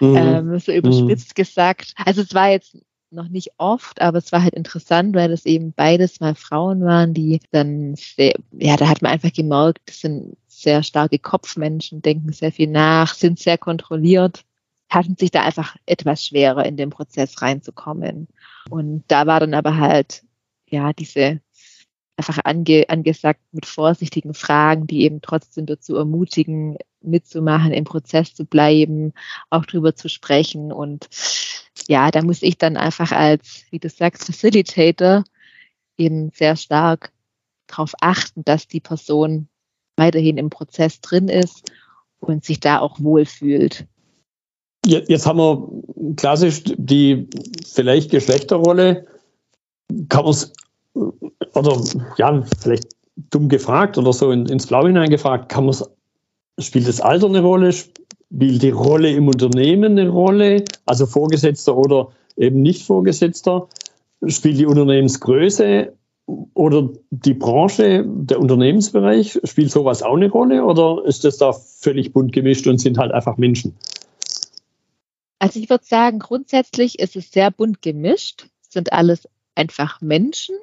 mhm. 0.00 0.16
ähm, 0.16 0.58
so 0.58 0.72
überspitzt 0.72 1.30
mhm. 1.30 1.34
gesagt. 1.34 1.94
Also 2.04 2.22
es 2.22 2.34
war 2.34 2.50
jetzt 2.50 2.76
noch 3.12 3.28
nicht 3.28 3.52
oft, 3.58 4.00
aber 4.00 4.18
es 4.18 4.32
war 4.32 4.42
halt 4.42 4.54
interessant, 4.54 5.14
weil 5.14 5.28
das 5.28 5.46
eben 5.46 5.72
beides 5.72 6.20
mal 6.20 6.34
Frauen 6.34 6.82
waren, 6.82 7.14
die 7.14 7.40
dann 7.50 7.94
sehr, 7.96 8.34
ja, 8.52 8.76
da 8.76 8.88
hat 8.88 9.02
man 9.02 9.12
einfach 9.12 9.32
gemerkt, 9.32 9.80
das 9.86 10.00
sind 10.00 10.36
sehr 10.46 10.82
starke 10.82 11.18
Kopfmenschen, 11.18 12.02
denken 12.02 12.32
sehr 12.32 12.52
viel 12.52 12.68
nach, 12.68 13.14
sind 13.14 13.38
sehr 13.38 13.58
kontrolliert, 13.58 14.44
hatten 14.88 15.16
sich 15.16 15.30
da 15.30 15.42
einfach 15.42 15.76
etwas 15.86 16.26
schwerer 16.26 16.66
in 16.66 16.76
den 16.76 16.90
Prozess 16.90 17.42
reinzukommen. 17.42 18.28
Und 18.68 19.04
da 19.08 19.26
war 19.26 19.40
dann 19.40 19.54
aber 19.54 19.76
halt, 19.76 20.24
ja, 20.68 20.92
diese 20.92 21.40
einfach 22.16 22.38
ange, 22.44 22.84
angesagt 22.88 23.40
mit 23.52 23.66
vorsichtigen 23.66 24.34
Fragen, 24.34 24.86
die 24.86 25.02
eben 25.02 25.22
trotzdem 25.22 25.66
dazu 25.66 25.96
ermutigen, 25.96 26.76
mitzumachen, 27.02 27.72
im 27.72 27.84
Prozess 27.84 28.34
zu 28.34 28.44
bleiben, 28.44 29.12
auch 29.48 29.66
drüber 29.66 29.94
zu 29.94 30.08
sprechen. 30.08 30.72
Und 30.72 31.08
ja, 31.88 32.10
da 32.10 32.22
muss 32.22 32.42
ich 32.42 32.58
dann 32.58 32.76
einfach 32.76 33.12
als, 33.12 33.64
wie 33.70 33.78
du 33.78 33.88
sagst, 33.88 34.24
Facilitator 34.24 35.24
eben 35.96 36.30
sehr 36.34 36.56
stark 36.56 37.12
darauf 37.66 37.92
achten, 38.00 38.44
dass 38.44 38.68
die 38.68 38.80
Person 38.80 39.48
weiterhin 39.96 40.38
im 40.38 40.50
Prozess 40.50 41.00
drin 41.00 41.28
ist 41.28 41.70
und 42.18 42.44
sich 42.44 42.60
da 42.60 42.80
auch 42.80 43.00
wohlfühlt. 43.00 43.86
Jetzt 44.86 45.26
haben 45.26 45.38
wir 45.38 46.14
klassisch 46.16 46.62
die 46.64 47.28
vielleicht 47.66 48.10
Geschlechterrolle. 48.10 49.06
Kann 50.08 50.24
man 50.24 50.30
es 50.30 50.52
oder 51.54 51.82
ja, 52.16 52.42
vielleicht 52.60 52.88
dumm 53.30 53.48
gefragt 53.48 53.98
oder 53.98 54.12
so 54.12 54.30
in, 54.30 54.46
ins 54.46 54.66
Blau 54.66 54.86
hineingefragt, 54.86 55.48
kann 55.48 55.64
man 55.64 55.74
spielt 56.58 56.88
das 56.88 57.00
Alter 57.00 57.26
eine 57.26 57.40
Rolle, 57.40 57.72
spielt 57.72 58.62
die 58.62 58.70
Rolle 58.70 59.10
im 59.10 59.28
Unternehmen 59.28 59.98
eine 59.98 60.08
Rolle, 60.08 60.64
also 60.86 61.06
Vorgesetzter 61.06 61.76
oder 61.76 62.08
eben 62.36 62.62
nicht 62.62 62.84
Vorgesetzter, 62.84 63.68
spielt 64.26 64.58
die 64.58 64.66
Unternehmensgröße 64.66 65.92
oder 66.54 66.90
die 67.10 67.34
Branche, 67.34 68.04
der 68.06 68.40
Unternehmensbereich, 68.40 69.40
spielt 69.44 69.70
sowas 69.70 70.02
auch 70.02 70.16
eine 70.16 70.30
Rolle 70.30 70.64
oder 70.64 71.04
ist 71.04 71.24
das 71.24 71.38
da 71.38 71.52
völlig 71.52 72.12
bunt 72.12 72.32
gemischt 72.32 72.66
und 72.66 72.78
sind 72.78 72.98
halt 72.98 73.12
einfach 73.12 73.36
Menschen? 73.36 73.76
Also 75.38 75.58
ich 75.58 75.70
würde 75.70 75.84
sagen, 75.84 76.18
grundsätzlich 76.18 76.98
ist 76.98 77.16
es 77.16 77.32
sehr 77.32 77.50
bunt 77.50 77.82
gemischt, 77.82 78.48
sind 78.68 78.92
alles 78.92 79.26
einfach 79.54 80.00
Menschen. 80.00 80.54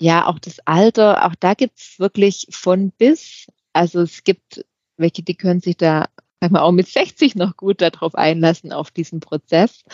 Ja, 0.00 0.26
auch 0.26 0.38
das 0.38 0.58
Alter, 0.64 1.26
auch 1.26 1.34
da 1.38 1.54
gibt 1.54 1.78
es 1.78 1.98
wirklich 1.98 2.46
von 2.50 2.90
bis. 2.90 3.46
Also 3.72 4.00
es 4.00 4.24
gibt 4.24 4.64
welche, 5.02 5.22
die 5.22 5.34
können 5.34 5.60
sich 5.60 5.76
da 5.76 6.06
manchmal 6.40 6.62
auch 6.62 6.72
mit 6.72 6.88
60 6.88 7.36
noch 7.36 7.56
gut 7.56 7.80
darauf 7.80 8.14
einlassen, 8.14 8.72
auf 8.72 8.90
diesen 8.90 9.20
Prozess. 9.20 9.84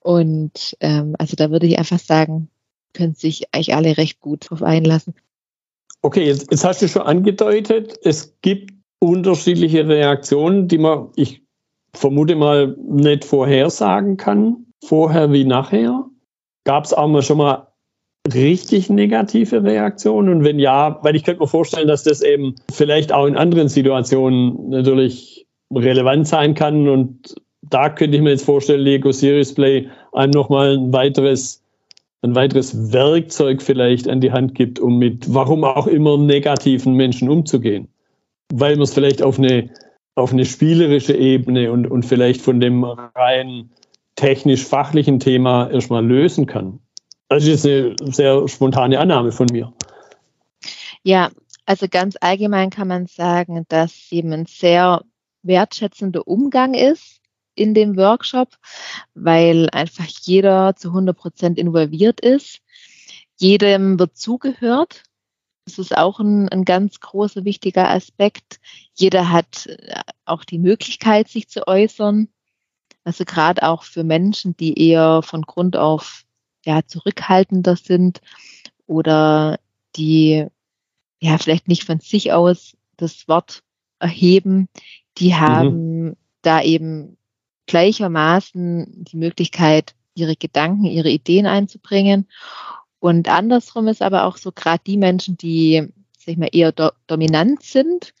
Und 0.00 0.76
ähm, 0.80 1.14
also 1.18 1.36
da 1.36 1.50
würde 1.50 1.66
ich 1.66 1.78
einfach 1.78 1.98
sagen, 1.98 2.48
können 2.94 3.14
sich 3.14 3.54
eigentlich 3.54 3.74
alle 3.74 3.96
recht 3.96 4.20
gut 4.20 4.46
darauf 4.46 4.62
einlassen. 4.62 5.14
Okay, 6.00 6.24
jetzt, 6.24 6.50
jetzt 6.50 6.64
hast 6.64 6.80
du 6.80 6.88
schon 6.88 7.02
angedeutet, 7.02 7.98
es 8.02 8.36
gibt 8.40 8.72
unterschiedliche 8.98 9.86
Reaktionen, 9.86 10.68
die 10.68 10.78
man, 10.78 11.10
ich 11.16 11.42
vermute 11.92 12.36
mal, 12.36 12.76
nicht 12.78 13.24
vorhersagen 13.24 14.16
kann, 14.16 14.66
vorher 14.84 15.32
wie 15.32 15.44
nachher. 15.44 16.04
Gab 16.64 16.84
es 16.84 16.92
auch 16.92 17.08
mal 17.08 17.22
schon 17.22 17.38
mal 17.38 17.67
richtig 18.34 18.90
negative 18.90 19.62
Reaktionen? 19.62 20.28
Und 20.28 20.44
wenn 20.44 20.58
ja, 20.58 20.98
weil 21.02 21.16
ich 21.16 21.24
könnte 21.24 21.40
mir 21.40 21.48
vorstellen, 21.48 21.88
dass 21.88 22.04
das 22.04 22.22
eben 22.22 22.54
vielleicht 22.72 23.12
auch 23.12 23.26
in 23.26 23.36
anderen 23.36 23.68
Situationen 23.68 24.70
natürlich 24.70 25.46
relevant 25.74 26.26
sein 26.26 26.54
kann. 26.54 26.88
Und 26.88 27.36
da 27.62 27.90
könnte 27.90 28.16
ich 28.16 28.22
mir 28.22 28.30
jetzt 28.30 28.44
vorstellen, 28.44 28.80
Lego 28.80 29.12
Series 29.12 29.54
Play 29.54 29.88
einem 30.12 30.32
nochmal 30.32 30.76
ein 30.76 30.92
weiteres, 30.92 31.62
ein 32.22 32.34
weiteres 32.34 32.92
Werkzeug 32.92 33.62
vielleicht 33.62 34.08
an 34.08 34.20
die 34.20 34.32
Hand 34.32 34.54
gibt, 34.54 34.80
um 34.80 34.98
mit 34.98 35.32
warum 35.32 35.64
auch 35.64 35.86
immer 35.86 36.16
negativen 36.16 36.94
Menschen 36.94 37.28
umzugehen. 37.28 37.88
Weil 38.52 38.76
man 38.76 38.84
es 38.84 38.94
vielleicht 38.94 39.22
auf 39.22 39.38
eine, 39.38 39.70
auf 40.14 40.32
eine 40.32 40.44
spielerische 40.44 41.14
Ebene 41.14 41.70
und, 41.70 41.86
und 41.86 42.04
vielleicht 42.04 42.40
von 42.40 42.60
dem 42.60 42.84
rein 42.84 43.70
technisch-fachlichen 44.16 45.20
Thema 45.20 45.70
erstmal 45.70 46.04
lösen 46.04 46.46
kann. 46.46 46.80
Das 47.28 47.46
ist 47.46 47.66
eine 47.66 47.94
sehr 48.00 48.48
spontane 48.48 48.98
Annahme 48.98 49.32
von 49.32 49.46
mir. 49.52 49.72
Ja, 51.02 51.30
also 51.66 51.86
ganz 51.88 52.16
allgemein 52.20 52.70
kann 52.70 52.88
man 52.88 53.06
sagen, 53.06 53.66
dass 53.68 54.10
eben 54.10 54.32
ein 54.32 54.46
sehr 54.46 55.02
wertschätzender 55.42 56.26
Umgang 56.26 56.74
ist 56.74 57.20
in 57.54 57.74
dem 57.74 57.96
Workshop, 57.96 58.56
weil 59.14 59.68
einfach 59.70 60.06
jeder 60.06 60.74
zu 60.76 60.88
100 60.88 61.16
Prozent 61.16 61.58
involviert 61.58 62.20
ist. 62.20 62.60
Jedem 63.36 63.98
wird 63.98 64.16
zugehört. 64.16 65.02
Das 65.64 65.78
ist 65.78 65.96
auch 65.96 66.20
ein, 66.20 66.48
ein 66.48 66.64
ganz 66.64 67.00
großer, 67.00 67.44
wichtiger 67.44 67.90
Aspekt. 67.90 68.58
Jeder 68.94 69.30
hat 69.30 69.66
äh, 69.66 70.00
auch 70.24 70.44
die 70.44 70.58
Möglichkeit, 70.58 71.28
sich 71.28 71.48
zu 71.48 71.68
äußern. 71.68 72.28
Also 73.04 73.24
gerade 73.24 73.62
auch 73.62 73.82
für 73.82 74.04
Menschen, 74.04 74.56
die 74.56 74.88
eher 74.88 75.22
von 75.22 75.42
Grund 75.42 75.76
auf 75.76 76.24
ja, 76.68 76.82
zurückhaltender 76.86 77.76
sind 77.76 78.20
oder 78.86 79.58
die 79.96 80.46
ja 81.18 81.38
vielleicht 81.38 81.66
nicht 81.66 81.84
von 81.84 81.98
sich 81.98 82.30
aus 82.34 82.76
das 82.98 83.26
Wort 83.26 83.62
erheben, 83.98 84.68
die 85.16 85.30
mhm. 85.30 85.40
haben 85.40 86.02
mhm. 86.02 86.16
da 86.42 86.60
eben 86.62 87.16
gleichermaßen 87.64 89.04
die 89.04 89.16
Möglichkeit, 89.16 89.94
ihre 90.14 90.36
Gedanken, 90.36 90.84
ihre 90.84 91.08
Ideen 91.08 91.46
einzubringen. 91.46 92.28
Und 92.98 93.28
andersrum 93.28 93.88
ist 93.88 94.02
aber 94.02 94.24
auch 94.24 94.36
so, 94.36 94.52
gerade 94.52 94.82
die 94.86 94.98
Menschen, 94.98 95.38
die, 95.38 95.88
sag 96.18 96.28
ich 96.28 96.36
mal, 96.36 96.50
eher 96.52 96.72
do 96.72 96.90
dominant 97.06 97.62
sind 97.62 98.12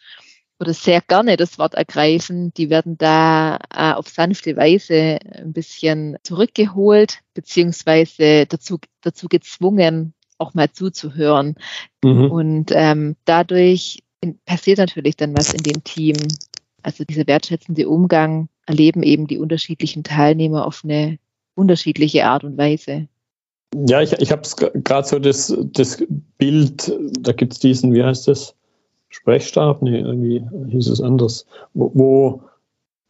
oder 0.60 0.74
sehr 0.74 1.00
gerne 1.00 1.36
das 1.36 1.58
Wort 1.58 1.74
ergreifen, 1.74 2.52
die 2.54 2.70
werden 2.70 2.98
da 2.98 3.58
äh, 3.74 3.92
auf 3.92 4.08
sanfte 4.08 4.56
Weise 4.56 5.18
ein 5.32 5.52
bisschen 5.52 6.16
zurückgeholt, 6.22 7.20
beziehungsweise 7.34 8.46
dazu, 8.46 8.78
dazu 9.00 9.28
gezwungen, 9.28 10.14
auch 10.38 10.54
mal 10.54 10.70
zuzuhören. 10.70 11.56
Mhm. 12.02 12.30
Und 12.30 12.70
ähm, 12.72 13.16
dadurch 13.24 14.02
passiert 14.46 14.78
natürlich 14.78 15.16
dann 15.16 15.36
was 15.36 15.52
in 15.52 15.62
dem 15.62 15.84
Team. 15.84 16.16
Also 16.82 17.04
dieser 17.04 17.26
wertschätzende 17.26 17.88
Umgang 17.88 18.48
erleben 18.66 19.02
eben 19.02 19.26
die 19.26 19.38
unterschiedlichen 19.38 20.02
Teilnehmer 20.04 20.66
auf 20.66 20.82
eine 20.84 21.18
unterschiedliche 21.54 22.26
Art 22.26 22.44
und 22.44 22.56
Weise. 22.56 23.08
Ja, 23.74 24.00
ich, 24.00 24.12
ich 24.12 24.32
habe 24.32 24.42
gerade 24.82 25.06
so 25.06 25.18
das, 25.18 25.54
das 25.72 26.02
Bild, 26.38 26.92
da 27.20 27.32
gibt 27.32 27.52
es 27.52 27.58
diesen, 27.58 27.92
wie 27.92 28.02
heißt 28.02 28.28
das? 28.28 28.54
Sprechstab, 29.08 29.82
nee, 29.82 30.00
irgendwie 30.00 30.44
hieß 30.68 30.88
es 30.88 31.00
anders, 31.00 31.46
wo, 31.74 32.42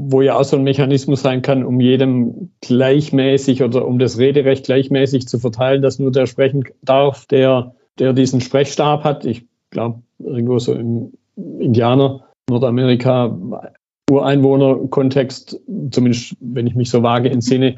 wo, 0.00 0.22
ja 0.22 0.36
auch 0.36 0.44
so 0.44 0.56
ein 0.56 0.62
Mechanismus 0.62 1.22
sein 1.22 1.42
kann, 1.42 1.64
um 1.64 1.80
jedem 1.80 2.50
gleichmäßig 2.60 3.62
oder 3.62 3.86
um 3.86 3.98
das 3.98 4.18
Rederecht 4.18 4.66
gleichmäßig 4.66 5.26
zu 5.26 5.38
verteilen, 5.38 5.82
dass 5.82 5.98
nur 5.98 6.12
der 6.12 6.26
sprechen 6.26 6.64
darf, 6.82 7.26
der, 7.26 7.74
der 7.98 8.12
diesen 8.12 8.40
Sprechstab 8.40 9.04
hat. 9.04 9.24
Ich 9.24 9.46
glaube, 9.70 10.02
irgendwo 10.18 10.58
so 10.58 10.74
im 10.74 11.12
Indianer, 11.36 12.24
Nordamerika 12.48 13.36
Ureinwohnerkontext, 14.10 15.60
zumindest 15.90 16.36
wenn 16.40 16.66
ich 16.66 16.74
mich 16.74 16.90
so 16.90 17.02
vage 17.02 17.30
entsinne, 17.30 17.76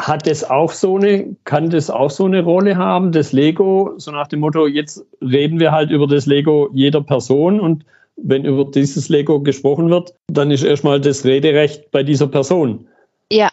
hat 0.00 0.26
das 0.26 0.44
auch 0.44 0.72
so 0.72 0.96
eine, 0.96 1.36
kann 1.44 1.70
das 1.70 1.90
auch 1.90 2.10
so 2.10 2.24
eine 2.24 2.42
Rolle 2.42 2.76
haben, 2.76 3.12
das 3.12 3.32
Lego, 3.32 3.94
so 3.96 4.10
nach 4.10 4.28
dem 4.28 4.40
Motto, 4.40 4.66
jetzt 4.66 5.04
reden 5.20 5.60
wir 5.60 5.72
halt 5.72 5.90
über 5.90 6.06
das 6.06 6.26
Lego 6.26 6.70
jeder 6.72 7.00
Person 7.00 7.60
und 7.60 7.84
wenn 8.16 8.44
über 8.44 8.64
dieses 8.64 9.08
Lego 9.08 9.40
gesprochen 9.40 9.90
wird, 9.90 10.14
dann 10.28 10.50
ist 10.50 10.62
erstmal 10.62 11.00
das 11.00 11.24
Rederecht 11.24 11.90
bei 11.90 12.02
dieser 12.02 12.28
Person. 12.28 12.86
Ja, 13.30 13.48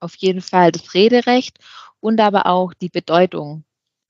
auf 0.00 0.16
jeden 0.16 0.40
Fall 0.40 0.72
das 0.72 0.94
Rederecht 0.94 1.58
und 2.00 2.20
aber 2.20 2.46
auch 2.46 2.74
die 2.74 2.88
Bedeutung 2.88 3.64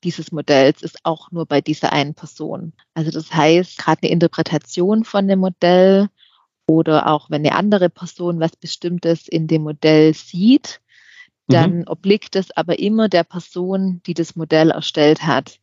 dieses 0.05 0.31
Modells 0.31 0.83
ist 0.83 1.05
auch 1.05 1.31
nur 1.33 1.46
bei 1.46 1.61
dieser 1.61 1.92
einen 1.92 2.14
Person. 2.14 2.72
Also 2.94 3.11
das 3.11 3.33
heißt, 3.33 3.79
gerade 3.79 4.03
eine 4.03 4.12
Interpretation 4.12 5.05
von 5.05 5.27
dem 5.27 5.40
Modell 5.40 6.09
oder 6.66 7.07
auch 7.07 7.31
wenn 7.31 7.46
eine 7.46 7.57
andere 7.57 7.90
Person 7.90 8.40
was 8.40 8.57
Bestimmtes 8.57 9.29
in 9.29 9.46
dem 9.46 9.62
Modell 9.62 10.14
sieht, 10.14 10.81
dann 11.48 11.79
mhm. 11.79 11.85
obliegt 11.87 12.37
es 12.37 12.50
aber 12.57 12.79
immer 12.79 13.09
der 13.09 13.24
Person, 13.24 14.02
die 14.07 14.14
das 14.14 14.35
Modell 14.37 14.70
erstellt 14.70 15.22
hat. 15.22 15.61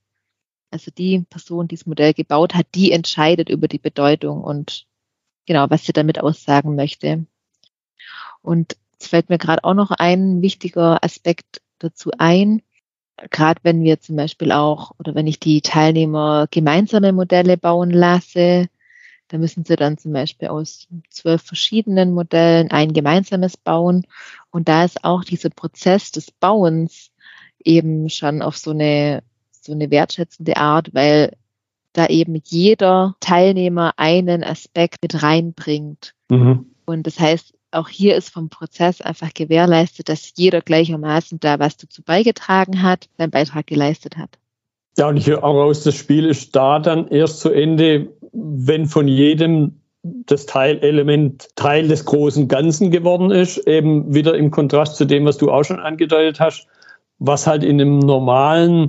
Also 0.71 0.91
die 0.91 1.19
Person, 1.29 1.67
die 1.67 1.75
das 1.75 1.85
Modell 1.85 2.13
gebaut 2.13 2.55
hat, 2.55 2.67
die 2.73 2.91
entscheidet 2.91 3.49
über 3.49 3.67
die 3.67 3.79
Bedeutung 3.79 4.43
und 4.43 4.87
genau, 5.45 5.69
was 5.69 5.85
sie 5.85 5.93
damit 5.93 6.19
aussagen 6.19 6.75
möchte. 6.75 7.25
Und 8.41 8.77
es 8.99 9.07
fällt 9.07 9.29
mir 9.29 9.37
gerade 9.37 9.63
auch 9.63 9.73
noch 9.73 9.91
ein 9.91 10.41
wichtiger 10.41 11.03
Aspekt 11.03 11.61
dazu 11.79 12.11
ein. 12.17 12.61
Gerade 13.29 13.59
wenn 13.63 13.83
wir 13.83 13.99
zum 13.99 14.15
Beispiel 14.15 14.51
auch 14.51 14.91
oder 14.97 15.13
wenn 15.13 15.27
ich 15.27 15.39
die 15.39 15.61
Teilnehmer 15.61 16.47
gemeinsame 16.49 17.13
Modelle 17.13 17.57
bauen 17.57 17.91
lasse, 17.91 18.67
da 19.33 19.39
müssen 19.39 19.65
sie 19.65 19.75
dann 19.75 19.97
zum 19.97 20.13
Beispiel 20.13 20.49
aus 20.49 20.87
zwölf 21.09 21.41
verschiedenen 21.41 22.13
Modellen 22.13 22.69
ein 22.69 22.93
gemeinsames 22.93 23.57
bauen. 23.57 24.05
Und 24.51 24.69
da 24.69 24.85
ist 24.85 25.03
auch 25.03 25.23
dieser 25.23 25.49
Prozess 25.49 26.11
des 26.11 26.29
Bauens 26.29 27.09
eben 27.63 28.09
schon 28.09 28.43
auf 28.43 28.57
so 28.57 28.69
eine, 28.69 29.23
so 29.49 29.71
eine 29.71 29.89
wertschätzende 29.89 30.57
Art, 30.57 30.93
weil 30.93 31.35
da 31.93 32.05
eben 32.05 32.39
jeder 32.45 33.15
Teilnehmer 33.21 33.93
einen 33.97 34.43
Aspekt 34.43 34.97
mit 35.01 35.23
reinbringt. 35.23 36.13
Mhm. 36.29 36.67
Und 36.85 37.07
das 37.07 37.19
heißt, 37.19 37.55
auch 37.71 37.89
hier 37.89 38.15
ist 38.15 38.29
vom 38.29 38.49
Prozess 38.49 39.01
einfach 39.01 39.33
gewährleistet, 39.33 40.09
dass 40.09 40.33
jeder 40.35 40.61
gleichermaßen 40.61 41.39
da 41.39 41.57
was 41.57 41.77
dazu 41.77 42.03
beigetragen 42.03 42.83
hat, 42.83 43.09
seinen 43.17 43.31
Beitrag 43.31 43.65
geleistet 43.65 44.15
hat. 44.15 44.37
Ja, 44.95 45.07
und 45.07 45.17
ich 45.17 45.25
höre 45.25 45.43
auch 45.43 45.55
raus, 45.55 45.81
das 45.81 45.95
Spiel 45.95 46.27
ist 46.27 46.55
da 46.55 46.77
dann 46.77 47.07
erst 47.07 47.39
zu 47.39 47.49
Ende, 47.49 48.13
wenn 48.33 48.87
von 48.87 49.07
jedem 49.07 49.79
das 50.03 50.45
Teilelement 50.45 51.47
Teil 51.55 51.87
des 51.87 52.05
großen 52.05 52.49
Ganzen 52.49 52.91
geworden 52.91 53.31
ist, 53.31 53.57
eben 53.67 54.13
wieder 54.13 54.35
im 54.35 54.51
Kontrast 54.51 54.97
zu 54.97 55.05
dem, 55.05 55.25
was 55.25 55.37
du 55.37 55.49
auch 55.49 55.63
schon 55.63 55.79
angedeutet 55.79 56.41
hast, 56.41 56.67
was 57.19 57.47
halt 57.47 57.63
in 57.63 57.79
einem 57.79 57.99
normalen 57.99 58.87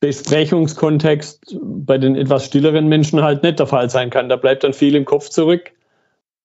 Besprechungskontext 0.00 1.58
bei 1.62 1.98
den 1.98 2.16
etwas 2.16 2.46
stilleren 2.46 2.88
Menschen 2.88 3.22
halt 3.22 3.42
nicht 3.42 3.58
der 3.58 3.66
Fall 3.66 3.90
sein 3.90 4.08
kann. 4.08 4.28
Da 4.28 4.36
bleibt 4.36 4.64
dann 4.64 4.72
viel 4.72 4.94
im 4.94 5.04
Kopf 5.04 5.28
zurück, 5.28 5.72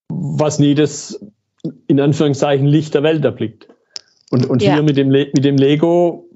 was 0.10 0.60
nie 0.60 0.76
das 0.76 1.24
in 1.88 2.00
Anführungszeichen 2.00 2.66
Licht 2.66 2.94
der 2.94 3.04
Welt 3.04 3.24
erblickt. 3.24 3.68
Und, 4.32 4.50
und 4.50 4.62
ja. 4.62 4.74
hier 4.74 4.84
mit 4.84 4.98
dem, 4.98 5.10
mit 5.10 5.46
dem 5.46 5.58
Lego 5.58 6.28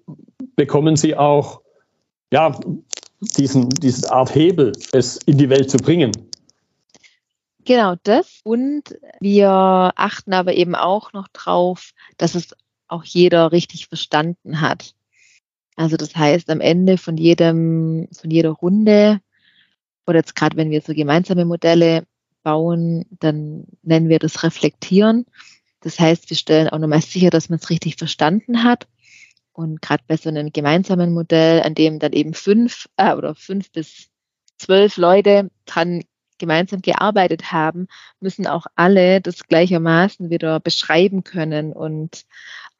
bekommen 0.55 0.95
sie 0.95 1.17
auch 1.17 1.61
ja, 2.31 2.57
diesen, 3.19 3.69
diese 3.69 4.11
Art 4.11 4.33
Hebel, 4.35 4.73
es 4.91 5.17
in 5.25 5.37
die 5.37 5.49
Welt 5.49 5.69
zu 5.69 5.77
bringen. 5.77 6.11
Genau 7.63 7.95
das. 8.03 8.41
Und 8.43 8.95
wir 9.19 9.49
achten 9.49 10.33
aber 10.33 10.53
eben 10.53 10.75
auch 10.75 11.13
noch 11.13 11.27
drauf, 11.29 11.91
dass 12.17 12.35
es 12.35 12.55
auch 12.87 13.03
jeder 13.03 13.51
richtig 13.51 13.87
verstanden 13.87 14.61
hat. 14.61 14.93
Also 15.75 15.97
das 15.97 16.15
heißt, 16.15 16.49
am 16.49 16.61
Ende 16.61 16.97
von 16.97 17.17
jedem, 17.17 18.07
von 18.13 18.29
jeder 18.31 18.51
Runde, 18.51 19.19
oder 20.07 20.19
jetzt 20.19 20.35
gerade 20.35 20.55
wenn 20.57 20.69
wir 20.69 20.81
so 20.81 20.93
gemeinsame 20.93 21.45
Modelle 21.45 22.05
bauen, 22.43 23.05
dann 23.19 23.65
nennen 23.81 24.07
wir 24.07 24.19
das 24.19 24.43
Reflektieren. 24.43 25.25
Das 25.81 25.99
heißt, 25.99 26.29
wir 26.29 26.37
stellen 26.37 26.69
auch 26.69 26.77
nochmal 26.77 27.01
sicher, 27.01 27.31
dass 27.31 27.49
man 27.49 27.59
es 27.59 27.69
richtig 27.69 27.95
verstanden 27.95 28.63
hat. 28.63 28.87
Und 29.55 29.81
gerade 29.81 30.03
bei 30.05 30.17
so 30.17 30.27
einem 30.27 30.51
gemeinsamen 30.51 31.13
Modell, 31.13 31.61
an 31.61 31.75
dem 31.75 31.97
dann 31.99 32.11
eben 32.11 32.33
fünf 32.33 32.89
äh, 32.97 33.13
oder 33.13 33.35
fünf 33.35 33.71
bis 33.71 34.09
zwölf 34.57 34.97
Leute 34.97 35.49
dran 35.65 36.03
gemeinsam 36.37 36.81
gearbeitet 36.81 37.53
haben, 37.53 37.87
müssen 38.19 38.47
auch 38.47 38.65
alle 38.75 39.21
das 39.21 39.47
gleichermaßen 39.47 40.29
wieder 40.29 40.59
beschreiben 40.59 41.23
können 41.23 41.71
und 41.71 42.25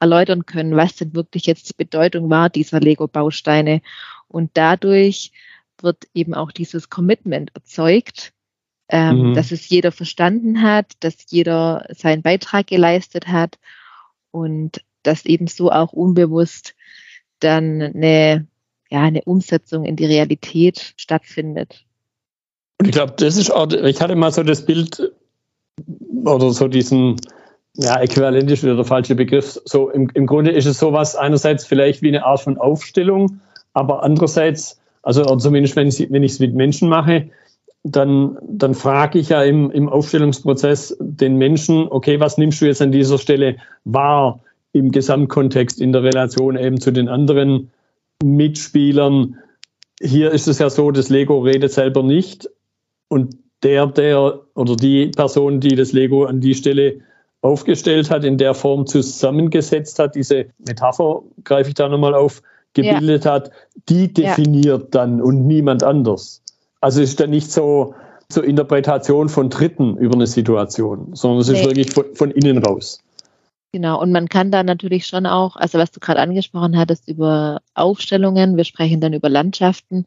erläutern 0.00 0.44
können, 0.44 0.76
was 0.76 0.96
denn 0.96 1.14
wirklich 1.14 1.46
jetzt 1.46 1.70
die 1.70 1.74
Bedeutung 1.78 2.28
war 2.28 2.50
dieser 2.50 2.78
Lego-Bausteine. 2.80 3.80
Und 4.28 4.50
dadurch 4.52 5.32
wird 5.80 6.04
eben 6.12 6.34
auch 6.34 6.52
dieses 6.52 6.90
Commitment 6.90 7.52
erzeugt, 7.54 8.34
ähm, 8.90 9.30
mhm. 9.30 9.34
dass 9.34 9.50
es 9.50 9.66
jeder 9.70 9.92
verstanden 9.92 10.60
hat, 10.60 10.92
dass 11.00 11.30
jeder 11.30 11.86
seinen 11.88 12.20
Beitrag 12.20 12.66
geleistet 12.66 13.28
hat 13.28 13.58
und 14.30 14.82
dass 15.06 15.24
eben 15.24 15.46
so 15.46 15.70
auch 15.70 15.92
unbewusst 15.92 16.74
dann 17.40 17.82
eine, 17.82 18.46
ja, 18.90 19.02
eine 19.02 19.22
Umsetzung 19.22 19.84
in 19.84 19.96
die 19.96 20.06
Realität 20.06 20.94
stattfindet. 20.96 21.84
Und 22.78 22.88
ich 22.88 22.92
glaube, 22.92 23.14
das 23.16 23.36
ist 23.36 23.50
auch, 23.50 23.70
ich 23.70 24.00
hatte 24.00 24.16
mal 24.16 24.32
so 24.32 24.42
das 24.42 24.64
Bild 24.66 25.12
oder 26.24 26.50
so 26.50 26.68
diesen, 26.68 27.16
ja, 27.74 28.00
äquivalent 28.00 28.50
ist 28.50 28.62
wieder 28.62 28.76
der 28.76 28.84
falsche 28.84 29.14
Begriff. 29.14 29.60
So 29.64 29.90
im, 29.90 30.10
im 30.14 30.26
Grunde 30.26 30.50
ist 30.52 30.66
es 30.66 30.78
sowas 30.78 31.16
einerseits 31.16 31.66
vielleicht 31.66 32.02
wie 32.02 32.08
eine 32.08 32.24
Art 32.24 32.40
von 32.40 32.58
Aufstellung, 32.58 33.40
aber 33.72 34.02
andererseits, 34.02 34.80
also 35.02 35.22
zumindest 35.36 35.76
wenn 35.76 35.88
ich 35.88 36.10
wenn 36.10 36.24
es 36.24 36.38
mit 36.38 36.54
Menschen 36.54 36.88
mache, 36.88 37.30
dann, 37.82 38.38
dann 38.42 38.74
frage 38.74 39.18
ich 39.18 39.28
ja 39.28 39.42
im, 39.42 39.70
im 39.70 39.88
Aufstellungsprozess 39.88 40.96
den 40.98 41.36
Menschen, 41.36 41.86
okay, 41.88 42.18
was 42.18 42.36
nimmst 42.36 42.60
du 42.60 42.66
jetzt 42.66 42.82
an 42.82 42.92
dieser 42.92 43.18
Stelle 43.18 43.56
wahr? 43.84 44.40
Im 44.76 44.90
Gesamtkontext, 44.90 45.80
in 45.80 45.92
der 45.92 46.02
Relation 46.02 46.56
eben 46.56 46.80
zu 46.80 46.90
den 46.90 47.08
anderen 47.08 47.70
Mitspielern. 48.22 49.36
Hier 50.00 50.30
ist 50.30 50.48
es 50.48 50.58
ja 50.58 50.70
so, 50.70 50.90
das 50.90 51.08
Lego 51.08 51.40
redet 51.40 51.72
selber 51.72 52.02
nicht 52.02 52.48
und 53.08 53.36
der, 53.62 53.86
der 53.86 54.40
oder 54.54 54.76
die 54.76 55.08
Person, 55.08 55.60
die 55.60 55.74
das 55.74 55.92
Lego 55.92 56.24
an 56.24 56.40
die 56.40 56.54
Stelle 56.54 57.00
aufgestellt 57.40 58.10
hat, 58.10 58.24
in 58.24 58.38
der 58.38 58.54
Form 58.54 58.86
zusammengesetzt 58.86 59.98
hat, 59.98 60.14
diese 60.14 60.46
Metapher 60.58 61.22
greife 61.44 61.70
ich 61.70 61.74
da 61.74 61.88
nochmal 61.88 62.14
auf, 62.14 62.42
gebildet 62.74 63.24
ja. 63.24 63.32
hat, 63.32 63.50
die 63.88 64.12
definiert 64.12 64.82
ja. 64.82 64.88
dann 64.90 65.22
und 65.22 65.46
niemand 65.46 65.82
anders. 65.82 66.42
Also 66.80 67.00
es 67.00 67.10
ist 67.10 67.20
dann 67.20 67.30
nicht 67.30 67.50
so 67.50 67.94
zur 68.28 68.44
Interpretation 68.44 69.28
von 69.28 69.50
Dritten 69.50 69.96
über 69.96 70.14
eine 70.14 70.26
Situation, 70.26 71.10
sondern 71.14 71.40
es 71.40 71.48
ist 71.48 71.60
nee. 71.60 71.66
wirklich 71.66 71.92
von, 71.92 72.04
von 72.14 72.30
innen 72.30 72.58
raus. 72.58 73.02
Genau, 73.72 74.00
und 74.00 74.12
man 74.12 74.28
kann 74.28 74.50
da 74.50 74.62
natürlich 74.62 75.06
schon 75.06 75.26
auch, 75.26 75.56
also 75.56 75.78
was 75.78 75.90
du 75.90 76.00
gerade 76.00 76.20
angesprochen 76.20 76.78
hattest 76.78 77.08
über 77.08 77.60
Aufstellungen, 77.74 78.56
wir 78.56 78.64
sprechen 78.64 79.00
dann 79.00 79.12
über 79.12 79.28
Landschaften, 79.28 80.06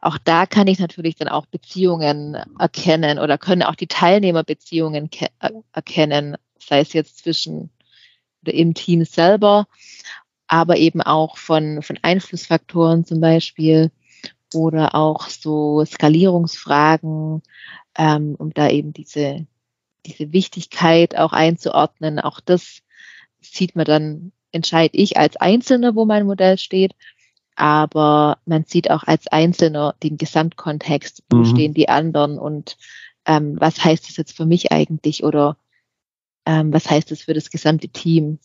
auch 0.00 0.18
da 0.18 0.46
kann 0.46 0.66
ich 0.66 0.78
natürlich 0.80 1.14
dann 1.14 1.28
auch 1.28 1.46
Beziehungen 1.46 2.36
erkennen 2.58 3.18
oder 3.18 3.38
können 3.38 3.62
auch 3.62 3.76
die 3.76 3.86
Teilnehmerbeziehungen 3.86 5.10
äh, 5.40 5.50
erkennen, 5.72 6.36
sei 6.58 6.80
es 6.80 6.92
jetzt 6.92 7.18
zwischen 7.18 7.70
oder 8.42 8.54
im 8.54 8.74
Team 8.74 9.04
selber, 9.04 9.66
aber 10.48 10.76
eben 10.76 11.00
auch 11.02 11.38
von, 11.38 11.82
von 11.82 11.98
Einflussfaktoren 12.02 13.04
zum 13.04 13.20
Beispiel 13.20 13.90
oder 14.54 14.94
auch 14.94 15.28
so 15.28 15.84
Skalierungsfragen, 15.84 17.42
ähm, 17.96 18.34
um 18.38 18.52
da 18.54 18.68
eben 18.70 18.92
diese, 18.92 19.46
diese 20.06 20.32
Wichtigkeit 20.32 21.16
auch 21.16 21.32
einzuordnen. 21.32 22.20
Auch 22.20 22.40
das 22.40 22.80
sieht 23.44 23.76
man 23.76 23.84
dann, 23.84 24.32
entscheide 24.52 24.96
ich 24.96 25.16
als 25.16 25.36
Einzelner, 25.36 25.94
wo 25.94 26.04
mein 26.04 26.26
Modell 26.26 26.58
steht, 26.58 26.94
aber 27.56 28.38
man 28.46 28.64
sieht 28.64 28.90
auch 28.90 29.04
als 29.04 29.26
Einzelner 29.28 29.94
den 30.02 30.16
Gesamtkontext, 30.16 31.22
wo 31.30 31.38
mhm. 31.38 31.44
stehen 31.44 31.74
die 31.74 31.88
anderen 31.88 32.38
und 32.38 32.76
ähm, 33.26 33.56
was 33.58 33.84
heißt 33.84 34.08
das 34.08 34.16
jetzt 34.16 34.36
für 34.36 34.46
mich 34.46 34.72
eigentlich 34.72 35.24
oder 35.24 35.56
ähm, 36.46 36.72
was 36.72 36.90
heißt 36.90 37.10
das 37.10 37.22
für 37.22 37.34
das 37.34 37.50
gesamte 37.50 37.88
Team? 37.88 38.38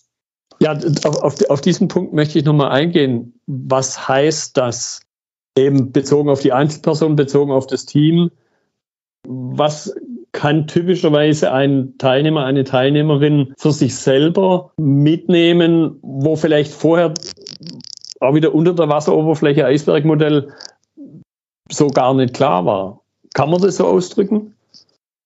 Ja, 0.59 0.77
auf, 1.03 1.49
auf 1.49 1.61
diesen 1.61 1.87
Punkt 1.87 2.13
möchte 2.13 2.39
ich 2.39 2.45
nochmal 2.45 2.71
eingehen. 2.71 3.39
Was 3.45 4.07
heißt 4.07 4.57
das 4.57 5.01
eben 5.57 5.91
bezogen 5.91 6.29
auf 6.29 6.41
die 6.41 6.53
Einzelperson, 6.53 7.15
bezogen 7.15 7.51
auf 7.51 7.67
das 7.67 7.85
Team? 7.85 8.31
Was 9.27 9.93
kann 10.31 10.67
typischerweise 10.67 11.51
ein 11.51 11.97
Teilnehmer, 11.97 12.45
eine 12.45 12.63
Teilnehmerin 12.63 13.53
für 13.57 13.71
sich 13.71 13.95
selber 13.95 14.71
mitnehmen, 14.77 15.97
wo 16.01 16.35
vielleicht 16.35 16.71
vorher 16.71 17.13
auch 18.19 18.33
wieder 18.33 18.53
unter 18.53 18.73
der 18.73 18.89
Wasseroberfläche 18.89 19.65
Eisbergmodell 19.65 20.53
so 21.71 21.87
gar 21.87 22.13
nicht 22.13 22.33
klar 22.33 22.65
war. 22.65 23.01
Kann 23.33 23.49
man 23.49 23.61
das 23.61 23.77
so 23.77 23.87
ausdrücken? 23.87 24.55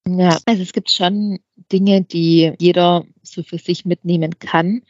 Ja, 0.07 0.37
also 0.45 0.61
es 0.61 0.73
gibt 0.73 0.91
schon 0.91 1.39
Dinge, 1.71 2.03
die 2.03 2.53
jeder 2.59 3.05
so 3.21 3.41
für 3.43 3.57
sich 3.57 3.85
mitnehmen 3.85 4.37
kann. 4.39 4.81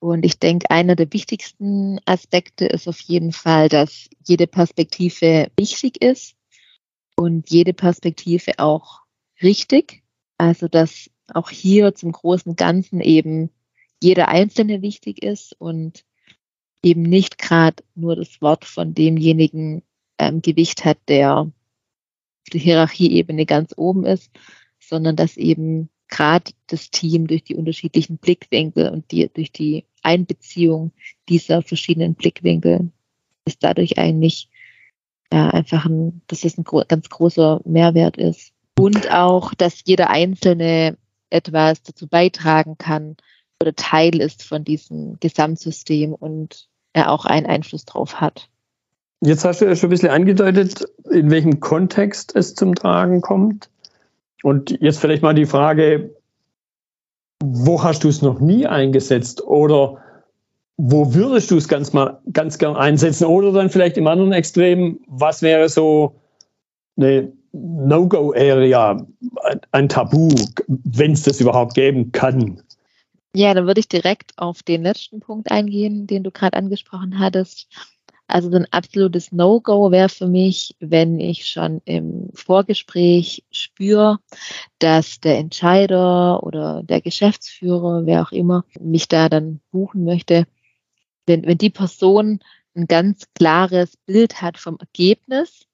Und 0.00 0.24
ich 0.24 0.38
denke, 0.38 0.70
einer 0.70 0.94
der 0.94 1.12
wichtigsten 1.12 1.98
Aspekte 2.06 2.66
ist 2.66 2.88
auf 2.88 3.00
jeden 3.00 3.32
Fall, 3.32 3.68
dass 3.68 4.08
jede 4.24 4.46
Perspektive 4.46 5.50
wichtig 5.58 6.02
ist 6.02 6.34
und 7.16 7.50
jede 7.50 7.74
Perspektive 7.74 8.52
auch 8.58 9.00
richtig. 9.42 10.02
Also, 10.38 10.68
dass 10.68 11.10
auch 11.32 11.50
hier 11.50 11.94
zum 11.94 12.12
großen 12.12 12.56
Ganzen 12.56 13.00
eben 13.00 13.50
jeder 14.02 14.28
Einzelne 14.28 14.82
wichtig 14.82 15.22
ist 15.22 15.54
und 15.58 16.04
eben 16.82 17.02
nicht 17.02 17.38
gerade 17.38 17.82
nur 17.94 18.16
das 18.16 18.40
Wort 18.40 18.64
von 18.64 18.94
demjenigen 18.94 19.82
ähm, 20.18 20.42
Gewicht 20.42 20.84
hat, 20.84 20.98
der 21.08 21.38
auf 21.38 21.48
der 22.52 22.60
Hierarchieebene 22.60 23.46
ganz 23.46 23.74
oben 23.76 24.04
ist, 24.04 24.30
sondern 24.78 25.16
dass 25.16 25.36
eben 25.36 25.90
gerade 26.08 26.52
das 26.68 26.90
Team 26.90 27.26
durch 27.26 27.44
die 27.44 27.56
unterschiedlichen 27.56 28.16
Blickwinkel 28.18 28.90
und 28.90 29.10
die, 29.10 29.28
durch 29.28 29.52
die 29.52 29.84
Einbeziehung 30.02 30.92
dieser 31.28 31.62
verschiedenen 31.62 32.14
Blickwinkel 32.14 32.90
ist 33.44 33.62
dadurch 33.62 33.98
eigentlich 33.98 34.48
ja, 35.32 35.50
einfach 35.50 35.84
ein, 35.84 36.22
dass 36.26 36.44
es 36.44 36.56
ein 36.56 36.64
gro 36.64 36.82
ganz 36.86 37.08
großer 37.08 37.60
Mehrwert 37.64 38.16
ist. 38.16 38.52
Und 38.78 39.10
auch, 39.10 39.54
dass 39.54 39.82
jeder 39.84 40.10
Einzelne 40.10 40.96
etwas 41.30 41.82
dazu 41.82 42.06
beitragen 42.06 42.78
kann 42.78 43.16
oder 43.60 43.74
Teil 43.74 44.20
ist 44.20 44.42
von 44.44 44.64
diesem 44.64 45.18
Gesamtsystem 45.20 46.14
und 46.14 46.68
er 46.92 47.10
auch 47.10 47.24
einen 47.24 47.46
Einfluss 47.46 47.84
drauf 47.84 48.20
hat. 48.20 48.48
Jetzt 49.20 49.44
hast 49.44 49.60
du 49.60 49.64
ja 49.64 49.74
schon 49.74 49.88
ein 49.88 49.90
bisschen 49.90 50.10
angedeutet, 50.10 50.86
in 51.10 51.30
welchem 51.30 51.58
Kontext 51.58 52.36
es 52.36 52.54
zum 52.54 52.76
Tragen 52.76 53.20
kommt. 53.20 53.68
Und 54.44 54.80
jetzt 54.80 55.00
vielleicht 55.00 55.22
mal 55.22 55.34
die 55.34 55.46
Frage, 55.46 56.14
wo 57.42 57.82
hast 57.82 58.04
du 58.04 58.08
es 58.08 58.22
noch 58.22 58.38
nie 58.38 58.66
eingesetzt 58.66 59.44
oder 59.44 59.98
wo 60.76 61.14
würdest 61.14 61.50
du 61.50 61.56
es 61.56 61.66
ganz 61.66 61.92
mal 61.92 62.20
ganz 62.32 62.58
gern 62.58 62.76
einsetzen 62.76 63.26
oder 63.26 63.52
dann 63.52 63.70
vielleicht 63.70 63.96
im 63.96 64.06
anderen 64.06 64.32
Extrem, 64.32 65.00
was 65.08 65.42
wäre 65.42 65.68
so 65.68 66.14
eine 66.96 67.32
No-Go-Area, 67.52 69.06
ein 69.72 69.88
Tabu, 69.88 70.28
wenn 70.66 71.12
es 71.12 71.22
das 71.22 71.40
überhaupt 71.40 71.74
geben 71.74 72.12
kann? 72.12 72.62
Ja, 73.34 73.54
dann 73.54 73.66
würde 73.66 73.80
ich 73.80 73.88
direkt 73.88 74.32
auf 74.36 74.62
den 74.62 74.82
letzten 74.82 75.20
Punkt 75.20 75.50
eingehen, 75.50 76.06
den 76.06 76.22
du 76.24 76.30
gerade 76.30 76.56
angesprochen 76.56 77.18
hattest. 77.18 77.68
Also 78.26 78.50
ein 78.50 78.66
absolutes 78.72 79.32
No-Go 79.32 79.90
wäre 79.90 80.10
für 80.10 80.26
mich, 80.26 80.76
wenn 80.80 81.18
ich 81.18 81.46
schon 81.46 81.80
im 81.86 82.28
Vorgespräch 82.34 83.42
spüre, 83.50 84.18
dass 84.78 85.20
der 85.20 85.38
Entscheider 85.38 86.42
oder 86.42 86.82
der 86.82 87.00
Geschäftsführer, 87.00 88.04
wer 88.04 88.22
auch 88.22 88.32
immer, 88.32 88.64
mich 88.80 89.08
da 89.08 89.30
dann 89.30 89.60
buchen 89.70 90.04
möchte, 90.04 90.46
wenn, 91.26 91.46
wenn 91.46 91.56
die 91.56 91.70
Person 91.70 92.40
ein 92.74 92.86
ganz 92.86 93.24
klares 93.34 93.96
Bild 93.96 94.42
hat 94.42 94.58
vom 94.58 94.76
Ergebnis 94.78 95.66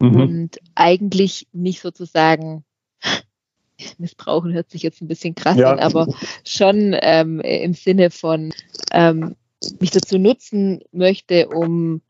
mhm. 0.00 0.20
und 0.20 0.58
eigentlich 0.74 1.46
nicht 1.52 1.80
sozusagen 1.80 2.64
missbrauchen 3.98 4.52
hört 4.52 4.70
sich 4.70 4.82
jetzt 4.82 5.00
ein 5.00 5.08
bisschen 5.08 5.34
krass 5.34 5.56
ja. 5.56 5.72
an, 5.72 5.78
aber 5.78 6.08
schon 6.44 6.96
ähm, 7.00 7.40
im 7.40 7.74
Sinne 7.74 8.10
von 8.10 8.52
ähm, 8.92 9.36
mich 9.78 9.90
dazu 9.90 10.18
nutzen 10.18 10.80
möchte, 10.92 11.48
um 11.48 12.02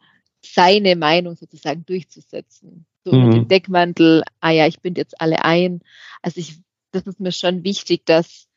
seine 0.43 0.97
Meinung 0.97 1.37
sozusagen 1.37 1.85
durchzusetzen. 1.85 2.87
So 3.05 3.13
mhm. 3.13 3.31
dem 3.31 3.49
Deckmantel, 3.49 4.23
ah 4.41 4.51
ja, 4.51 4.67
ich 4.67 4.81
binde 4.81 5.01
jetzt 5.01 5.21
alle 5.21 5.45
ein. 5.45 5.81
Also 6.23 6.41
ich, 6.41 6.59
das 6.93 7.05
ist 7.05 7.21
mir 7.21 7.33
schon 7.33 7.65
wichtig, 7.65 8.07
dass 8.07 8.49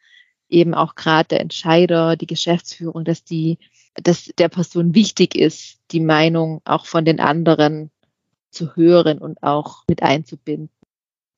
eben 0.50 0.74
auch 0.74 0.96
gerade 0.96 1.30
der 1.30 1.42
Entscheider, 1.42 2.16
die 2.16 2.28
Geschäftsführung, 2.28 3.06
dass 3.06 3.24
die, 3.24 3.58
dass 3.96 4.26
der 4.38 4.50
Person 4.50 4.96
wichtig 4.96 5.36
ist, 5.36 5.80
die 5.92 6.00
Meinung 6.00 6.62
auch 6.66 6.86
von 6.86 7.06
den 7.06 7.20
anderen 7.20 7.92
zu 8.54 8.76
hören 8.76 9.18
und 9.18 9.42
auch 9.44 9.84
mit 9.88 10.04
einzubinden. 10.04 10.70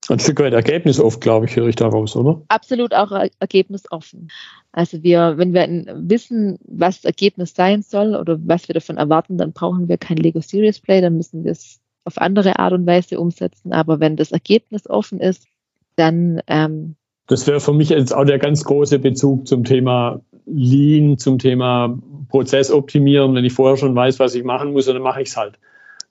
Ein 0.07 0.19
Stück 0.19 0.39
weit 0.39 0.53
ergebnisoffen, 0.53 1.19
glaube 1.19 1.47
ich, 1.47 1.55
höre 1.55 1.67
ich 1.67 1.75
daraus, 1.75 2.15
oder? 2.15 2.41
Absolut 2.47 2.93
auch 2.93 3.11
ergebnisoffen. 3.39 4.29
Also 4.71 5.01
wir, 5.01 5.37
wenn 5.37 5.53
wir 5.53 5.95
wissen, 5.97 6.59
was 6.63 6.97
das 6.97 7.05
Ergebnis 7.05 7.55
sein 7.55 7.81
soll 7.81 8.15
oder 8.15 8.37
was 8.45 8.67
wir 8.67 8.73
davon 8.73 8.97
erwarten, 8.97 9.37
dann 9.39 9.53
brauchen 9.53 9.87
wir 9.87 9.97
kein 9.97 10.17
Lego 10.17 10.41
Serious 10.41 10.79
Play, 10.79 11.01
dann 11.01 11.17
müssen 11.17 11.43
wir 11.43 11.53
es 11.53 11.79
auf 12.03 12.19
andere 12.19 12.59
Art 12.59 12.73
und 12.73 12.85
Weise 12.85 13.19
umsetzen. 13.19 13.73
Aber 13.73 13.99
wenn 13.99 14.15
das 14.15 14.31
Ergebnis 14.31 14.87
offen 14.87 15.19
ist, 15.19 15.47
dann 15.95 16.39
ähm, 16.45 16.95
das 17.27 17.47
wäre 17.47 17.59
für 17.59 17.73
mich 17.73 17.89
jetzt 17.89 18.13
auch 18.13 18.25
der 18.25 18.37
ganz 18.37 18.63
große 18.63 18.99
Bezug 18.99 19.47
zum 19.47 19.63
Thema 19.63 20.21
Lean, 20.45 21.17
zum 21.17 21.39
Thema 21.39 21.97
Prozess 22.29 22.69
optimieren. 22.69 23.33
Wenn 23.33 23.45
ich 23.45 23.53
vorher 23.53 23.77
schon 23.77 23.95
weiß, 23.95 24.19
was 24.19 24.35
ich 24.35 24.43
machen 24.43 24.73
muss, 24.73 24.85
dann 24.85 25.01
mache 25.01 25.21
ich 25.21 25.29
es 25.29 25.37
halt. 25.37 25.57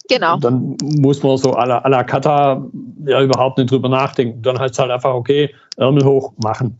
Genau. 0.09 0.39
Dann 0.39 0.77
muss 0.83 1.23
man 1.23 1.37
so 1.39 1.53
à 1.53 1.67
la, 1.67 1.79
à 1.85 1.89
la 1.89 2.05
Kata 2.05 2.63
ja 3.07 3.23
überhaupt 3.23 3.59
nicht 3.59 3.71
drüber 3.71 3.89
nachdenken. 3.89 4.43
Dann 4.43 4.59
heißt 4.59 4.75
es 4.75 4.79
halt 4.79 4.91
einfach, 4.91 5.15
okay, 5.15 5.55
Ärmel 5.77 6.05
hoch, 6.05 6.33
machen. 6.43 6.77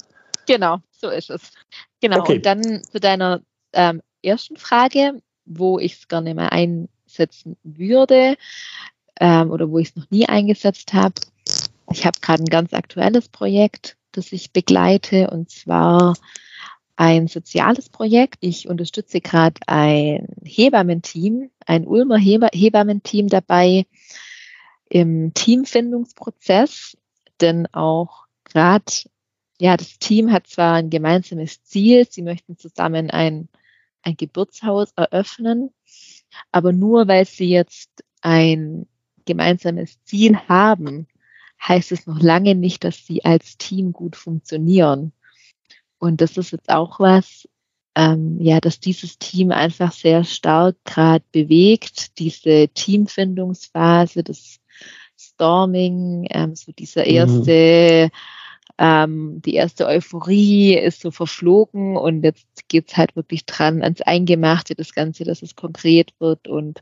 Genau, 0.47 0.79
so 0.91 1.09
ist 1.09 1.31
es. 1.31 1.53
Genau. 2.01 2.21
Okay. 2.21 2.37
Und 2.37 2.47
dann 2.47 2.83
zu 2.85 3.01
deiner 3.01 3.41
ähm, 3.73 4.03
ersten 4.23 4.57
Frage, 4.57 5.23
wo 5.47 5.79
ich 5.79 5.95
es 5.95 6.09
gerne 6.09 6.35
mal 6.35 6.49
einsetzen 6.49 7.57
würde 7.63 8.37
ähm, 9.21 9.51
oder 9.51 9.71
wo 9.71 9.79
ich 9.79 9.89
es 9.89 9.97
noch 9.97 10.11
nie 10.11 10.29
eingesetzt 10.29 10.93
habe. 10.93 11.15
Ich 11.93 12.05
habe 12.05 12.19
gerade 12.21 12.43
ein 12.43 12.51
ganz 12.51 12.75
aktuelles 12.75 13.29
Projekt, 13.29 13.97
das 14.13 14.33
ich 14.33 14.53
begleite 14.53 15.31
und 15.31 15.51
zwar 15.51 16.15
ein 16.97 17.27
soziales 17.27 17.89
Projekt. 17.89 18.37
Ich 18.41 18.69
unterstütze 18.69 19.21
gerade 19.21 19.61
ein 19.67 20.29
Hebammenteam, 20.45 21.51
ein 21.67 21.87
Ulmer 21.87 22.19
Hebammenteam 22.19 23.29
dabei 23.29 23.87
im 24.89 25.33
Teamfindungsprozess, 25.35 26.97
denn 27.41 27.67
auch 27.73 28.27
gerade, 28.45 28.93
ja, 29.61 29.77
das 29.77 29.99
Team 29.99 30.33
hat 30.33 30.47
zwar 30.47 30.75
ein 30.75 30.91
gemeinsames 30.91 31.63
Ziel, 31.65 32.07
sie 32.09 32.23
möchten 32.23 32.57
zusammen 32.57 33.11
ein, 33.11 33.49
ein 34.03 34.17
Geburtshaus 34.17 34.93
eröffnen, 34.97 35.71
aber 36.53 36.73
nur 36.73 37.09
weil 37.09 37.25
sie 37.25 37.49
jetzt 37.49 38.05
ein 38.21 38.87
gemeinsames 39.25 40.03
Ziel 40.05 40.37
haben, 40.49 41.07
heißt 41.67 41.93
es 41.93 42.07
noch 42.07 42.21
lange 42.21 42.55
nicht, 42.55 42.85
dass 42.85 43.07
sie 43.07 43.25
als 43.25 43.57
Team 43.57 43.93
gut 43.93 44.17
funktionieren. 44.17 45.13
Und 45.99 46.21
das 46.21 46.37
ist 46.37 46.51
jetzt 46.53 46.69
auch 46.69 47.01
was, 47.01 47.49
ähm, 47.97 48.39
ja, 48.41 48.61
dass 48.61 48.81
dieses 48.81 49.19
Team 49.19 49.53
einfach 49.53 49.93
sehr 49.93 50.25
stark 50.25 50.77
gerade 50.85 51.25
bewegt, 51.33 52.19
diese 52.19 52.69
Teamfindungsphase, 52.69 54.25
das 54.25 54.59
Storming, 55.17 56.27
ähm, 56.31 56.57
so 56.57 56.73
dieser 56.73 57.03
mhm. 57.03 57.11
erste, 57.11 58.07
mhm. 58.07 58.11
ähm, 58.79 59.43
die 59.45 59.55
erste 59.55 59.87
Euphorie 59.87 60.77
ist 60.77 61.03
so 61.03 61.13
verflogen 61.13 61.97
und 61.97 62.25
jetzt 62.25 62.69
geht's 62.69 62.97
halt 62.97 63.15
wirklich 63.15 63.47
dran 63.47 63.83
ans 63.83 64.01
Eingemachte, 64.01 64.75
das 64.75 64.93
Ganze, 64.93 65.23
dass 65.25 65.43
es 65.43 65.55
konkret 65.55 66.13
wird. 66.19 66.49
Und 66.49 66.81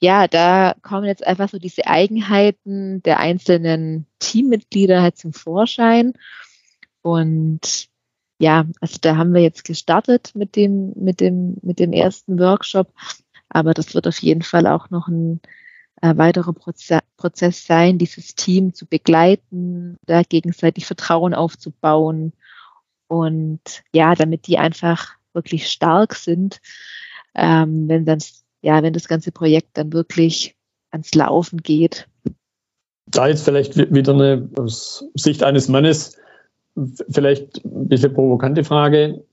ja, 0.00 0.26
da 0.26 0.74
kommen 0.82 1.06
jetzt 1.06 1.24
einfach 1.24 1.48
so 1.48 1.58
diese 1.58 1.86
Eigenheiten 1.86 3.02
der 3.04 3.20
einzelnen 3.20 4.06
Teammitglieder 4.18 5.00
halt 5.00 5.16
zum 5.16 5.32
Vorschein. 5.32 6.14
Und 7.02 7.89
ja, 8.40 8.64
also 8.80 8.96
da 9.02 9.18
haben 9.18 9.34
wir 9.34 9.42
jetzt 9.42 9.64
gestartet 9.64 10.30
mit 10.34 10.56
dem, 10.56 10.94
mit 10.96 11.20
dem, 11.20 11.58
mit 11.60 11.78
dem 11.78 11.92
ersten 11.92 12.38
Workshop. 12.38 12.90
Aber 13.50 13.74
das 13.74 13.94
wird 13.94 14.08
auf 14.08 14.18
jeden 14.20 14.40
Fall 14.40 14.66
auch 14.66 14.88
noch 14.88 15.08
ein 15.08 15.40
äh, 16.00 16.16
weiterer 16.16 16.54
Proze 16.54 17.00
Prozess 17.18 17.66
sein, 17.66 17.98
dieses 17.98 18.34
Team 18.34 18.72
zu 18.72 18.86
begleiten, 18.86 19.98
da 20.06 20.22
gegenseitig 20.22 20.86
Vertrauen 20.86 21.34
aufzubauen 21.34 22.32
und 23.08 23.60
ja, 23.92 24.14
damit 24.14 24.46
die 24.46 24.56
einfach 24.56 25.16
wirklich 25.34 25.68
stark 25.68 26.14
sind, 26.14 26.62
ähm, 27.34 27.88
wenn 27.88 28.06
dann, 28.06 28.20
ja, 28.62 28.82
wenn 28.82 28.94
das 28.94 29.06
ganze 29.06 29.32
Projekt 29.32 29.76
dann 29.76 29.92
wirklich 29.92 30.56
ans 30.90 31.14
Laufen 31.14 31.58
geht. 31.58 32.08
Da 33.04 33.28
jetzt 33.28 33.44
vielleicht 33.44 33.76
wieder 33.76 34.14
eine 34.14 34.48
aus 34.56 35.04
Sicht 35.14 35.42
eines 35.42 35.68
Mannes 35.68 36.16
vielleicht 37.10 37.64
ein 37.64 37.88
bisschen 37.88 38.14
provokante 38.14 38.64
Frage. 38.64 39.24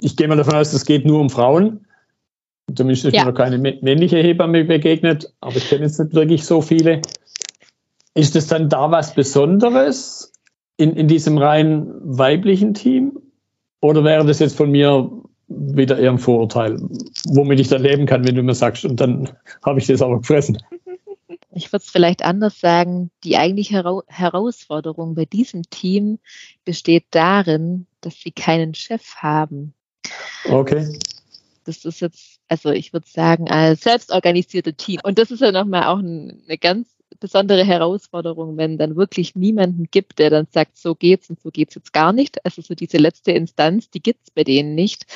Ich 0.00 0.16
gehe 0.16 0.28
mal 0.28 0.36
davon 0.36 0.54
aus, 0.54 0.72
es 0.72 0.84
geht 0.84 1.04
nur 1.04 1.20
um 1.20 1.30
Frauen. 1.30 1.86
Zumindest 2.74 3.04
ist 3.04 3.14
ja. 3.14 3.24
mir 3.24 3.30
noch 3.30 3.36
keine 3.36 3.58
männliche 3.58 4.18
Hebamme 4.18 4.64
begegnet, 4.64 5.32
aber 5.40 5.56
ich 5.56 5.68
kenne 5.68 5.84
jetzt 5.84 5.98
nicht 5.98 6.14
wirklich 6.14 6.44
so 6.44 6.60
viele. 6.60 7.02
Ist 8.14 8.36
es 8.36 8.46
dann 8.46 8.68
da 8.68 8.90
was 8.90 9.14
Besonderes 9.14 10.32
in, 10.76 10.94
in 10.94 11.08
diesem 11.08 11.38
rein 11.38 11.90
weiblichen 12.02 12.74
Team? 12.74 13.18
Oder 13.80 14.04
wäre 14.04 14.24
das 14.24 14.38
jetzt 14.38 14.56
von 14.56 14.70
mir 14.70 15.10
wieder 15.48 15.98
eher 15.98 16.10
ein 16.10 16.18
Vorurteil, 16.18 16.80
womit 17.28 17.60
ich 17.60 17.68
dann 17.68 17.82
leben 17.82 18.06
kann, 18.06 18.26
wenn 18.26 18.36
du 18.36 18.42
mir 18.42 18.54
sagst, 18.54 18.84
und 18.84 19.00
dann 19.00 19.30
habe 19.64 19.78
ich 19.78 19.86
das 19.86 20.02
aber 20.02 20.18
gefressen? 20.18 20.58
Ich 21.52 21.72
würde 21.72 21.82
es 21.84 21.90
vielleicht 21.90 22.24
anders 22.24 22.60
sagen, 22.60 23.10
die 23.24 23.36
eigentliche 23.36 23.74
Hera 23.74 24.02
Herausforderung 24.06 25.14
bei 25.14 25.24
diesem 25.24 25.62
Team 25.70 26.18
besteht 26.64 27.06
darin, 27.10 27.86
dass 28.00 28.20
sie 28.20 28.30
keinen 28.30 28.74
Chef 28.74 29.16
haben. 29.16 29.74
Okay. 30.48 30.98
Das 31.64 31.84
ist 31.84 32.00
jetzt, 32.00 32.40
also 32.48 32.70
ich 32.70 32.92
würde 32.92 33.08
sagen, 33.08 33.50
als 33.50 33.82
selbstorganisierte 33.82 34.74
Team. 34.74 35.00
Und 35.02 35.18
das 35.18 35.30
ist 35.30 35.40
ja 35.40 35.52
nochmal 35.52 35.84
auch 35.84 35.98
eine 35.98 36.58
ganz 36.58 36.88
besondere 37.18 37.64
Herausforderung, 37.64 38.56
wenn 38.56 38.78
dann 38.78 38.96
wirklich 38.96 39.34
niemanden 39.34 39.88
gibt, 39.90 40.18
der 40.18 40.30
dann 40.30 40.46
sagt, 40.50 40.78
so 40.78 40.94
geht's 40.94 41.28
und 41.28 41.40
so 41.40 41.50
geht's 41.50 41.74
jetzt 41.74 41.92
gar 41.92 42.12
nicht. 42.12 42.44
Also 42.44 42.62
so 42.62 42.74
diese 42.74 42.96
letzte 42.96 43.32
Instanz, 43.32 43.90
die 43.90 44.02
gibt's 44.02 44.30
bei 44.30 44.44
denen 44.44 44.74
nicht. 44.74 45.06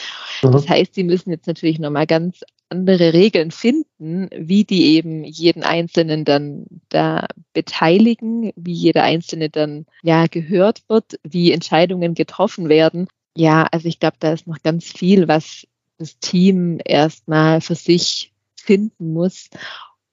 Mhm. 0.42 0.52
Das 0.52 0.68
heißt, 0.68 0.94
sie 0.94 1.04
müssen 1.04 1.30
jetzt 1.30 1.46
natürlich 1.46 1.78
nochmal 1.78 2.06
ganz 2.06 2.40
andere 2.68 3.12
Regeln 3.12 3.50
finden, 3.50 4.28
wie 4.36 4.64
die 4.64 4.96
eben 4.96 5.24
jeden 5.24 5.62
Einzelnen 5.62 6.24
dann 6.24 6.66
da 6.88 7.26
beteiligen, 7.52 8.52
wie 8.56 8.72
jeder 8.72 9.02
Einzelne 9.02 9.50
dann 9.50 9.86
ja 10.02 10.26
gehört 10.26 10.82
wird, 10.88 11.18
wie 11.22 11.52
Entscheidungen 11.52 12.14
getroffen 12.14 12.68
werden. 12.68 13.08
Ja, 13.36 13.66
also 13.70 13.88
ich 13.88 14.00
glaube, 14.00 14.16
da 14.20 14.32
ist 14.32 14.46
noch 14.46 14.62
ganz 14.62 14.84
viel, 14.84 15.28
was 15.28 15.66
das 15.98 16.18
Team 16.18 16.80
erstmal 16.84 17.60
für 17.60 17.74
sich 17.74 18.32
finden 18.56 19.12
muss. 19.12 19.50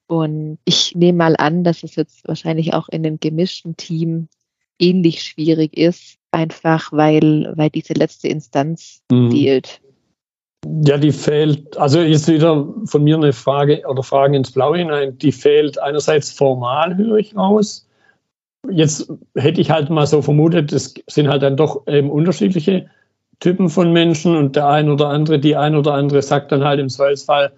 Und 0.07 0.59
ich 0.65 0.93
nehme 0.95 1.19
mal 1.19 1.35
an, 1.37 1.63
dass 1.63 1.83
es 1.83 1.95
jetzt 1.95 2.27
wahrscheinlich 2.27 2.73
auch 2.73 2.89
in 2.89 3.05
einem 3.05 3.19
gemischten 3.19 3.77
Team 3.77 4.27
ähnlich 4.77 5.23
schwierig 5.23 5.77
ist, 5.77 6.17
einfach 6.31 6.91
weil, 6.91 7.53
weil 7.55 7.69
diese 7.69 7.93
letzte 7.93 8.27
Instanz 8.27 9.01
mhm. 9.09 9.31
fehlt. 9.31 9.81
Ja, 10.65 10.97
die 10.97 11.11
fehlt, 11.11 11.75
also 11.77 12.01
jetzt 12.01 12.27
wieder 12.27 12.67
von 12.85 13.03
mir 13.03 13.15
eine 13.15 13.33
Frage 13.33 13.83
oder 13.87 14.03
Fragen 14.03 14.35
ins 14.35 14.51
Blaue 14.51 14.77
hinein, 14.77 15.17
die 15.17 15.31
fehlt 15.31 15.79
einerseits 15.79 16.31
formal, 16.31 16.97
höre 16.97 17.17
ich 17.17 17.35
raus. 17.35 17.87
Jetzt 18.69 19.11
hätte 19.35 19.59
ich 19.59 19.71
halt 19.71 19.89
mal 19.89 20.05
so 20.05 20.21
vermutet, 20.21 20.71
es 20.71 20.93
sind 21.07 21.29
halt 21.29 21.41
dann 21.41 21.57
doch 21.57 21.87
eben 21.87 22.11
unterschiedliche 22.11 22.89
Typen 23.39 23.69
von 23.69 23.91
Menschen 23.91 24.35
und 24.35 24.55
der 24.55 24.67
ein 24.67 24.89
oder 24.89 25.09
andere, 25.09 25.39
die 25.39 25.55
ein 25.55 25.75
oder 25.75 25.93
andere 25.93 26.21
sagt 26.21 26.51
dann 26.51 26.63
halt 26.63 26.79
im 26.79 26.89
Zweifelsfall, 26.89 27.53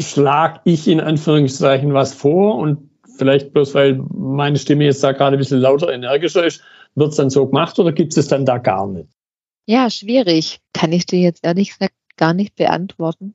schlag 0.00 0.60
ich 0.64 0.88
in 0.88 1.00
Anführungszeichen 1.00 1.94
was 1.94 2.14
vor 2.14 2.56
und 2.56 2.90
vielleicht 3.16 3.52
bloß, 3.52 3.74
weil 3.74 4.02
meine 4.12 4.58
Stimme 4.58 4.84
jetzt 4.84 5.04
da 5.04 5.12
gerade 5.12 5.36
ein 5.36 5.38
bisschen 5.38 5.60
lauter, 5.60 5.92
energischer 5.92 6.44
ist, 6.44 6.62
wird 6.96 7.10
es 7.10 7.16
dann 7.16 7.30
so 7.30 7.46
gemacht 7.46 7.78
oder 7.78 7.92
gibt 7.92 8.16
es 8.16 8.26
dann 8.26 8.44
da 8.44 8.58
gar 8.58 8.88
nicht? 8.88 9.08
Ja, 9.66 9.88
schwierig. 9.88 10.60
Kann 10.72 10.92
ich 10.92 11.06
dir 11.06 11.20
jetzt 11.20 11.44
ehrlich 11.44 11.70
gesagt 11.70 11.94
gar 12.16 12.34
nicht 12.34 12.56
beantworten. 12.56 13.34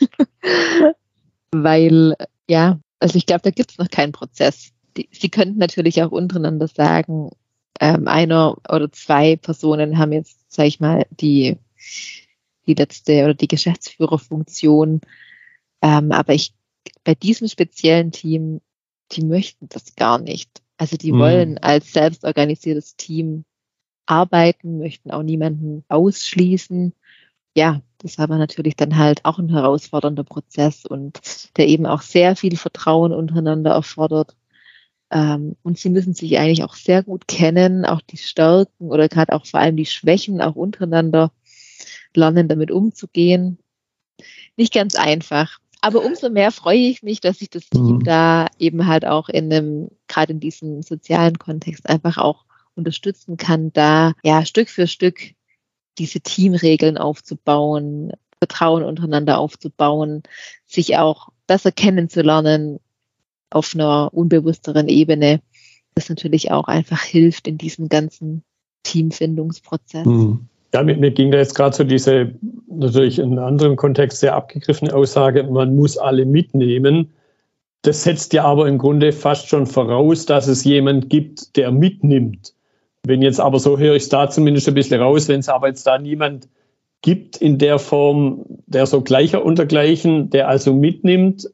weil, 1.52 2.16
ja, 2.48 2.80
also 2.98 3.16
ich 3.16 3.26
glaube, 3.26 3.42
da 3.42 3.50
gibt 3.50 3.72
es 3.72 3.78
noch 3.78 3.90
keinen 3.90 4.12
Prozess. 4.12 4.72
Die, 4.96 5.08
sie 5.12 5.28
könnten 5.28 5.58
natürlich 5.58 6.02
auch 6.02 6.10
untereinander 6.10 6.68
sagen, 6.68 7.30
ähm, 7.80 8.06
einer 8.08 8.56
oder 8.68 8.90
zwei 8.92 9.36
Personen 9.36 9.98
haben 9.98 10.12
jetzt, 10.12 10.38
sag 10.48 10.66
ich 10.66 10.80
mal, 10.80 11.06
die, 11.10 11.56
die 12.66 12.74
letzte 12.74 13.24
oder 13.24 13.34
die 13.34 13.48
Geschäftsführerfunktion. 13.48 15.00
Ähm, 15.80 16.12
aber 16.12 16.34
ich, 16.34 16.54
bei 17.04 17.14
diesem 17.14 17.48
speziellen 17.48 18.12
Team, 18.12 18.60
die 19.12 19.24
möchten 19.24 19.68
das 19.68 19.94
gar 19.96 20.18
nicht. 20.18 20.62
Also 20.76 20.96
die 20.96 21.12
mhm. 21.12 21.18
wollen 21.18 21.58
als 21.58 21.92
selbstorganisiertes 21.92 22.96
Team 22.96 23.44
arbeiten, 24.06 24.78
möchten 24.78 25.10
auch 25.10 25.22
niemanden 25.22 25.84
ausschließen. 25.88 26.92
Ja, 27.54 27.82
das 28.02 28.18
war 28.18 28.24
aber 28.24 28.38
natürlich 28.38 28.76
dann 28.76 28.96
halt 28.96 29.24
auch 29.24 29.38
ein 29.38 29.48
herausfordernder 29.48 30.24
Prozess 30.24 30.84
und 30.84 31.20
der 31.56 31.68
eben 31.68 31.86
auch 31.86 32.02
sehr 32.02 32.36
viel 32.36 32.56
Vertrauen 32.56 33.12
untereinander 33.12 33.72
erfordert. 33.72 34.36
Ähm, 35.10 35.56
und 35.62 35.78
sie 35.78 35.90
müssen 35.90 36.14
sich 36.14 36.38
eigentlich 36.38 36.64
auch 36.64 36.74
sehr 36.74 37.02
gut 37.02 37.28
kennen, 37.28 37.84
auch 37.84 38.00
die 38.00 38.16
Stärken 38.16 38.88
oder 38.88 39.08
gerade 39.08 39.32
auch 39.32 39.46
vor 39.46 39.60
allem 39.60 39.76
die 39.76 39.86
Schwächen 39.86 40.40
auch 40.40 40.56
untereinander 40.56 41.32
lernen, 42.14 42.48
damit 42.48 42.70
umzugehen. 42.70 43.58
Nicht 44.56 44.72
ganz 44.72 44.94
einfach. 44.94 45.58
Aber 45.80 46.04
umso 46.04 46.30
mehr 46.30 46.52
freue 46.52 46.78
ich 46.78 47.02
mich, 47.02 47.20
dass 47.20 47.42
ich 47.42 47.50
das 47.50 47.68
Team 47.68 47.96
mhm. 47.96 48.04
da 48.04 48.46
eben 48.58 48.86
halt 48.86 49.04
auch 49.04 49.28
in 49.28 49.52
einem, 49.52 49.88
gerade 50.06 50.32
in 50.32 50.40
diesem 50.40 50.82
sozialen 50.82 51.38
Kontext 51.38 51.88
einfach 51.88 52.18
auch 52.18 52.44
unterstützen 52.74 53.36
kann, 53.36 53.72
da 53.72 54.12
ja 54.22 54.46
Stück 54.46 54.70
für 54.70 54.86
Stück 54.86 55.34
diese 55.98 56.20
Teamregeln 56.20 56.98
aufzubauen, 56.98 58.12
Vertrauen 58.38 58.82
untereinander 58.82 59.38
aufzubauen, 59.38 60.22
sich 60.66 60.96
auch 60.96 61.28
besser 61.46 61.72
kennenzulernen, 61.72 62.80
auf 63.50 63.74
einer 63.74 64.10
unbewussteren 64.12 64.88
Ebene, 64.88 65.40
das 65.94 66.08
natürlich 66.08 66.50
auch 66.50 66.68
einfach 66.68 67.02
hilft 67.02 67.46
in 67.46 67.58
diesem 67.58 67.88
ganzen 67.88 68.42
Teamfindungsprozess. 68.82 70.06
Mhm. 70.06 70.48
Ja, 70.74 70.82
mir, 70.82 70.96
mir 70.96 71.10
ging 71.10 71.30
da 71.30 71.38
jetzt 71.38 71.54
gerade 71.54 71.76
so 71.76 71.84
diese, 71.84 72.32
natürlich 72.66 73.18
in 73.18 73.32
einem 73.32 73.44
anderen 73.44 73.76
Kontext 73.76 74.20
sehr 74.20 74.34
abgegriffene 74.34 74.94
Aussage, 74.94 75.42
man 75.44 75.76
muss 75.76 75.98
alle 75.98 76.24
mitnehmen. 76.24 77.12
Das 77.82 78.04
setzt 78.04 78.32
ja 78.32 78.44
aber 78.44 78.68
im 78.68 78.78
Grunde 78.78 79.12
fast 79.12 79.48
schon 79.48 79.66
voraus, 79.66 80.24
dass 80.24 80.46
es 80.46 80.64
jemand 80.64 81.10
gibt, 81.10 81.56
der 81.56 81.70
mitnimmt. 81.72 82.54
Wenn 83.04 83.22
jetzt 83.22 83.40
aber 83.40 83.58
so 83.58 83.78
höre 83.78 83.96
ich 83.96 84.04
es 84.04 84.08
da 84.08 84.30
zumindest 84.30 84.68
ein 84.68 84.74
bisschen 84.74 85.00
raus, 85.00 85.28
wenn 85.28 85.40
es 85.40 85.48
aber 85.48 85.68
jetzt 85.68 85.86
da 85.86 85.98
niemand 85.98 86.48
gibt 87.02 87.36
in 87.36 87.58
der 87.58 87.78
Form, 87.78 88.44
der 88.66 88.86
so 88.86 89.00
gleicher 89.02 89.44
untergleichen, 89.44 90.30
der 90.30 90.48
also 90.48 90.72
mitnimmt 90.72 91.50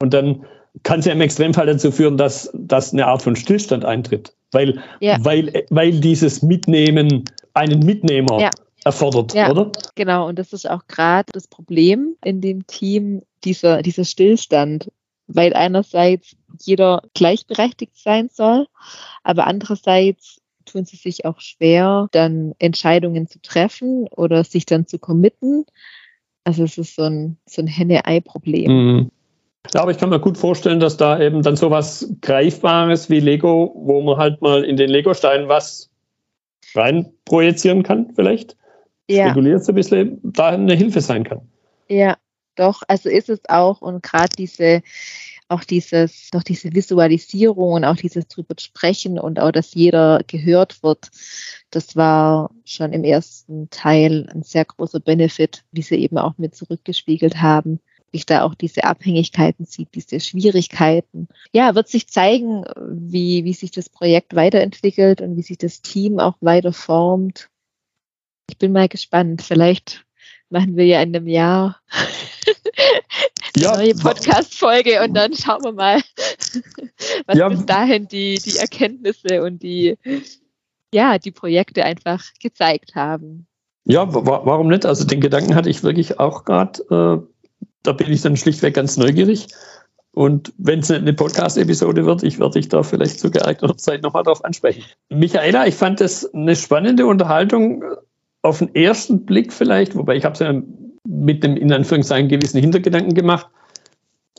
und 0.00 0.14
dann 0.14 0.46
kann 0.82 1.00
es 1.00 1.06
ja 1.06 1.12
im 1.12 1.20
Extremfall 1.20 1.66
dazu 1.66 1.90
führen, 1.90 2.16
dass, 2.16 2.50
dass 2.54 2.92
eine 2.92 3.06
Art 3.06 3.22
von 3.22 3.36
Stillstand 3.36 3.84
eintritt, 3.84 4.34
weil, 4.52 4.80
ja. 5.00 5.18
weil, 5.20 5.64
weil 5.70 5.92
dieses 6.00 6.42
Mitnehmen 6.42 7.24
einen 7.54 7.80
Mitnehmer 7.80 8.40
ja. 8.40 8.50
erfordert, 8.84 9.34
ja, 9.34 9.50
oder? 9.50 9.72
Genau, 9.94 10.28
und 10.28 10.38
das 10.38 10.52
ist 10.52 10.68
auch 10.68 10.86
gerade 10.86 11.30
das 11.32 11.48
Problem 11.48 12.16
in 12.24 12.40
dem 12.40 12.66
Team, 12.66 13.22
dieser, 13.44 13.82
dieser 13.82 14.04
Stillstand, 14.04 14.90
weil 15.26 15.54
einerseits 15.54 16.36
jeder 16.60 17.02
gleichberechtigt 17.14 17.96
sein 17.96 18.28
soll, 18.32 18.66
aber 19.22 19.46
andererseits 19.46 20.40
tun 20.66 20.84
sie 20.84 20.96
sich 20.96 21.24
auch 21.24 21.40
schwer, 21.40 22.08
dann 22.12 22.54
Entscheidungen 22.58 23.28
zu 23.28 23.40
treffen 23.40 24.06
oder 24.08 24.44
sich 24.44 24.66
dann 24.66 24.86
zu 24.86 24.98
committen. 24.98 25.64
Also 26.44 26.64
es 26.64 26.78
ist 26.78 26.94
so 26.94 27.02
ein, 27.02 27.38
so 27.46 27.62
ein 27.62 27.66
Henne-Ei-Problem. 27.66 28.70
Mhm. 28.70 29.10
Ja, 29.74 29.82
aber 29.82 29.90
ich 29.90 29.98
kann 29.98 30.10
mir 30.10 30.20
gut 30.20 30.38
vorstellen, 30.38 30.78
dass 30.78 30.96
da 30.96 31.20
eben 31.20 31.42
dann 31.42 31.56
so 31.56 31.70
was 31.70 32.08
Greifbares 32.20 33.10
wie 33.10 33.20
Lego, 33.20 33.72
wo 33.74 34.00
man 34.02 34.16
halt 34.16 34.40
mal 34.40 34.64
in 34.64 34.76
den 34.76 34.90
Lego-Stein 34.90 35.48
was 35.48 35.90
rein 36.74 37.12
projizieren 37.24 37.82
kann, 37.82 38.12
vielleicht. 38.14 38.56
Ja. 39.08 39.28
Reguliert 39.28 39.64
so 39.64 39.72
ein 39.72 39.76
bisschen, 39.76 40.20
da 40.22 40.48
eine 40.48 40.74
Hilfe 40.74 41.00
sein 41.00 41.24
kann. 41.24 41.40
Ja, 41.88 42.16
doch, 42.56 42.82
also 42.88 43.08
ist 43.08 43.28
es 43.28 43.40
auch 43.48 43.80
und 43.80 44.02
gerade 44.02 44.34
diese, 44.36 44.82
auch 45.48 45.64
dieses, 45.64 46.30
doch 46.30 46.42
diese 46.42 46.72
Visualisierung 46.72 47.72
und 47.74 47.84
auch 47.84 47.96
dieses 47.96 48.26
drüber 48.28 48.54
sprechen 48.58 49.18
und 49.18 49.38
auch, 49.38 49.52
dass 49.52 49.74
jeder 49.74 50.20
gehört 50.26 50.82
wird, 50.82 51.10
das 51.70 51.96
war 51.96 52.50
schon 52.64 52.92
im 52.92 53.04
ersten 53.04 53.70
Teil 53.70 54.28
ein 54.32 54.42
sehr 54.42 54.64
großer 54.64 55.00
Benefit, 55.00 55.64
wie 55.72 55.82
sie 55.82 55.96
eben 55.96 56.18
auch 56.18 56.38
mit 56.38 56.54
zurückgespiegelt 56.54 57.40
haben 57.40 57.80
sich 58.12 58.26
da 58.26 58.42
auch 58.42 58.54
diese 58.54 58.84
Abhängigkeiten 58.84 59.66
sieht, 59.66 59.88
diese 59.94 60.20
Schwierigkeiten. 60.20 61.28
Ja, 61.52 61.74
wird 61.74 61.88
sich 61.88 62.08
zeigen, 62.08 62.64
wie, 62.88 63.44
wie 63.44 63.52
sich 63.52 63.70
das 63.70 63.88
Projekt 63.90 64.34
weiterentwickelt 64.34 65.20
und 65.20 65.36
wie 65.36 65.42
sich 65.42 65.58
das 65.58 65.82
Team 65.82 66.18
auch 66.18 66.36
weiter 66.40 66.72
formt. 66.72 67.50
Ich 68.48 68.58
bin 68.58 68.72
mal 68.72 68.88
gespannt. 68.88 69.42
Vielleicht 69.42 70.06
machen 70.48 70.76
wir 70.76 70.86
ja 70.86 71.02
in 71.02 71.14
einem 71.14 71.26
Jahr 71.26 71.80
ja, 73.56 73.72
eine 73.72 73.84
neue 73.84 73.94
Podcast-Folge 73.94 75.02
und 75.02 75.14
dann 75.14 75.34
schauen 75.34 75.64
wir 75.64 75.72
mal, 75.72 76.00
was 77.26 77.36
ja, 77.36 77.48
bis 77.48 77.66
dahin 77.66 78.08
die, 78.08 78.38
die 78.38 78.56
Erkenntnisse 78.58 79.42
und 79.42 79.62
die, 79.62 79.96
ja, 80.92 81.18
die 81.18 81.32
Projekte 81.32 81.84
einfach 81.84 82.24
gezeigt 82.40 82.94
haben. 82.94 83.46
Ja, 83.84 84.12
warum 84.12 84.68
nicht? 84.68 84.84
Also 84.84 85.04
den 85.04 85.20
Gedanken 85.20 85.54
hatte 85.54 85.70
ich 85.70 85.84
wirklich 85.84 86.18
auch 86.18 86.44
gerade. 86.44 86.82
Äh, 86.90 87.32
da 87.84 87.92
bin 87.92 88.12
ich 88.12 88.20
dann 88.20 88.36
schlichtweg 88.36 88.74
ganz 88.74 88.96
neugierig. 88.96 89.46
Und 90.10 90.52
wenn 90.56 90.80
es 90.80 90.90
eine 90.90 91.12
Podcast-Episode 91.12 92.06
wird, 92.06 92.22
ich 92.22 92.40
werde 92.40 92.54
dich 92.54 92.68
da 92.68 92.82
vielleicht 92.82 93.20
zu 93.20 93.30
geeigneter 93.30 93.76
Zeit 93.76 94.02
nochmal 94.02 94.22
drauf 94.22 94.44
ansprechen. 94.44 94.82
Michaela, 95.08 95.66
ich 95.66 95.74
fand 95.74 96.00
das 96.00 96.32
eine 96.34 96.56
spannende 96.56 97.06
Unterhaltung 97.06 97.84
auf 98.42 98.58
den 98.58 98.74
ersten 98.74 99.24
Blick 99.24 99.52
vielleicht, 99.52 99.94
wobei 99.94 100.16
ich 100.16 100.24
habe 100.24 100.32
es 100.32 100.40
ja 100.40 100.54
mit 101.06 101.42
dem 101.44 101.56
in 101.56 101.72
Anführungszeichen 101.72 102.28
gewissen 102.28 102.60
Hintergedanken 102.60 103.14
gemacht. 103.14 103.48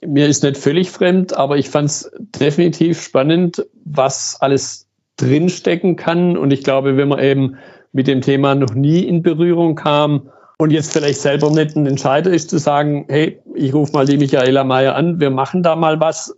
Mir 0.06 0.28
ist 0.28 0.44
nicht 0.44 0.58
völlig 0.58 0.92
fremd, 0.92 1.36
aber 1.36 1.58
ich 1.58 1.70
fand 1.70 1.90
es 1.90 2.12
definitiv 2.20 3.02
spannend, 3.02 3.66
was 3.84 4.38
alles 4.40 4.88
drinstecken 5.18 5.96
kann. 5.96 6.38
Und 6.38 6.52
ich 6.52 6.64
glaube, 6.64 6.98
wenn 6.98 7.08
man 7.08 7.20
eben 7.20 7.58
mit 7.94 8.08
dem 8.08 8.22
Thema 8.22 8.54
noch 8.54 8.76
nie 8.76 9.00
in 9.00 9.24
Berührung 9.24 9.76
kam, 9.76 10.30
und 10.60 10.72
jetzt 10.72 10.92
vielleicht 10.92 11.22
selber 11.22 11.52
nicht 11.52 11.76
ein 11.76 11.86
Entscheider 11.86 12.32
ist, 12.32 12.50
zu 12.50 12.58
sagen, 12.58 13.06
hey, 13.10 13.40
ich 13.54 13.74
rufe 13.74 13.94
mal 13.94 14.06
die 14.06 14.18
Michaela 14.18 14.64
Mayer 14.64 14.96
an, 14.96 15.20
wir 15.20 15.30
machen 15.30 15.64
da 15.64 15.76
mal 15.76 16.00
was, 16.00 16.36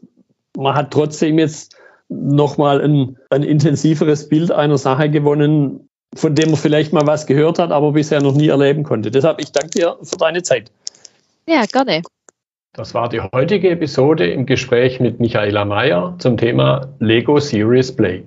man 0.57 0.75
hat 0.75 0.91
trotzdem 0.91 1.39
jetzt 1.39 1.75
nochmal 2.09 2.82
ein, 2.82 3.17
ein 3.30 3.43
intensiveres 3.43 4.27
Bild 4.27 4.51
einer 4.51 4.77
Sache 4.77 5.09
gewonnen, 5.09 5.88
von 6.16 6.36
dem 6.36 6.49
man 6.49 6.60
vielleicht 6.60 6.93
mal 6.93 7.05
was 7.05 7.26
gehört 7.28 7.60
hat, 7.60 7.72
aber 7.72 7.91
bisher 7.91 8.22
noch 8.22 8.34
nie 8.34 8.47
erleben 8.47 8.84
konnte. 8.84 9.12
Deshalb, 9.12 9.39
ich 9.39 9.51
danke 9.51 9.70
dir 9.70 9.97
für 10.01 10.18
deine 10.18 10.43
Zeit. 10.43 10.72
Ja, 11.47 11.66
gerne. 11.66 12.01
Das 12.74 12.93
war 12.93 13.10
die 13.10 13.22
heutige 13.22 13.70
Episode 13.72 14.30
im 14.30 14.45
Gespräch 14.45 14.99
mit 14.99 15.20
Michaela 15.20 15.66
Mayer 15.66 16.16
zum 16.20 16.38
Thema 16.38 16.88
Lego 16.99 17.39
Serious 17.39 17.95
Play. 17.95 18.24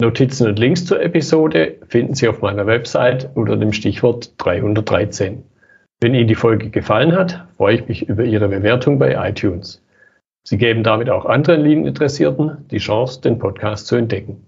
Notizen 0.00 0.46
und 0.46 0.58
Links 0.58 0.84
zur 0.84 1.00
Episode 1.00 1.76
finden 1.88 2.14
Sie 2.14 2.28
auf 2.28 2.40
meiner 2.40 2.66
Website 2.66 3.30
unter 3.34 3.56
dem 3.56 3.72
Stichwort 3.72 4.32
313. 4.38 5.42
Wenn 6.00 6.14
Ihnen 6.14 6.28
die 6.28 6.36
Folge 6.36 6.70
gefallen 6.70 7.12
hat, 7.12 7.46
freue 7.56 7.76
ich 7.76 7.88
mich 7.88 8.08
über 8.08 8.24
Ihre 8.24 8.48
Bewertung 8.48 8.98
bei 8.98 9.14
iTunes. 9.28 9.82
Sie 10.44 10.56
geben 10.56 10.82
damit 10.82 11.10
auch 11.10 11.24
anderen 11.26 11.62
Linieninteressierten 11.62 12.68
die 12.70 12.78
Chance, 12.78 13.20
den 13.20 13.38
Podcast 13.38 13.86
zu 13.86 13.96
entdecken. 13.96 14.47